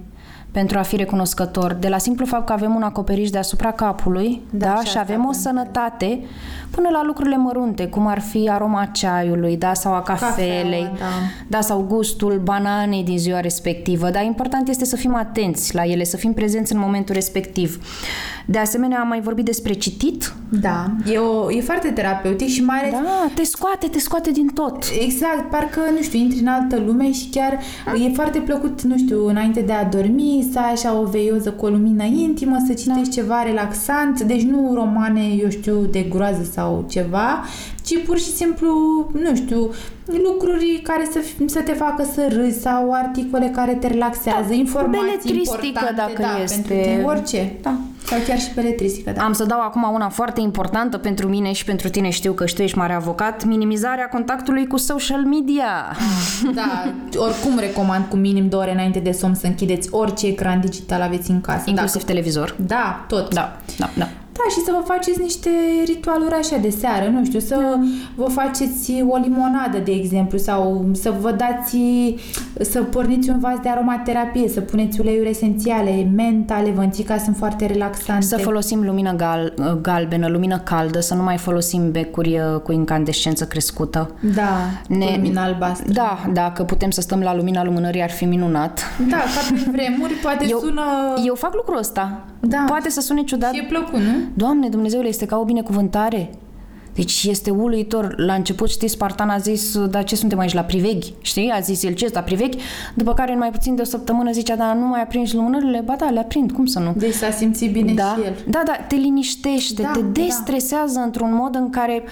pentru 0.50 0.78
a 0.78 0.82
fi 0.82 0.96
recunoscător, 0.96 1.72
de 1.72 1.88
la 1.88 1.98
simplu 1.98 2.26
fapt 2.26 2.46
că 2.46 2.52
avem 2.52 2.74
un 2.74 2.82
acoperiș 2.82 3.30
deasupra 3.30 3.72
capului 3.72 4.42
da, 4.50 4.66
da, 4.66 4.82
și 4.82 4.98
avem 4.98 5.26
o 5.26 5.32
sănătate 5.32 6.20
până 6.70 6.88
la 6.92 7.04
lucrurile 7.04 7.37
mărunte, 7.37 7.87
cum 7.87 8.06
ar 8.06 8.20
fi 8.20 8.48
aroma 8.50 8.84
ceaiului, 8.84 9.56
da, 9.56 9.74
sau 9.74 9.94
a 9.94 10.02
cafelei, 10.02 10.88
Cafeaua, 10.90 10.98
da. 10.98 11.04
da, 11.46 11.61
sau 11.61 11.84
gustul 11.88 12.40
bananei 12.44 13.04
din 13.04 13.18
ziua 13.18 13.40
respectivă, 13.40 14.11
dar 14.11 14.24
important 14.24 14.68
este 14.68 14.84
să 14.84 14.96
fim 14.96 15.14
atenți 15.14 15.74
la 15.74 15.84
ele, 15.84 16.04
să 16.04 16.16
fim 16.16 16.32
prezenți 16.32 16.72
în 16.72 16.78
momentul 16.78 17.14
respectiv. 17.14 17.78
De 18.46 18.58
asemenea, 18.58 19.00
am 19.00 19.08
mai 19.08 19.20
vorbit 19.20 19.44
despre 19.44 19.72
citit. 19.72 20.32
Da, 20.61 20.90
e, 21.12 21.18
o, 21.18 21.52
e 21.52 21.61
foarte 21.61 21.88
terapeutic 21.88 22.48
și 22.48 22.64
mai 22.64 22.78
ales... 22.78 22.92
Da, 22.92 23.30
te 23.34 23.44
scoate, 23.44 23.87
te 23.87 23.98
scoate 23.98 24.30
din 24.30 24.46
tot. 24.46 24.84
Exact, 25.00 25.50
parcă, 25.50 25.80
nu 25.94 26.02
știu, 26.02 26.18
intri 26.18 26.40
în 26.40 26.46
altă 26.46 26.82
lume 26.87 27.12
și 27.12 27.28
chiar 27.28 27.58
da. 27.84 28.04
e 28.04 28.12
foarte 28.14 28.38
plăcut, 28.38 28.82
nu 28.82 28.96
știu, 28.96 29.26
înainte 29.26 29.61
de 29.61 29.72
a 29.72 29.84
dormi, 29.84 30.38
să 30.53 30.59
ai 30.59 30.72
așa 30.72 30.98
o 30.98 31.05
veioză 31.05 31.51
cu 31.51 31.66
o 31.66 31.68
lumină 31.68 32.05
intimă, 32.05 32.57
să 32.66 32.72
citești 32.72 33.14
da. 33.14 33.22
ceva 33.22 33.42
relaxant, 33.42 34.20
deci 34.20 34.42
nu 34.42 34.74
romane, 34.74 35.20
eu 35.42 35.48
știu, 35.48 35.88
de 35.90 36.01
groază 36.01 36.42
sau 36.53 36.85
ceva, 36.90 37.44
ci 37.83 38.03
pur 38.07 38.18
și 38.18 38.31
simplu, 38.31 38.70
nu 39.12 39.35
știu, 39.35 39.70
lucruri 40.24 40.81
care 40.83 41.09
să, 41.12 41.20
să 41.46 41.61
te 41.61 41.72
facă 41.72 42.05
să 42.14 42.29
râzi 42.29 42.61
sau 42.61 42.92
articole 42.92 43.51
care 43.55 43.74
te 43.74 43.87
relaxează, 43.87 44.48
da, 44.48 44.55
informații 44.55 45.31
importante, 45.31 45.92
dacă 45.96 46.20
da, 46.20 46.42
este... 46.42 46.74
pentru 46.74 47.07
orice. 47.07 47.53
Da. 47.62 47.74
Sau 48.08 48.18
chiar 48.26 48.38
și 48.38 48.54
beletristică, 48.54 49.10
da. 49.10 49.22
Am 49.22 49.32
să 49.32 49.44
dau 49.44 49.60
acum 49.60 49.90
una 49.92 50.08
foarte 50.08 50.40
importantă 50.40 50.98
pentru 50.98 51.28
mine 51.28 51.52
și 51.52 51.64
pentru 51.64 51.88
tine, 51.88 52.10
știu 52.10 52.32
că 52.32 52.46
și 52.46 52.54
tu 52.54 52.62
ești 52.62 52.78
mare 52.78 52.92
avocat, 52.92 53.44
minimizarea 53.44 54.08
contactului 54.08 54.66
cu 54.66 54.76
social 54.76 55.20
media. 55.20 55.66
Da, 56.54 56.92
oricum 57.16 57.58
recomand 57.58 58.04
cu 58.08 58.16
minim 58.16 58.48
două 58.48 58.62
ore 58.62 58.72
înainte 58.72 58.98
de 58.98 59.12
somn 59.12 59.34
să 59.34 59.46
închideți 59.46 59.88
orice 59.90 60.26
ecran 60.26 60.60
digital 60.60 61.00
aveți 61.00 61.30
în 61.30 61.40
casă. 61.40 61.62
Inclusiv 61.66 62.00
dacă... 62.00 62.12
televizor. 62.12 62.54
Da, 62.66 63.04
tot. 63.08 63.34
Da, 63.34 63.56
da, 63.78 63.90
da. 63.96 64.08
Da, 64.38 64.51
și 64.51 64.61
să 64.64 64.70
vă 64.77 64.83
faceți 64.85 65.20
niște 65.20 65.51
ritualuri 65.85 66.35
așa 66.35 66.57
de 66.57 66.70
seară, 66.70 67.09
nu 67.09 67.24
știu, 67.24 67.38
să 67.38 67.55
da. 67.55 67.81
vă 68.14 68.29
faceți 68.29 69.03
o 69.09 69.16
limonadă, 69.16 69.79
de 69.85 69.92
exemplu, 69.92 70.38
sau 70.38 70.87
să 70.92 71.14
vă 71.20 71.31
dați, 71.31 71.79
să 72.61 72.83
porniți 72.83 73.31
un 73.31 73.38
vas 73.38 73.59
de 73.62 73.68
aromaterapie, 73.68 74.48
să 74.48 74.61
puneți 74.61 75.01
uleiuri 75.01 75.29
esențiale, 75.29 76.11
menta, 76.14 76.61
levănțica, 76.61 77.18
sunt 77.18 77.37
foarte 77.37 77.66
relaxante. 77.66 78.27
Să 78.27 78.37
folosim 78.37 78.85
lumină 78.85 79.12
gal, 79.12 79.55
galbenă, 79.83 80.29
lumină 80.29 80.59
caldă, 80.59 81.01
să 81.01 81.14
nu 81.14 81.22
mai 81.22 81.37
folosim 81.37 81.90
becuri 81.90 82.40
uh, 82.55 82.61
cu 82.61 82.72
incandescență 82.72 83.46
crescută. 83.46 84.11
Da, 84.35 84.51
ne, 84.88 85.05
cu 85.05 85.12
lumină 85.14 85.40
albastră. 85.40 85.92
Da, 85.92 86.18
dacă 86.33 86.62
putem 86.62 86.90
să 86.90 87.01
stăm 87.01 87.20
la 87.20 87.35
lumina 87.37 87.64
lumânării 87.64 88.03
ar 88.03 88.11
fi 88.11 88.24
minunat. 88.24 88.81
Da, 89.09 89.16
ca 89.16 89.40
pe 89.48 89.70
vremuri, 89.70 90.12
poate 90.12 90.46
eu, 90.48 90.59
sună... 90.59 90.83
Eu 91.24 91.35
fac 91.35 91.55
lucrul 91.55 91.79
ăsta. 91.79 92.24
Da. 92.48 92.64
Poate 92.66 92.90
să 92.90 93.00
sune 93.00 93.22
ciudat. 93.22 93.52
Și 93.52 93.61
e 93.61 93.66
plăcut, 93.68 93.98
nu? 93.98 94.14
Doamne, 94.34 94.68
Dumnezeule, 94.68 95.08
este 95.08 95.26
ca 95.26 95.38
o 95.38 95.44
binecuvântare. 95.44 96.30
Deci 96.98 97.24
este 97.24 97.50
uluitor. 97.50 98.14
La 98.16 98.34
început, 98.34 98.70
știi, 98.70 98.88
Spartan 98.88 99.28
a 99.28 99.38
zis, 99.38 99.87
dar 99.87 100.04
ce 100.04 100.16
suntem 100.16 100.38
aici 100.38 100.54
la 100.54 100.61
priveghi? 100.61 101.14
Știi? 101.20 101.50
A 101.50 101.61
zis 101.61 101.82
el, 101.82 101.92
ce 101.92 102.11
la 102.12 102.20
priveghi? 102.20 102.58
După 102.94 103.14
care, 103.14 103.32
în 103.32 103.38
mai 103.38 103.50
puțin 103.50 103.74
de 103.74 103.82
o 103.82 103.84
săptămână, 103.84 104.30
zicea, 104.30 104.56
dar 104.56 104.74
nu 104.74 104.87
mai 104.87 105.02
aprinzi 105.02 105.34
lumânările? 105.34 105.82
Ba 105.84 105.94
da, 105.98 106.11
le 106.11 106.18
aprind, 106.18 106.52
cum 106.52 106.66
să 106.66 106.78
nu? 106.78 106.94
Deci 106.96 107.12
s-a 107.12 107.30
simțit 107.30 107.72
bine 107.72 107.92
da? 107.92 108.14
și 108.18 108.26
el. 108.26 108.34
Da, 108.48 108.62
da, 108.66 108.72
te 108.88 108.94
liniștește, 108.94 109.82
da, 109.82 109.90
te 109.90 110.00
da. 110.00 110.06
destresează 110.06 110.98
da. 110.98 111.04
într-un 111.04 111.34
mod 111.34 111.54
în 111.54 111.70
care 111.70 112.02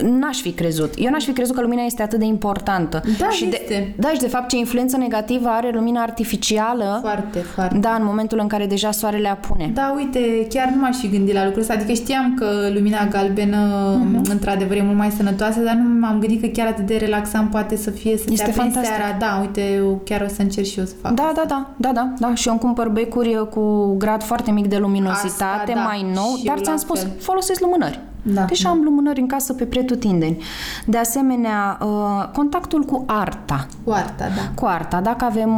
n-aș 0.00 0.40
fi 0.40 0.50
crezut. 0.52 0.92
Eu 0.96 1.10
n-aș 1.10 1.24
fi 1.24 1.32
crezut 1.32 1.54
că 1.54 1.60
lumina 1.60 1.82
este 1.82 2.02
atât 2.02 2.18
de 2.18 2.24
importantă. 2.24 3.02
Da, 3.18 3.28
și 3.28 3.44
este. 3.44 3.62
De, 3.68 3.92
da, 3.96 4.08
și 4.08 4.20
de 4.20 4.28
fapt 4.28 4.48
ce 4.48 4.56
influență 4.56 4.96
negativă 4.96 5.48
are 5.48 5.70
lumina 5.74 6.02
artificială. 6.02 6.98
Foarte, 7.00 7.38
foarte. 7.38 7.78
Da, 7.78 7.94
în 7.94 8.04
momentul 8.04 8.38
în 8.40 8.46
care 8.46 8.66
deja 8.66 8.90
soarele 8.90 9.28
apune. 9.28 9.70
Da, 9.74 9.94
uite, 9.96 10.46
chiar 10.48 10.68
nu 10.74 10.80
m-aș 10.80 10.96
fi 10.96 11.08
gândit 11.08 11.34
la 11.34 11.44
lucrul 11.44 11.60
ăsta. 11.60 11.74
Adică 11.74 11.92
știam 11.92 12.34
că 12.34 12.46
lumina 12.74 13.06
galbenă, 13.06 13.58
uh-huh. 13.96 14.30
într-adevăr, 14.30 14.76
e 14.76 14.82
mult 14.82 14.96
mai 14.96 15.10
sănătoasă, 15.10 15.60
dar 15.60 15.74
nu 15.74 15.98
m-am 16.00 16.18
gândit 16.18 16.40
că 16.40 16.46
chiar 16.46 16.66
atât 16.66 16.86
de 16.86 16.96
relaxant 16.96 17.50
poate 17.50 17.76
să 17.76 17.90
fie 17.90 18.16
să 18.16 18.24
este 18.30 18.44
te 18.44 18.50
fantastic. 18.50 18.94
seara. 18.94 19.16
Da, 19.18 19.38
uite, 19.40 19.60
eu 19.74 20.00
chiar 20.04 20.20
o 20.20 20.28
să 20.28 20.42
încerc 20.42 20.66
și 20.66 20.78
eu 20.78 20.84
să 20.84 20.94
fac 21.02 21.12
Da, 21.12 21.22
asta. 21.22 21.44
da, 21.48 21.54
da, 21.54 21.74
da, 21.76 21.92
da, 21.92 22.12
da. 22.18 22.34
Și 22.34 22.46
eu 22.46 22.52
îmi 22.52 22.62
cumpăr 22.62 22.88
becuri 22.88 23.48
cu 23.50 23.94
grad 23.98 24.22
foarte 24.22 24.50
mic 24.50 24.66
de 24.66 24.76
luminositate, 24.76 25.70
asta, 25.70 25.74
da. 25.74 25.80
mai 25.80 26.06
nou, 26.14 26.36
și 26.38 26.44
dar 26.44 26.58
ți-am 26.58 26.76
spus, 26.76 27.00
fel. 27.00 27.10
folosesc 27.18 27.60
lumânări. 27.60 28.00
Da, 28.22 28.42
deci 28.42 28.62
da. 28.62 28.70
am 28.70 28.80
lumânări 28.84 29.20
în 29.20 29.26
casă 29.26 29.52
pe 29.52 29.64
pretutindeni. 29.64 30.42
De 30.86 30.98
asemenea, 30.98 31.78
uh, 31.80 32.28
contactul 32.32 32.84
cu 32.84 33.04
arta. 33.06 33.66
Cu 33.84 33.90
arta, 33.90 34.24
da. 34.24 34.50
Cu 34.54 34.66
arta. 34.66 35.00
Dacă 35.00 35.24
avem... 35.24 35.50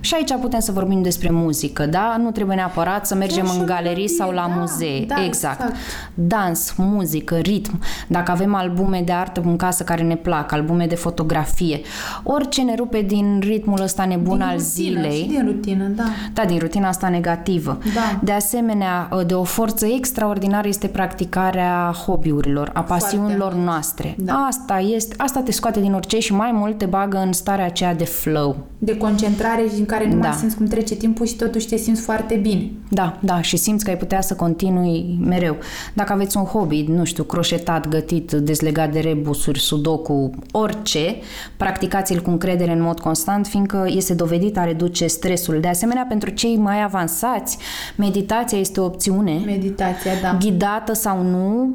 Și 0.00 0.14
aici 0.14 0.34
putem 0.40 0.60
să 0.60 0.72
vorbim 0.72 1.02
despre 1.02 1.30
muzică, 1.30 1.86
da? 1.86 2.16
Nu 2.18 2.30
trebuie 2.30 2.56
neapărat 2.56 3.06
să 3.06 3.14
mergem 3.14 3.50
în 3.58 3.66
galerii 3.66 4.08
sau 4.08 4.30
la 4.30 4.50
da, 4.54 4.54
muzee. 4.60 5.04
Da, 5.06 5.24
exact. 5.24 5.60
exact. 5.60 5.76
Dans, 6.14 6.74
muzică, 6.76 7.34
ritm. 7.34 7.80
Dacă 8.08 8.30
avem 8.30 8.54
albume 8.54 9.02
de 9.04 9.12
artă 9.12 9.42
în 9.44 9.56
casă 9.56 9.82
care 9.82 10.02
ne 10.02 10.16
plac, 10.16 10.52
albume 10.52 10.86
de 10.86 10.94
fotografie, 10.94 11.80
orice 12.22 12.62
ne 12.62 12.74
rupe 12.74 13.00
din 13.00 13.38
ritmul 13.42 13.82
ăsta 13.82 14.04
nebun 14.04 14.36
din 14.36 14.42
al 14.42 14.56
rutină, 14.56 14.68
zilei. 14.68 15.20
Și 15.20 15.26
din 15.26 15.44
rutină, 15.46 15.84
da. 15.84 16.04
Da, 16.32 16.44
din 16.44 16.58
rutina 16.58 16.88
asta 16.88 17.08
negativă. 17.08 17.78
Da. 17.94 18.18
De 18.22 18.32
asemenea, 18.32 19.08
de 19.26 19.34
o 19.34 19.42
forță 19.42 19.86
extraordinară 19.86 20.68
este 20.68 20.86
practicarea 20.86 21.91
hobby-urilor, 21.92 22.70
a 22.72 22.80
pasiunilor 22.82 23.50
Foarte 23.50 23.64
noastre. 23.64 24.14
Da. 24.18 24.32
Asta 24.48 24.78
este, 24.78 25.14
asta 25.18 25.40
te 25.40 25.52
scoate 25.52 25.80
din 25.80 25.92
orice 25.92 26.18
și 26.18 26.34
mai 26.34 26.50
mult 26.52 26.78
te 26.78 26.84
bagă 26.84 27.18
în 27.18 27.32
starea 27.32 27.64
aceea 27.64 27.94
de 27.94 28.04
flow. 28.04 28.56
De 28.78 28.96
concentrare 28.96 29.62
și 29.74 29.78
în 29.78 29.86
care 29.86 30.06
nu 30.06 30.20
da. 30.20 30.28
mai 30.28 30.36
simți 30.36 30.56
cum 30.56 30.66
trece 30.66 30.94
timpul 30.94 31.26
și 31.26 31.36
totuși 31.36 31.66
te 31.66 31.76
simți 31.76 32.00
foarte 32.00 32.34
bine. 32.34 32.70
Da, 32.88 33.18
da, 33.20 33.40
și 33.40 33.56
simți 33.56 33.84
că 33.84 33.90
ai 33.90 33.96
putea 33.96 34.20
să 34.20 34.34
continui 34.34 35.18
mereu. 35.20 35.56
Dacă 35.94 36.12
aveți 36.12 36.36
un 36.36 36.44
hobby, 36.44 36.84
nu 36.88 37.04
știu, 37.04 37.24
croșetat, 37.24 37.88
gătit, 37.88 38.32
dezlegat 38.32 38.92
de 38.92 39.00
rebusuri, 39.00 39.60
sudoku, 39.60 40.30
orice, 40.52 41.16
practicați-l 41.56 42.20
cu 42.20 42.30
încredere 42.30 42.72
în 42.72 42.82
mod 42.82 43.00
constant, 43.00 43.46
fiindcă 43.46 43.84
este 43.88 44.14
dovedit 44.14 44.58
a 44.58 44.64
reduce 44.64 45.06
stresul. 45.06 45.60
De 45.60 45.68
asemenea, 45.68 46.06
pentru 46.08 46.30
cei 46.30 46.56
mai 46.56 46.82
avansați, 46.82 47.58
meditația 47.96 48.58
este 48.58 48.80
o 48.80 48.84
opțiune. 48.84 49.42
Meditația, 49.44 50.12
da. 50.22 50.36
Ghidată 50.40 50.92
sau 50.92 51.22
nu, 51.22 51.74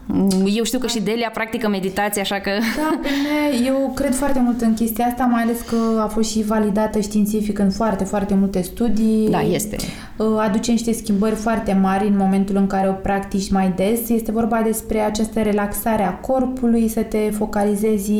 eu 0.45 0.63
știu 0.63 0.79
că 0.79 0.87
și 0.87 1.01
Delia 1.01 1.29
practică 1.33 1.69
meditație, 1.69 2.21
așa 2.21 2.39
că... 2.39 2.49
Da, 2.77 2.99
bine, 3.01 3.65
eu 3.67 3.91
cred 3.95 4.15
foarte 4.15 4.39
mult 4.39 4.61
în 4.61 4.73
chestia 4.73 5.05
asta, 5.05 5.23
mai 5.23 5.41
ales 5.41 5.61
că 5.61 6.01
a 6.01 6.07
fost 6.07 6.29
și 6.29 6.43
validată 6.43 6.99
științific 6.99 7.59
în 7.59 7.69
foarte, 7.69 8.03
foarte 8.03 8.33
multe 8.33 8.61
studii. 8.61 9.27
Da, 9.29 9.41
este. 9.41 9.75
aduce 10.39 10.71
niște 10.71 10.91
schimbări 10.91 11.35
foarte 11.35 11.77
mari 11.81 12.07
în 12.07 12.17
momentul 12.17 12.55
în 12.55 12.67
care 12.67 12.89
o 12.89 12.91
practici 12.91 13.51
mai 13.51 13.73
des. 13.75 14.09
Este 14.09 14.31
vorba 14.31 14.61
despre 14.63 14.99
această 14.99 15.41
relaxare 15.41 16.03
a 16.03 16.11
corpului, 16.11 16.87
să 16.87 17.01
te 17.01 17.17
focalizezi. 17.17 18.11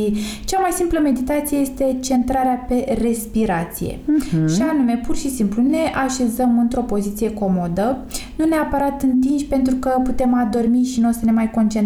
Cea 0.45 0.59
mai 0.59 0.71
simplă 0.71 0.99
meditație 0.99 1.57
este 1.57 1.97
centrarea 2.01 2.65
pe 2.67 2.97
respirație. 3.01 3.97
Uh-huh. 3.97 4.53
Și 4.55 4.61
anume, 4.71 5.01
pur 5.05 5.15
și 5.15 5.29
simplu, 5.29 5.61
ne 5.61 5.91
așezăm 6.05 6.59
într-o 6.59 6.81
poziție 6.81 7.33
comodă, 7.33 7.97
nu 8.35 8.45
neapărat 8.45 9.01
întinși 9.01 9.45
pentru 9.45 9.75
că 9.75 9.89
putem 10.03 10.33
adormi 10.33 10.83
și 10.83 10.99
nu 10.99 11.09
o 11.09 11.11
să 11.11 11.19
ne 11.23 11.31
mai 11.31 11.51
concentrăm, 11.51 11.79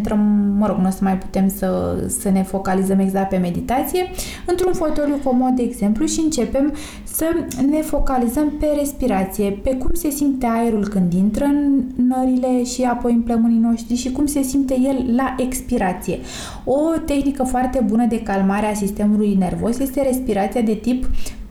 mă 0.58 0.68
rog, 0.68 0.78
nu 0.78 0.88
o 0.88 0.92
să 0.92 1.00
mai 1.02 1.18
putem 1.18 1.50
să, 1.50 1.98
să 2.20 2.30
ne 2.30 2.44
focalizăm 2.44 3.00
exact 3.00 3.30
pe 3.30 3.38
meditație, 3.38 4.06
într-un 4.46 4.74
fotoliu 4.74 5.20
comod, 5.24 5.56
de 5.56 5.62
exemplu, 5.62 6.06
și 6.06 6.20
începem 6.20 6.74
să 7.04 7.26
ne 7.70 7.82
focalizăm 7.82 8.54
pe 8.60 8.66
respirație, 8.78 9.52
pe 9.64 9.76
cum 9.76 9.94
se 9.94 10.10
simte 10.10 10.46
aerul 10.46 10.88
când 10.88 11.14
intră 11.14 11.46
în 11.46 11.84
nările 11.96 12.64
și 12.64 12.84
apoi 12.84 13.14
în 13.14 13.22
plămânii 13.22 13.60
noștri 13.60 13.96
și 13.96 14.12
cum 14.12 14.26
se 14.26 14.42
simte 14.42 14.80
el 14.80 15.16
la 15.16 15.36
expirație. 15.38 16.20
O 16.64 16.80
tehnică 17.06 17.44
foarte 17.44 17.86
bună 17.88 18.06
de 18.06 18.22
calmare 18.22 18.66
a 18.66 18.74
sistemului 18.74 19.36
nervos 19.40 19.80
este 19.80 20.02
respirația 20.02 20.62
de 20.62 20.74
tip 20.74 21.06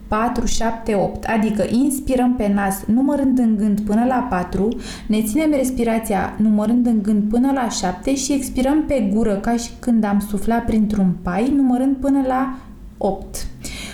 4, 0.07 0.45
7, 0.45 0.95
8, 0.95 1.23
adică 1.23 1.65
inspirăm 1.69 2.33
pe 2.35 2.51
nas 2.53 2.83
numărând 2.85 3.39
în 3.39 3.55
gând 3.57 3.79
până 3.79 4.05
la 4.05 4.27
4, 4.29 4.69
ne 5.07 5.21
ținem 5.21 5.51
respirația 5.51 6.33
numărând 6.37 6.85
în 6.85 7.01
gând 7.01 7.23
până 7.29 7.51
la 7.51 7.69
7 7.69 8.15
și 8.15 8.33
expirăm 8.33 8.83
pe 8.87 9.09
gură 9.13 9.33
ca 9.33 9.55
și 9.55 9.69
când 9.79 10.03
am 10.03 10.19
suflat 10.29 10.65
printr-un 10.65 11.15
pai 11.21 11.53
numărând 11.55 11.95
până 11.95 12.23
la 12.27 12.57
8. 12.97 13.47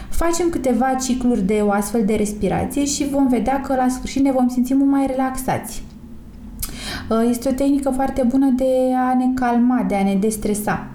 Facem 0.09 0.49
câteva 0.49 0.93
cicluri 0.93 1.41
de 1.41 1.61
o 1.63 1.71
astfel 1.71 2.05
de 2.05 2.15
respirație 2.15 2.85
și 2.85 3.09
vom 3.09 3.27
vedea 3.27 3.61
că 3.61 3.75
la 3.75 3.87
sfârșit 3.89 4.23
ne 4.23 4.31
vom 4.31 4.49
simți 4.49 4.73
mult 4.73 4.89
mai 4.89 5.05
relaxați. 5.07 5.83
Uh, 7.09 7.27
este 7.29 7.49
o 7.49 7.51
tehnică 7.51 7.89
foarte 7.89 8.25
bună 8.27 8.53
de 8.55 8.93
a 9.09 9.15
ne 9.17 9.25
calma, 9.35 9.85
de 9.87 9.95
a 9.95 10.03
ne 10.03 10.15
destresa. 10.15 10.87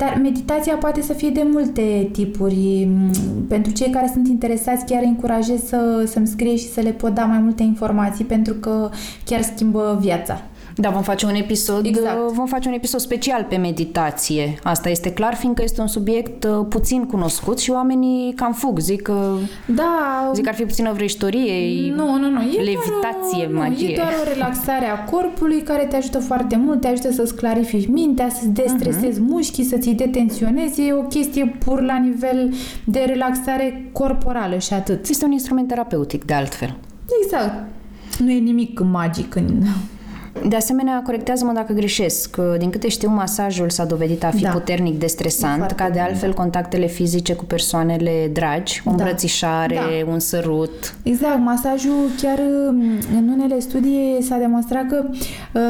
Dar 0.00 0.18
meditația 0.22 0.74
poate 0.74 1.02
să 1.02 1.12
fie 1.12 1.30
de 1.30 1.46
multe 1.52 2.08
tipuri. 2.12 2.88
Mm, 2.88 3.10
pentru 3.48 3.72
cei 3.72 3.90
care 3.90 4.10
sunt 4.12 4.28
interesați, 4.28 4.84
chiar 4.84 5.02
încurajez 5.02 5.64
să, 5.64 6.04
să-mi 6.06 6.26
scrie 6.26 6.56
și 6.56 6.68
să 6.68 6.80
le 6.80 6.90
pot 6.90 7.14
da 7.14 7.24
mai 7.24 7.38
multe 7.38 7.62
informații 7.62 8.24
pentru 8.24 8.54
că 8.54 8.90
chiar 9.24 9.42
schimbă 9.42 9.98
viața. 10.00 10.42
Da, 10.74 10.90
vom 10.90 11.02
face 11.02 11.26
un 11.26 11.34
episod, 11.34 11.86
exact. 11.86 12.32
vom 12.32 12.46
face 12.46 12.68
un 12.68 12.74
episod 12.74 13.00
special 13.00 13.46
pe 13.48 13.56
meditație. 13.56 14.58
Asta 14.62 14.88
este 14.88 15.12
clar, 15.12 15.34
fiindcă 15.34 15.62
este 15.62 15.80
un 15.80 15.86
subiect 15.86 16.44
uh, 16.44 16.66
puțin 16.68 17.04
cunoscut 17.04 17.58
și 17.58 17.70
oamenii 17.70 18.32
cam 18.34 18.52
fug, 18.52 18.78
zic 18.78 19.02
că 19.02 19.34
da, 19.66 20.30
zic 20.34 20.42
că 20.42 20.48
ar 20.48 20.54
fi 20.54 20.64
puțină 20.64 20.92
vrăjitorie, 20.92 21.92
nu, 21.94 22.18
nu, 22.18 22.30
nu, 22.30 22.40
e 22.40 22.62
levitație, 22.62 23.48
doar 23.50 23.54
o, 23.54 23.68
magie. 23.68 23.86
Nu, 23.86 23.92
e 23.92 23.96
doar 23.96 24.12
o 24.24 24.28
relaxare 24.32 24.86
a 24.86 25.04
corpului 25.04 25.62
care 25.62 25.84
te 25.84 25.96
ajută 25.96 26.18
foarte 26.18 26.56
mult, 26.56 26.80
te 26.80 26.86
ajută 26.86 27.12
să-ți 27.12 27.34
clarifici 27.34 27.86
mintea, 27.86 28.28
să-ți 28.28 28.48
destresezi 28.48 29.20
uh-huh. 29.20 29.28
mușchii, 29.28 29.64
să-ți 29.64 29.90
detenționezi. 29.90 30.80
E 30.80 30.92
o 30.92 31.02
chestie 31.02 31.56
pur 31.64 31.82
la 31.82 31.96
nivel 31.96 32.54
de 32.84 33.04
relaxare 33.06 33.90
corporală 33.92 34.58
și 34.58 34.72
atât. 34.72 35.08
Este 35.08 35.24
un 35.24 35.32
instrument 35.32 35.68
terapeutic, 35.68 36.24
de 36.24 36.34
altfel. 36.34 36.76
Exact. 37.22 37.68
Nu 38.18 38.30
e 38.30 38.38
nimic 38.38 38.80
magic 38.80 39.34
în 39.34 39.62
de 40.48 40.56
asemenea, 40.56 41.02
corectează-mă 41.04 41.52
dacă 41.52 41.72
greșesc. 41.72 42.36
Din 42.58 42.70
câte 42.70 42.88
știu, 42.88 43.10
masajul 43.10 43.70
s-a 43.70 43.84
dovedit 43.84 44.24
a 44.24 44.30
fi 44.30 44.42
da. 44.42 44.50
puternic 44.50 44.98
destresant, 44.98 45.70
ca 45.70 45.90
de 45.90 46.00
altfel 46.00 46.30
da. 46.30 46.34
contactele 46.34 46.86
fizice 46.86 47.34
cu 47.34 47.44
persoanele 47.44 48.30
dragi, 48.32 48.82
o 48.84 48.90
da. 48.90 48.96
îmbrățișare, 48.96 49.74
da. 49.74 50.10
un 50.12 50.18
sărut. 50.18 50.94
Exact, 51.02 51.38
masajul 51.38 52.08
chiar 52.22 52.38
în 53.16 53.28
unele 53.28 53.58
studii 53.58 54.18
s-a 54.20 54.36
demonstrat 54.36 54.86
că 54.86 55.04
uh, 55.08 55.60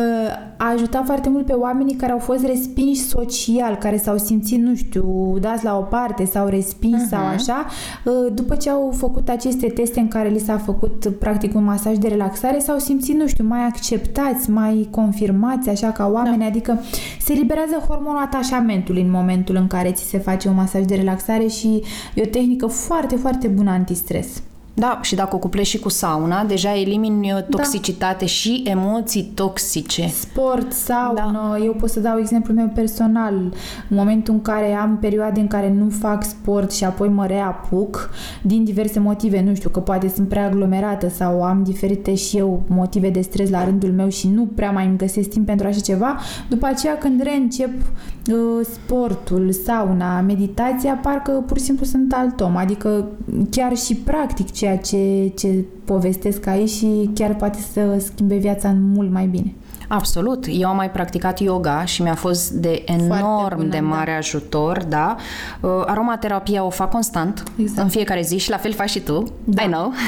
a 0.56 0.72
ajutat 0.72 1.04
foarte 1.04 1.28
mult 1.28 1.46
pe 1.46 1.52
oamenii 1.52 1.94
care 1.94 2.12
au 2.12 2.18
fost 2.18 2.46
respinși 2.46 3.00
social, 3.00 3.76
care 3.76 3.96
s-au 3.96 4.18
simțit, 4.18 4.58
nu 4.58 4.74
știu, 4.74 5.36
dați 5.40 5.64
la 5.64 5.76
o 5.76 5.80
parte 5.80 6.24
sau 6.24 6.46
respinși 6.46 7.04
uh-huh. 7.04 7.10
sau 7.10 7.26
așa, 7.26 7.66
uh, 8.04 8.32
după 8.34 8.54
ce 8.54 8.70
au 8.70 8.92
făcut 8.96 9.28
aceste 9.28 9.66
teste 9.66 10.00
în 10.00 10.08
care 10.08 10.28
li 10.28 10.38
s-a 10.38 10.58
făcut 10.58 11.12
practic 11.18 11.54
un 11.54 11.64
masaj 11.64 11.96
de 11.96 12.08
relaxare, 12.08 12.58
s-au 12.58 12.78
simțit, 12.78 13.14
nu 13.14 13.26
știu, 13.26 13.44
mai 13.44 13.60
acceptați, 13.60 14.50
mai 14.50 14.59
confirmați 14.90 15.68
așa 15.68 15.90
ca 15.90 16.10
oameni, 16.12 16.38
da. 16.38 16.44
adică 16.46 16.80
se 17.20 17.32
liberează 17.32 17.74
hormonul 17.88 18.22
atașamentului 18.22 19.02
în 19.02 19.10
momentul 19.10 19.56
în 19.56 19.66
care 19.66 19.92
ți 19.92 20.08
se 20.08 20.18
face 20.18 20.48
un 20.48 20.54
masaj 20.54 20.84
de 20.84 20.94
relaxare 20.94 21.46
și 21.46 21.82
e 22.14 22.22
o 22.22 22.26
tehnică 22.26 22.66
foarte, 22.66 23.16
foarte 23.16 23.48
bună 23.48 23.70
antistres. 23.70 24.42
Da, 24.74 24.98
și 25.02 25.14
dacă 25.14 25.36
o 25.36 25.38
cuplezi 25.38 25.68
și 25.68 25.78
cu 25.78 25.88
sauna, 25.88 26.44
deja 26.44 26.78
elimini 26.78 27.28
da. 27.28 27.42
toxicitate 27.42 28.16
da. 28.18 28.26
și 28.26 28.62
emoții 28.66 29.32
toxice. 29.34 30.08
Sport, 30.08 30.72
saună, 30.72 31.56
da. 31.58 31.64
eu 31.64 31.72
pot 31.72 31.90
să 31.90 32.00
dau 32.00 32.18
exemplu 32.18 32.54
meu 32.54 32.70
personal. 32.74 33.34
În 33.88 33.96
momentul 33.96 34.34
în 34.34 34.42
care 34.42 34.72
am 34.72 34.98
perioade 35.00 35.40
în 35.40 35.46
care 35.46 35.72
nu 35.72 35.88
fac 35.88 36.24
sport 36.24 36.72
și 36.72 36.84
apoi 36.84 37.08
mă 37.08 37.26
reapuc, 37.26 38.10
din 38.42 38.64
diverse 38.64 38.98
motive, 38.98 39.42
nu 39.42 39.54
știu, 39.54 39.70
că 39.70 39.80
poate 39.80 40.08
sunt 40.08 40.28
prea 40.28 40.46
aglomerată 40.46 41.08
sau 41.08 41.42
am 41.42 41.62
diferite 41.62 42.14
și 42.14 42.36
eu 42.36 42.62
motive 42.66 43.10
de 43.10 43.20
stres 43.20 43.50
la 43.50 43.64
rândul 43.64 43.92
meu 43.92 44.08
și 44.08 44.28
nu 44.28 44.48
prea 44.54 44.70
mai 44.70 44.86
îmi 44.86 44.96
găsesc 44.96 45.28
timp 45.28 45.46
pentru 45.46 45.66
așa 45.66 45.80
ceva, 45.80 46.18
după 46.48 46.66
aceea 46.66 46.98
când 46.98 47.22
reîncep 47.22 47.70
uh, 47.70 48.66
sportul, 48.72 49.52
sauna, 49.52 50.20
meditația, 50.20 50.98
parcă 51.02 51.32
pur 51.46 51.58
și 51.58 51.64
simplu 51.64 51.84
sunt 51.84 52.12
alt 52.12 52.40
om, 52.40 52.56
adică 52.56 53.08
chiar 53.50 53.76
și 53.76 53.94
practic 53.94 54.50
ceea 54.60 54.78
ce, 54.78 55.32
ce 55.36 55.64
povestesc 55.84 56.46
aici 56.46 56.68
și 56.68 57.10
chiar 57.14 57.36
poate 57.36 57.58
să 57.72 57.98
schimbe 57.98 58.36
viața 58.36 58.76
mult 58.80 59.10
mai 59.10 59.26
bine. 59.26 59.54
Absolut. 59.92 60.44
Eu 60.48 60.68
am 60.68 60.76
mai 60.76 60.90
practicat 60.90 61.40
yoga 61.40 61.84
și 61.84 62.02
mi-a 62.02 62.14
fost 62.14 62.50
de 62.50 62.82
enorm 62.86 63.56
bună, 63.56 63.68
de 63.68 63.78
da. 63.78 63.86
mare 63.86 64.10
da. 64.10 64.16
ajutor, 64.16 64.84
da. 64.88 65.16
Uh, 65.60 65.70
aromaterapia 65.86 66.64
o 66.64 66.70
fac 66.70 66.90
constant, 66.90 67.42
exact. 67.56 67.82
în 67.82 67.88
fiecare 67.88 68.22
zi 68.22 68.38
și 68.38 68.50
la 68.50 68.56
fel 68.56 68.72
faci 68.72 68.90
și 68.90 69.00
tu. 69.00 69.24
Da. 69.44 69.62
I 69.62 69.66
know. 69.66 69.92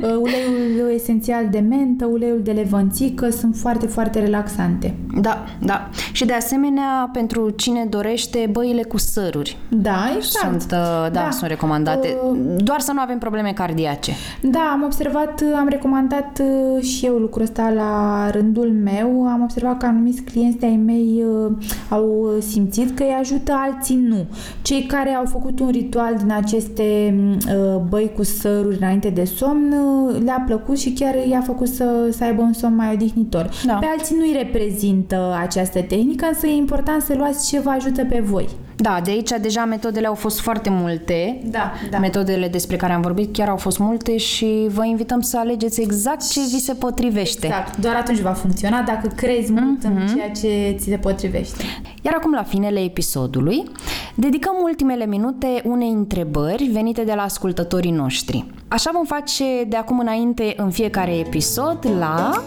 Uh, 0.00 0.16
uleiul 0.20 0.94
esențial 0.94 1.48
de 1.50 1.58
mentă, 1.58 2.04
uleiul 2.04 2.40
de 2.42 2.50
levănțică 2.50 3.30
sunt 3.30 3.56
foarte, 3.56 3.86
foarte 3.86 4.18
relaxante. 4.18 4.94
Da, 5.14 5.44
da. 5.58 5.88
Și 6.12 6.24
de 6.24 6.32
asemenea, 6.32 7.10
pentru 7.12 7.50
cine 7.50 7.84
dorește, 7.84 8.48
băile 8.50 8.82
cu 8.82 8.98
săruri. 8.98 9.58
Da, 9.68 10.12
exact. 10.16 10.60
Sunt, 10.60 10.62
uh, 10.62 10.68
da, 10.70 11.08
da, 11.08 11.28
sunt 11.30 11.50
recomandate. 11.50 12.16
Uh, 12.30 12.38
Doar 12.56 12.80
să 12.80 12.92
nu 12.92 13.00
avem 13.00 13.18
probleme 13.18 13.52
cardiace. 13.52 14.12
Da, 14.42 14.70
am 14.72 14.82
observat, 14.82 15.42
am 15.58 15.68
recomandat 15.68 16.42
și 16.80 17.06
eu 17.06 17.14
lucrul 17.14 17.42
ăsta 17.42 17.70
la 17.70 18.28
rândul 18.30 18.72
meu 18.82 19.29
am 19.32 19.42
observat 19.42 19.78
că 19.78 19.86
anumiți 19.86 20.22
clienți 20.22 20.58
de-ai 20.58 20.76
mei 20.76 21.24
uh, 21.24 21.52
au 21.90 22.34
simțit 22.38 22.96
că 22.96 23.02
îi 23.02 23.16
ajută, 23.20 23.52
alții 23.56 23.96
nu. 23.96 24.26
Cei 24.62 24.82
care 24.82 25.10
au 25.10 25.24
făcut 25.24 25.60
un 25.60 25.68
ritual 25.68 26.16
din 26.16 26.32
aceste 26.32 27.14
uh, 27.46 27.80
băi 27.88 28.12
cu 28.16 28.22
săruri 28.22 28.76
înainte 28.76 29.08
de 29.08 29.24
somn 29.24 29.72
uh, 29.72 30.22
le-a 30.24 30.42
plăcut 30.46 30.78
și 30.78 30.92
chiar 30.92 31.14
i-a 31.28 31.40
făcut 31.40 31.68
să, 31.68 32.08
să 32.10 32.24
aibă 32.24 32.42
un 32.42 32.52
somn 32.52 32.74
mai 32.76 32.92
odihnitor. 32.94 33.50
Da. 33.66 33.74
Pe 33.74 33.86
alții 33.96 34.16
nu 34.16 34.22
îi 34.22 34.42
reprezintă 34.42 35.36
această 35.40 35.82
tehnică, 35.82 36.26
însă 36.28 36.46
e 36.46 36.56
important 36.56 37.02
să 37.02 37.14
luați 37.16 37.48
ce 37.48 37.60
vă 37.60 37.70
ajută 37.70 38.04
pe 38.04 38.20
voi. 38.20 38.48
Da, 38.80 39.00
de 39.04 39.10
aici 39.10 39.30
deja 39.40 39.64
metodele 39.64 40.06
au 40.06 40.14
fost 40.14 40.40
foarte 40.40 40.70
multe. 40.70 41.40
Da, 41.44 41.72
da. 41.90 41.98
Metodele 41.98 42.48
despre 42.48 42.76
care 42.76 42.92
am 42.92 43.00
vorbit 43.00 43.32
chiar 43.32 43.48
au 43.48 43.56
fost 43.56 43.78
multe 43.78 44.16
și 44.16 44.66
vă 44.68 44.84
invităm 44.84 45.20
să 45.20 45.38
alegeți 45.38 45.80
exact 45.80 46.30
ce 46.30 46.40
vi 46.40 46.60
se 46.60 46.74
potrivește. 46.74 47.46
Exact, 47.46 47.76
doar 47.76 47.94
atunci 47.94 48.18
va 48.18 48.32
funcționa 48.32 48.82
dacă 48.82 49.06
crezi 49.16 49.52
mult 49.52 49.78
mm-hmm. 49.78 49.86
în 49.86 49.92
mhm. 49.92 50.14
ceea 50.14 50.30
ce 50.30 50.76
ți 50.78 50.88
se 50.88 50.96
potrivește. 50.96 51.64
Iar 52.02 52.14
acum, 52.16 52.32
la 52.32 52.42
finele 52.42 52.80
episodului, 52.80 53.64
dedicăm 54.14 54.54
ultimele 54.62 55.06
minute 55.06 55.62
unei 55.64 55.90
întrebări 55.90 56.64
venite 56.72 57.04
de 57.04 57.12
la 57.16 57.22
ascultătorii 57.22 57.90
noștri. 57.90 58.44
Așa 58.68 58.90
vom 58.92 59.04
face 59.04 59.44
de 59.68 59.76
acum 59.76 59.98
înainte 59.98 60.54
în 60.56 60.70
fiecare 60.70 61.18
episod 61.18 61.78
la... 61.98 62.42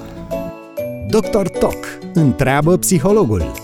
Dr. 1.10 1.48
Toc 1.60 1.76
întreabă 2.14 2.78
psihologul. 2.78 3.63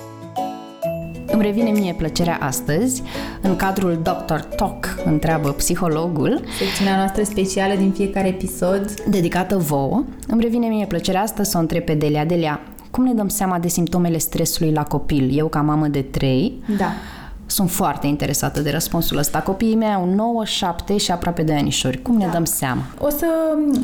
Îmi 1.32 1.42
revine 1.42 1.70
mie 1.70 1.94
plăcerea 1.94 2.38
astăzi, 2.42 3.04
în 3.42 3.56
cadrul 3.56 4.00
Dr. 4.04 4.40
Talk, 4.56 5.00
întreabă 5.06 5.52
psihologul. 5.52 6.42
Secțiunea 6.58 6.96
noastră 6.96 7.24
specială 7.24 7.76
din 7.76 7.92
fiecare 7.92 8.28
episod. 8.28 9.02
Dedicată 9.02 9.58
vouă. 9.58 10.04
Îmi 10.28 10.42
revine 10.42 10.68
mie 10.68 10.86
plăcerea 10.86 11.22
asta 11.22 11.44
să 11.44 11.58
o 11.58 11.60
întreb 11.60 11.84
pe 11.84 11.94
Delia. 11.94 12.26
Delia, 12.26 12.60
cum 12.92 13.04
ne 13.04 13.14
dăm 13.14 13.28
seama 13.28 13.60
de 13.60 13.68
simptomele 13.68 14.18
stresului 14.18 14.72
la 14.72 14.84
copil? 14.84 15.38
Eu 15.38 15.48
ca 15.48 15.62
mamă 15.62 15.88
de 15.88 16.02
trei, 16.02 16.64
da. 16.78 16.92
Sunt 17.50 17.70
foarte 17.70 18.08
interesată 18.08 18.62
de 18.62 18.70
răspunsul 18.70 19.18
ăsta. 19.18 19.40
Copiii 19.40 19.76
mei 19.76 19.94
au 19.94 20.14
9, 20.16 20.46
7 20.46 20.98
și 20.98 21.12
aproape 21.12 21.44
de 21.44 21.54
anișori. 21.54 22.02
Cum 22.02 22.18
da. 22.18 22.26
ne 22.26 22.32
dăm 22.32 22.46
seama? 22.46 22.82
O 23.00 23.10
să 23.10 23.28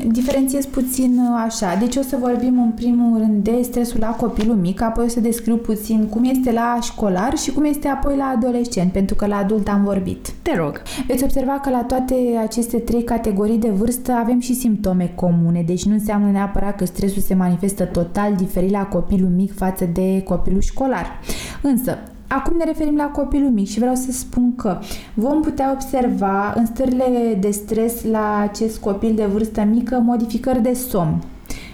diferențiez 0.08 0.66
puțin 0.66 1.18
uh, 1.18 1.44
așa. 1.46 1.76
Deci 1.80 1.96
o 1.96 2.02
să 2.02 2.18
vorbim 2.20 2.62
în 2.62 2.72
primul 2.72 3.18
rând 3.18 3.44
de 3.44 3.62
stresul 3.62 4.00
la 4.00 4.08
copilul 4.08 4.56
mic, 4.56 4.82
apoi 4.82 5.06
o 5.06 5.08
să 5.08 5.20
descriu 5.20 5.56
puțin 5.56 6.08
cum 6.08 6.24
este 6.24 6.52
la 6.52 6.78
școlar 6.82 7.38
și 7.38 7.52
cum 7.52 7.64
este 7.64 7.88
apoi 7.88 8.16
la 8.16 8.34
adolescent, 8.36 8.92
pentru 8.92 9.16
că 9.16 9.26
la 9.26 9.38
adult 9.38 9.68
am 9.68 9.84
vorbit. 9.84 10.30
Te 10.42 10.56
rog. 10.56 10.82
Veți 11.08 11.24
observa 11.24 11.60
că 11.60 11.70
la 11.70 11.84
toate 11.84 12.16
aceste 12.42 12.78
trei 12.78 13.04
categorii 13.04 13.58
de 13.58 13.70
vârstă 13.70 14.12
avem 14.12 14.40
și 14.40 14.54
simptome 14.54 15.12
comune, 15.16 15.62
deci 15.62 15.86
nu 15.86 15.94
înseamnă 15.94 16.32
neapărat 16.32 16.76
că 16.76 16.86
stresul 16.86 17.22
se 17.22 17.34
manifestă 17.34 17.84
total 17.84 18.36
diferit 18.36 18.72
la 18.72 18.86
copilul 18.86 19.30
mic 19.30 19.56
față 19.56 19.86
de 19.86 20.22
copilul 20.22 20.62
școlar. 20.62 21.20
Însă, 21.62 21.98
Acum 22.28 22.58
ne 22.58 22.64
referim 22.64 22.96
la 22.96 23.06
copilul 23.06 23.50
mic 23.50 23.68
și 23.68 23.80
vreau 23.80 23.96
să 23.96 24.12
spun 24.12 24.56
că 24.56 24.80
vom 25.14 25.42
putea 25.42 25.72
observa 25.72 26.54
în 26.56 26.66
stările 26.66 27.38
de 27.40 27.52
stres 27.52 28.04
la 28.04 28.40
acest 28.40 28.80
copil 28.80 29.16
de 29.16 29.26
vârstă 29.26 29.64
mică 29.64 30.00
modificări 30.00 30.62
de 30.62 30.74
somn, 30.74 31.24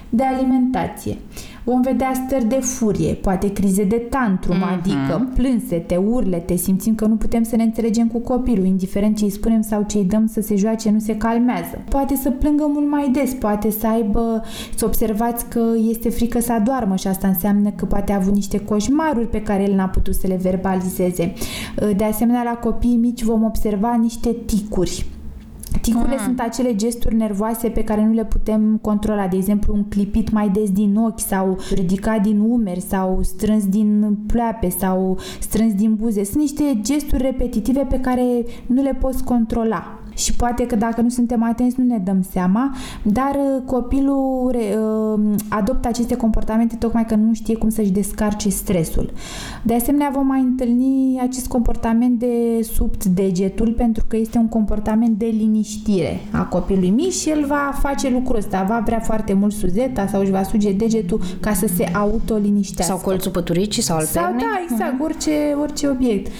de 0.09 0.23
alimentație, 0.23 1.17
Vom 1.63 1.81
vedea 1.81 2.11
stări 2.25 2.45
de 2.45 2.55
furie, 2.55 3.13
poate 3.13 3.53
crize 3.53 3.83
de 3.83 3.95
tantrum, 3.95 4.55
mm-hmm. 4.55 4.79
adică 4.79 5.29
plânsete, 5.35 5.95
urlete, 5.95 6.55
simțim 6.55 6.95
că 6.95 7.05
nu 7.05 7.15
putem 7.15 7.43
să 7.43 7.55
ne 7.55 7.63
înțelegem 7.63 8.07
cu 8.07 8.19
copilul, 8.19 8.65
indiferent 8.65 9.17
ce 9.17 9.23
îi 9.23 9.29
spunem 9.29 9.61
sau 9.61 9.83
ce 9.87 9.97
îi 9.97 10.03
dăm 10.03 10.27
să 10.27 10.41
se 10.41 10.55
joace, 10.55 10.89
nu 10.89 10.99
se 10.99 11.17
calmează. 11.17 11.83
Poate 11.89 12.15
să 12.15 12.29
plângă 12.29 12.65
mult 12.67 12.89
mai 12.89 13.09
des, 13.09 13.33
poate 13.33 13.71
să 13.71 13.87
aibă, 13.87 14.43
să 14.75 14.85
observați 14.85 15.45
că 15.49 15.61
este 15.89 16.09
frică 16.09 16.39
să 16.39 16.53
adormă 16.53 16.95
și 16.95 17.07
asta 17.07 17.27
înseamnă 17.27 17.69
că 17.69 17.85
poate 17.85 18.11
a 18.11 18.15
avut 18.15 18.33
niște 18.33 18.59
coșmaruri 18.59 19.29
pe 19.29 19.41
care 19.41 19.63
el 19.63 19.73
n-a 19.73 19.87
putut 19.87 20.15
să 20.15 20.27
le 20.27 20.39
verbalizeze. 20.41 21.33
De 21.95 22.03
asemenea, 22.03 22.43
la 22.43 22.55
copiii 22.55 22.97
mici 22.97 23.23
vom 23.23 23.43
observa 23.43 23.95
niște 24.01 24.35
ticuri 24.45 25.05
Ticurile 25.81 26.15
mm. 26.15 26.23
sunt 26.23 26.39
acele 26.39 26.75
gesturi 26.75 27.15
nervoase 27.15 27.69
pe 27.69 27.83
care 27.83 28.05
nu 28.05 28.13
le 28.13 28.25
putem 28.25 28.77
controla, 28.81 29.27
de 29.27 29.35
exemplu 29.35 29.73
un 29.73 29.83
clipit 29.83 30.31
mai 30.31 30.49
des 30.49 30.71
din 30.71 30.95
ochi 30.95 31.19
sau 31.19 31.57
ridicat 31.73 32.21
din 32.21 32.39
umeri 32.39 32.81
sau 32.81 33.19
strâns 33.21 33.65
din 33.65 34.17
pleoape 34.27 34.69
sau 34.69 35.17
strâns 35.39 35.73
din 35.73 35.95
buze. 35.95 36.23
Sunt 36.23 36.41
niște 36.41 36.79
gesturi 36.81 37.21
repetitive 37.21 37.85
pe 37.89 37.99
care 37.99 38.45
nu 38.65 38.81
le 38.81 38.93
poți 38.93 39.23
controla 39.23 40.00
și 40.21 40.33
poate 40.33 40.65
că 40.65 40.75
dacă 40.75 41.01
nu 41.01 41.09
suntem 41.09 41.43
atenți 41.43 41.75
nu 41.79 41.85
ne 41.85 41.97
dăm 41.97 42.21
seama, 42.31 42.75
dar 43.03 43.35
uh, 43.35 43.61
copilul 43.65 44.55
uh, 44.55 45.35
adoptă 45.47 45.87
aceste 45.87 46.15
comportamente 46.15 46.75
tocmai 46.75 47.05
că 47.05 47.15
nu 47.15 47.33
știe 47.33 47.55
cum 47.55 47.69
să-și 47.69 47.91
descarce 47.91 48.49
stresul. 48.49 49.11
De 49.63 49.73
asemenea, 49.73 50.11
vom 50.13 50.27
mai 50.27 50.39
întâlni 50.39 51.19
acest 51.21 51.47
comportament 51.47 52.19
de 52.19 52.61
subt 52.73 53.05
degetul 53.05 53.73
pentru 53.77 54.03
că 54.07 54.17
este 54.17 54.37
un 54.37 54.47
comportament 54.47 55.17
de 55.17 55.25
liniștire 55.25 56.19
a 56.31 56.43
copilului 56.43 56.89
mic 56.89 57.11
și 57.11 57.29
el 57.29 57.45
va 57.45 57.71
face 57.79 58.09
lucrul 58.09 58.37
ăsta, 58.37 58.65
va 58.67 58.81
vrea 58.85 58.99
foarte 58.99 59.33
mult 59.33 59.53
suzeta 59.53 60.07
sau 60.07 60.21
își 60.21 60.31
va 60.31 60.43
suge 60.43 60.71
degetul 60.71 61.21
ca 61.39 61.53
să 61.53 61.67
se 61.67 61.83
autoliniștească. 61.93 62.93
Sau 62.93 63.03
colțul 63.03 63.31
păturicii 63.31 63.81
sau 63.81 63.97
alterne. 63.97 64.27
Sau 64.27 64.37
da, 64.37 64.61
exact, 64.71 64.95
uh-huh. 64.95 65.03
orice, 65.03 65.31
orice 65.61 65.87
obiect. 65.87 66.27
Um, 66.27 66.31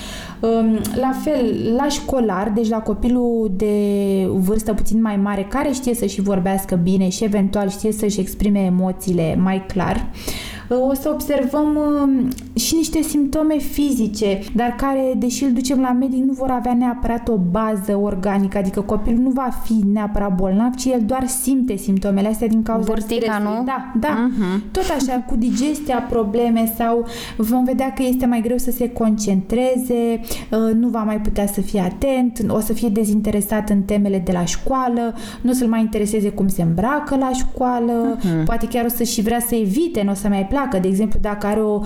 la 0.95 1.11
fel, 1.23 1.73
la 1.75 1.87
școlar, 1.87 2.51
deci 2.55 2.69
la 2.69 2.79
copilul 2.79 3.51
de 3.55 3.75
vârstă 4.27 4.73
puțin 4.73 5.01
mai 5.01 5.15
mare, 5.15 5.45
care 5.49 5.71
știe 5.71 5.93
să 5.93 6.05
și 6.05 6.21
vorbească 6.21 6.75
bine 6.75 7.09
și 7.09 7.23
eventual 7.23 7.69
știe 7.69 7.91
să-și 7.91 8.19
exprime 8.19 8.59
emoțiile 8.59 9.35
mai 9.35 9.65
clar, 9.65 10.09
o 10.89 10.93
să 10.93 11.09
observăm 11.13 11.75
um, 11.75 12.27
și 12.53 12.75
niște 12.75 13.01
simptome 13.01 13.57
fizice, 13.57 14.39
dar 14.55 14.75
care, 14.77 15.13
deși 15.17 15.43
îl 15.43 15.51
ducem 15.51 15.79
la 15.79 15.91
medic, 15.91 16.23
nu 16.23 16.33
vor 16.33 16.49
avea 16.49 16.73
neapărat 16.73 17.27
o 17.27 17.37
bază 17.51 17.97
organică, 18.01 18.57
adică 18.57 18.81
copilul 18.81 19.19
nu 19.19 19.29
va 19.29 19.49
fi 19.63 19.73
neapărat 19.91 20.35
bolnav, 20.35 20.73
ci 20.73 20.85
el 20.85 21.01
doar 21.05 21.27
simte 21.27 21.75
simptomele 21.75 22.27
astea 22.27 22.47
din 22.47 22.63
cauza 22.63 22.91
Burtica, 22.91 23.37
nu? 23.37 23.63
Da, 23.65 23.91
da. 23.99 24.29
Uh-huh. 24.29 24.71
Tot 24.71 24.83
așa, 24.97 25.23
cu 25.27 25.35
digestia 25.35 25.97
probleme 26.09 26.73
sau 26.77 27.05
vom 27.37 27.63
vedea 27.63 27.93
că 27.93 28.03
este 28.03 28.25
mai 28.25 28.41
greu 28.41 28.57
să 28.57 28.71
se 28.71 28.89
concentreze, 28.89 30.19
uh, 30.51 30.73
nu 30.73 30.87
va 30.87 31.03
mai 31.03 31.21
putea 31.21 31.47
să 31.47 31.61
fie 31.61 31.79
atent, 31.79 32.45
o 32.47 32.59
să 32.59 32.73
fie 32.73 32.89
dezinteresat 32.89 33.69
în 33.69 33.81
temele 33.81 34.21
de 34.25 34.31
la 34.31 34.45
școală, 34.45 35.15
nu 35.41 35.49
o 35.49 35.53
să-l 35.53 35.67
mai 35.67 35.79
intereseze 35.79 36.29
cum 36.29 36.47
se 36.47 36.61
îmbracă 36.61 37.15
la 37.15 37.31
școală, 37.33 38.17
uh-huh. 38.17 38.45
poate 38.45 38.67
chiar 38.67 38.85
o 38.85 38.89
să 38.89 39.03
și 39.03 39.21
vrea 39.21 39.39
să 39.39 39.55
evite, 39.55 40.01
nu 40.03 40.11
o 40.11 40.13
să 40.13 40.27
mai 40.27 40.45
placă 40.45 40.61
placă. 40.61 40.79
De 40.79 40.87
exemplu, 40.87 41.19
dacă 41.21 41.47
are 41.47 41.61
o 41.61 41.81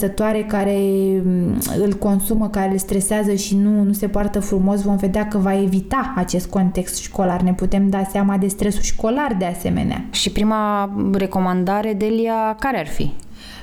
învățătoare 0.00 0.44
care 0.44 0.78
mm, 1.24 1.58
îl 1.82 1.92
consumă, 1.92 2.48
care 2.48 2.70
îl 2.70 2.78
stresează 2.78 3.34
și 3.34 3.56
nu, 3.56 3.82
nu 3.82 3.92
se 3.92 4.08
poartă 4.08 4.40
frumos, 4.40 4.82
vom 4.82 4.96
vedea 4.96 5.28
că 5.28 5.38
va 5.38 5.60
evita 5.60 6.12
acest 6.16 6.46
context 6.46 6.96
școlar. 6.96 7.40
Ne 7.40 7.52
putem 7.52 7.88
da 7.88 8.02
seama 8.10 8.36
de 8.36 8.46
stresul 8.46 8.82
școlar 8.82 9.36
de 9.38 9.44
asemenea. 9.44 10.04
Și 10.10 10.30
prima 10.30 10.90
recomandare, 11.12 11.92
Delia, 11.92 12.56
care 12.58 12.78
ar 12.78 12.86
fi? 12.86 13.12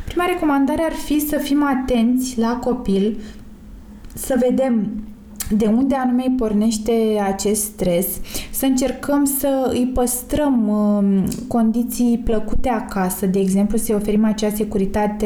Prima 0.05 0.25
recomandare 0.25 0.81
ar 0.81 0.91
fi 0.91 1.19
să 1.19 1.37
fim 1.37 1.63
atenți 1.63 2.39
la 2.39 2.59
copil, 2.63 3.17
să 4.13 4.35
vedem 4.39 5.03
de 5.49 5.65
unde 5.65 5.95
anume 5.95 6.23
îi 6.27 6.35
pornește 6.37 6.91
acest 7.25 7.63
stres, 7.63 8.07
să 8.51 8.65
încercăm 8.65 9.25
să 9.25 9.69
îi 9.69 9.91
păstrăm 9.93 10.67
uh, 10.67 11.23
condiții 11.47 12.21
plăcute 12.23 12.69
acasă, 12.69 13.25
de 13.25 13.39
exemplu, 13.39 13.77
să-i 13.77 13.95
oferim 13.95 14.25
acea 14.25 14.49
securitate 14.49 15.25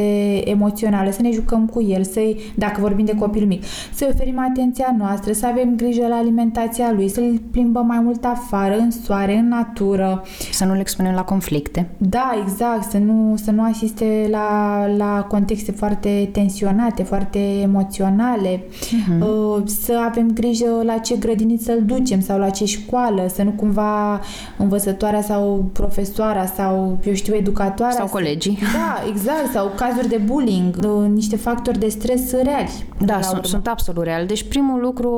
emoțională, 0.49 1.11
să 1.11 1.22
ne 1.22 1.32
jucăm 1.32 1.65
cu 1.65 1.82
el, 1.82 2.03
să-i, 2.03 2.38
dacă 2.55 2.82
vorbim 2.82 3.05
de 3.05 3.15
copil 3.15 3.45
mic, 3.45 3.63
să-i 3.93 4.07
oferim 4.13 4.39
atenția 4.49 4.95
noastră, 4.97 5.34
să 5.34 5.45
avem 5.45 5.76
grijă 5.76 6.07
la 6.07 6.15
alimentația 6.15 6.91
lui, 6.91 7.09
să-l 7.09 7.41
plimbăm 7.51 7.86
mai 7.86 7.99
mult 7.99 8.26
afară, 8.26 8.78
în 8.78 8.91
soare, 8.91 9.38
în 9.38 9.47
natură. 9.47 10.24
Să 10.51 10.65
nu 10.65 10.74
le 10.74 10.80
expunem 10.80 11.13
la 11.13 11.24
conflicte. 11.24 11.89
Da, 11.97 12.32
exact, 12.43 12.89
să 12.91 12.97
nu, 12.97 13.36
să 13.43 13.51
nu 13.51 13.63
asiste 13.63 14.28
la, 14.32 14.86
la 14.97 15.26
contexte 15.28 15.72
foarte 15.72 16.30
tensionate, 16.32 17.03
foarte 17.03 17.39
emoționale, 17.61 18.57
uh-huh. 18.57 19.22
uh, 19.22 19.61
să 19.65 20.07
avem 20.10 20.32
grijă 20.34 20.82
la 20.84 20.97
ce 20.97 21.16
grădiniță 21.16 21.72
îl 21.72 21.84
ducem 21.86 22.22
sau 22.22 22.39
la 22.39 22.49
ce 22.49 22.66
școală, 22.66 23.28
să 23.34 23.43
nu 23.43 23.51
cumva 23.51 24.22
învățătoarea 24.57 25.22
sau 25.22 25.70
profesoara 25.74 26.45
sau, 26.45 26.99
eu 27.03 27.14
știu, 27.14 27.36
educatoarea. 27.36 27.97
Sau 27.97 28.07
colegii. 28.07 28.57
Da, 28.74 29.10
exact, 29.10 29.51
sau 29.51 29.72
cazuri 29.76 30.07
de 30.07 30.18
bullying, 30.18 30.76
niște 31.14 31.36
factori 31.36 31.80
de 31.80 31.88
stres 31.88 32.32
reali. 32.32 32.86
Da, 33.05 33.22
sunt, 33.22 33.45
sunt 33.45 33.68
absolut 33.68 34.03
reali. 34.03 34.28
Deci 34.28 34.43
primul 34.43 34.80
lucru 34.82 35.12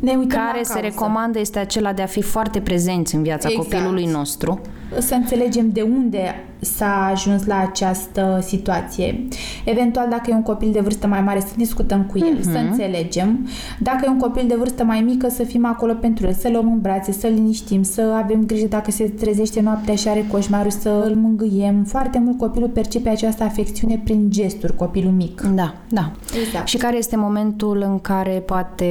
ne 0.00 0.12
care 0.28 0.62
se 0.62 0.80
recomandă 0.80 1.38
este 1.38 1.58
acela 1.58 1.92
de 1.92 2.02
a 2.02 2.06
fi 2.06 2.22
foarte 2.22 2.60
prezenți 2.60 3.14
în 3.14 3.22
viața 3.22 3.48
exact. 3.50 3.68
copilului 3.68 4.04
nostru. 4.04 4.60
Să 4.98 5.14
înțelegem 5.14 5.70
de 5.70 5.82
unde 5.82 6.44
s-a 6.60 7.08
ajuns 7.12 7.46
la 7.46 7.58
această 7.58 8.38
situație. 8.42 9.26
Eventual, 9.64 10.06
dacă 10.08 10.30
e 10.30 10.34
un 10.34 10.42
copil 10.42 10.72
de 10.72 10.80
vârstă 10.80 11.06
mai 11.06 11.20
mare, 11.20 11.40
să 11.40 11.52
discutăm 11.56 12.04
cu 12.04 12.18
el, 12.18 12.38
uh-huh. 12.38 12.42
să 12.42 12.58
mhm. 12.58 12.70
înțelegem. 12.70 13.48
Dacă 13.78 14.04
e 14.04 14.08
un 14.08 14.18
copil 14.18 14.44
de 14.48 14.54
vârstă 14.54 14.84
mai 14.84 15.00
mică, 15.00 15.28
să 15.28 15.42
fim 15.42 15.66
acolo 15.66 15.92
pentru 15.92 16.26
el, 16.26 16.32
să-l 16.32 16.52
luăm 16.52 16.72
în 16.72 16.80
brațe, 16.80 17.12
să-l 17.12 17.32
liniștim, 17.32 17.82
să 17.82 18.00
avem 18.00 18.46
grijă 18.46 18.66
dacă 18.66 18.90
se 18.90 19.04
trezește 19.04 19.60
noaptea 19.60 19.94
și 19.94 20.08
are 20.08 20.26
coșmarul, 20.30 20.70
să 20.70 21.04
îl 21.06 21.14
mângâiem. 21.14 21.84
Foarte 21.84 22.18
mult 22.18 22.38
copilul 22.38 22.68
percepe 22.68 23.08
această 23.08 23.42
afecțiune 23.42 24.00
prin 24.04 24.30
gesturi, 24.30 24.76
copilul 24.76 25.12
mic. 25.12 25.40
Da, 25.40 25.74
da. 25.88 26.10
Exact. 26.44 26.66
Și 26.66 26.76
care 26.76 26.96
este 26.96 27.16
momentul 27.16 27.84
în 27.86 27.98
care 27.98 28.42
poate 28.46 28.88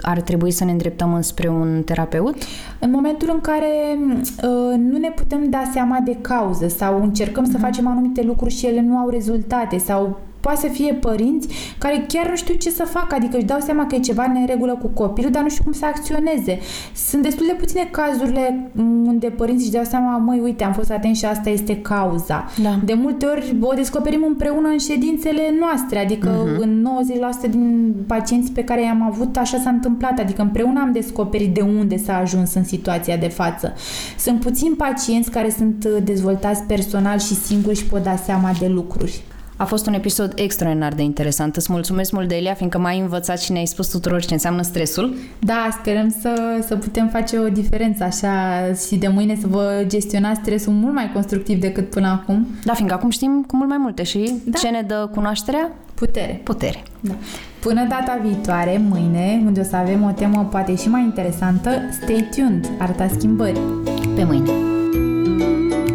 ar 0.00 0.20
trebui 0.20 0.50
să 0.50 0.64
ne 0.64 0.70
îndreptăm 0.70 1.14
înspre 1.14 1.48
un 1.48 1.82
terapeut? 1.84 2.36
În 2.78 2.90
momentul 2.90 3.30
în 3.32 3.40
care 3.40 3.98
uh, 3.98 4.78
nu 4.78 4.98
ne 4.98 5.10
putem 5.16 5.50
da 5.50 5.62
seama 5.72 5.98
de 6.04 6.16
cauză 6.20 6.68
sau 6.68 7.02
încercăm 7.02 7.44
să 7.44 7.58
facem 7.58 7.88
anumite 7.88 8.22
lucruri 8.22 8.54
și 8.54 8.66
ele 8.66 8.80
nu 8.80 8.96
au 8.96 9.08
rezultate 9.08 9.78
sau 9.78 10.18
Poate 10.44 10.60
să 10.60 10.68
fie 10.72 10.92
părinți 10.92 11.48
care 11.78 12.04
chiar 12.08 12.28
nu 12.28 12.36
știu 12.36 12.54
ce 12.54 12.70
să 12.70 12.84
facă, 12.84 13.14
adică 13.14 13.36
își 13.36 13.44
dau 13.44 13.60
seama 13.60 13.86
că 13.86 13.94
e 13.94 13.98
ceva 13.98 14.24
în 14.34 14.46
regulă 14.46 14.78
cu 14.82 14.86
copilul, 14.86 15.30
dar 15.30 15.42
nu 15.42 15.48
știu 15.48 15.64
cum 15.64 15.72
să 15.72 15.84
acționeze. 15.84 16.58
Sunt 16.94 17.22
destul 17.22 17.46
de 17.46 17.52
puține 17.52 17.88
cazurile 17.90 18.70
unde 19.06 19.26
părinții 19.26 19.64
își 19.64 19.74
dau 19.74 19.84
seama, 19.84 20.16
măi, 20.16 20.40
uite, 20.42 20.64
am 20.64 20.72
fost 20.72 20.90
atent 20.90 21.16
și 21.16 21.24
asta 21.24 21.50
este 21.50 21.76
cauza. 21.76 22.44
Da. 22.62 22.78
De 22.84 22.94
multe 22.94 23.26
ori 23.26 23.56
o 23.60 23.74
descoperim 23.74 24.24
împreună 24.28 24.68
în 24.68 24.78
ședințele 24.78 25.54
noastre, 25.60 25.98
adică 25.98 26.44
uh-huh. 26.44 26.58
în 26.58 26.88
90% 27.46 27.50
din 27.50 27.94
pacienți 28.06 28.52
pe 28.52 28.64
care 28.64 28.82
i-am 28.82 29.02
avut 29.02 29.36
așa 29.36 29.58
s-a 29.58 29.70
întâmplat, 29.70 30.18
adică 30.18 30.42
împreună 30.42 30.80
am 30.80 30.92
descoperit 30.92 31.54
de 31.54 31.60
unde 31.60 31.96
s-a 31.96 32.16
ajuns 32.16 32.54
în 32.54 32.64
situația 32.64 33.16
de 33.16 33.28
față. 33.28 33.72
Sunt 34.18 34.40
puțini 34.40 34.74
pacienți 34.74 35.30
care 35.30 35.50
sunt 35.50 35.84
dezvoltați 35.84 36.62
personal 36.62 37.18
și 37.18 37.34
singuri 37.34 37.76
și 37.76 37.84
pot 37.84 38.02
da 38.02 38.16
seama 38.16 38.50
de 38.58 38.66
lucruri. 38.66 39.22
A 39.56 39.64
fost 39.64 39.86
un 39.86 39.94
episod 39.94 40.32
extraordinar 40.34 40.92
de 40.92 41.02
interesant. 41.02 41.56
Îți 41.56 41.72
mulțumesc 41.72 42.12
mult, 42.12 42.28
Delia, 42.28 42.54
fiindcă 42.54 42.78
m-ai 42.78 42.98
învățat 42.98 43.40
și 43.40 43.52
ne-ai 43.52 43.66
spus 43.66 43.88
tuturor 43.88 44.24
ce 44.24 44.32
înseamnă 44.32 44.62
stresul. 44.62 45.14
Da, 45.38 45.68
sperăm 45.80 46.16
să, 46.20 46.62
să 46.66 46.76
putem 46.76 47.08
face 47.08 47.38
o 47.38 47.48
diferență 47.48 48.04
așa 48.04 48.32
și 48.86 48.96
de 48.96 49.08
mâine 49.08 49.38
să 49.40 49.46
vă 49.46 49.84
gestionați 49.86 50.40
stresul 50.40 50.72
mult 50.72 50.94
mai 50.94 51.10
constructiv 51.12 51.60
decât 51.60 51.90
până 51.90 52.06
acum. 52.06 52.46
Da, 52.64 52.72
fiindcă 52.72 52.96
acum 52.96 53.10
știm 53.10 53.44
cu 53.46 53.56
mult 53.56 53.68
mai 53.68 53.78
multe 53.78 54.02
și 54.02 54.34
da. 54.44 54.58
ce 54.58 54.68
ne 54.68 54.82
dă 54.86 55.08
cunoașterea? 55.14 55.72
Putere. 55.94 56.40
Putere. 56.42 56.82
Da. 57.00 57.12
Până 57.60 57.86
data 57.88 58.18
viitoare, 58.22 58.82
mâine, 58.88 59.42
unde 59.46 59.60
o 59.60 59.64
să 59.64 59.76
avem 59.76 60.02
o 60.02 60.10
temă 60.10 60.48
poate 60.50 60.76
și 60.76 60.88
mai 60.88 61.02
interesantă, 61.02 61.70
stay 62.02 62.28
tuned, 62.36 62.70
arta 62.78 63.08
schimbării. 63.16 63.60
Pe 64.14 64.24
mâine! 64.24 64.50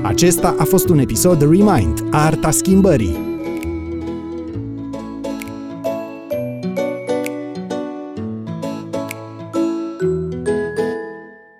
Acesta 0.03 0.55
a 0.60 0.64
fost 0.64 0.89
un 0.89 0.99
episod 0.99 1.41
Remind, 1.41 2.03
Arta 2.12 2.51
Schimbării, 2.51 3.28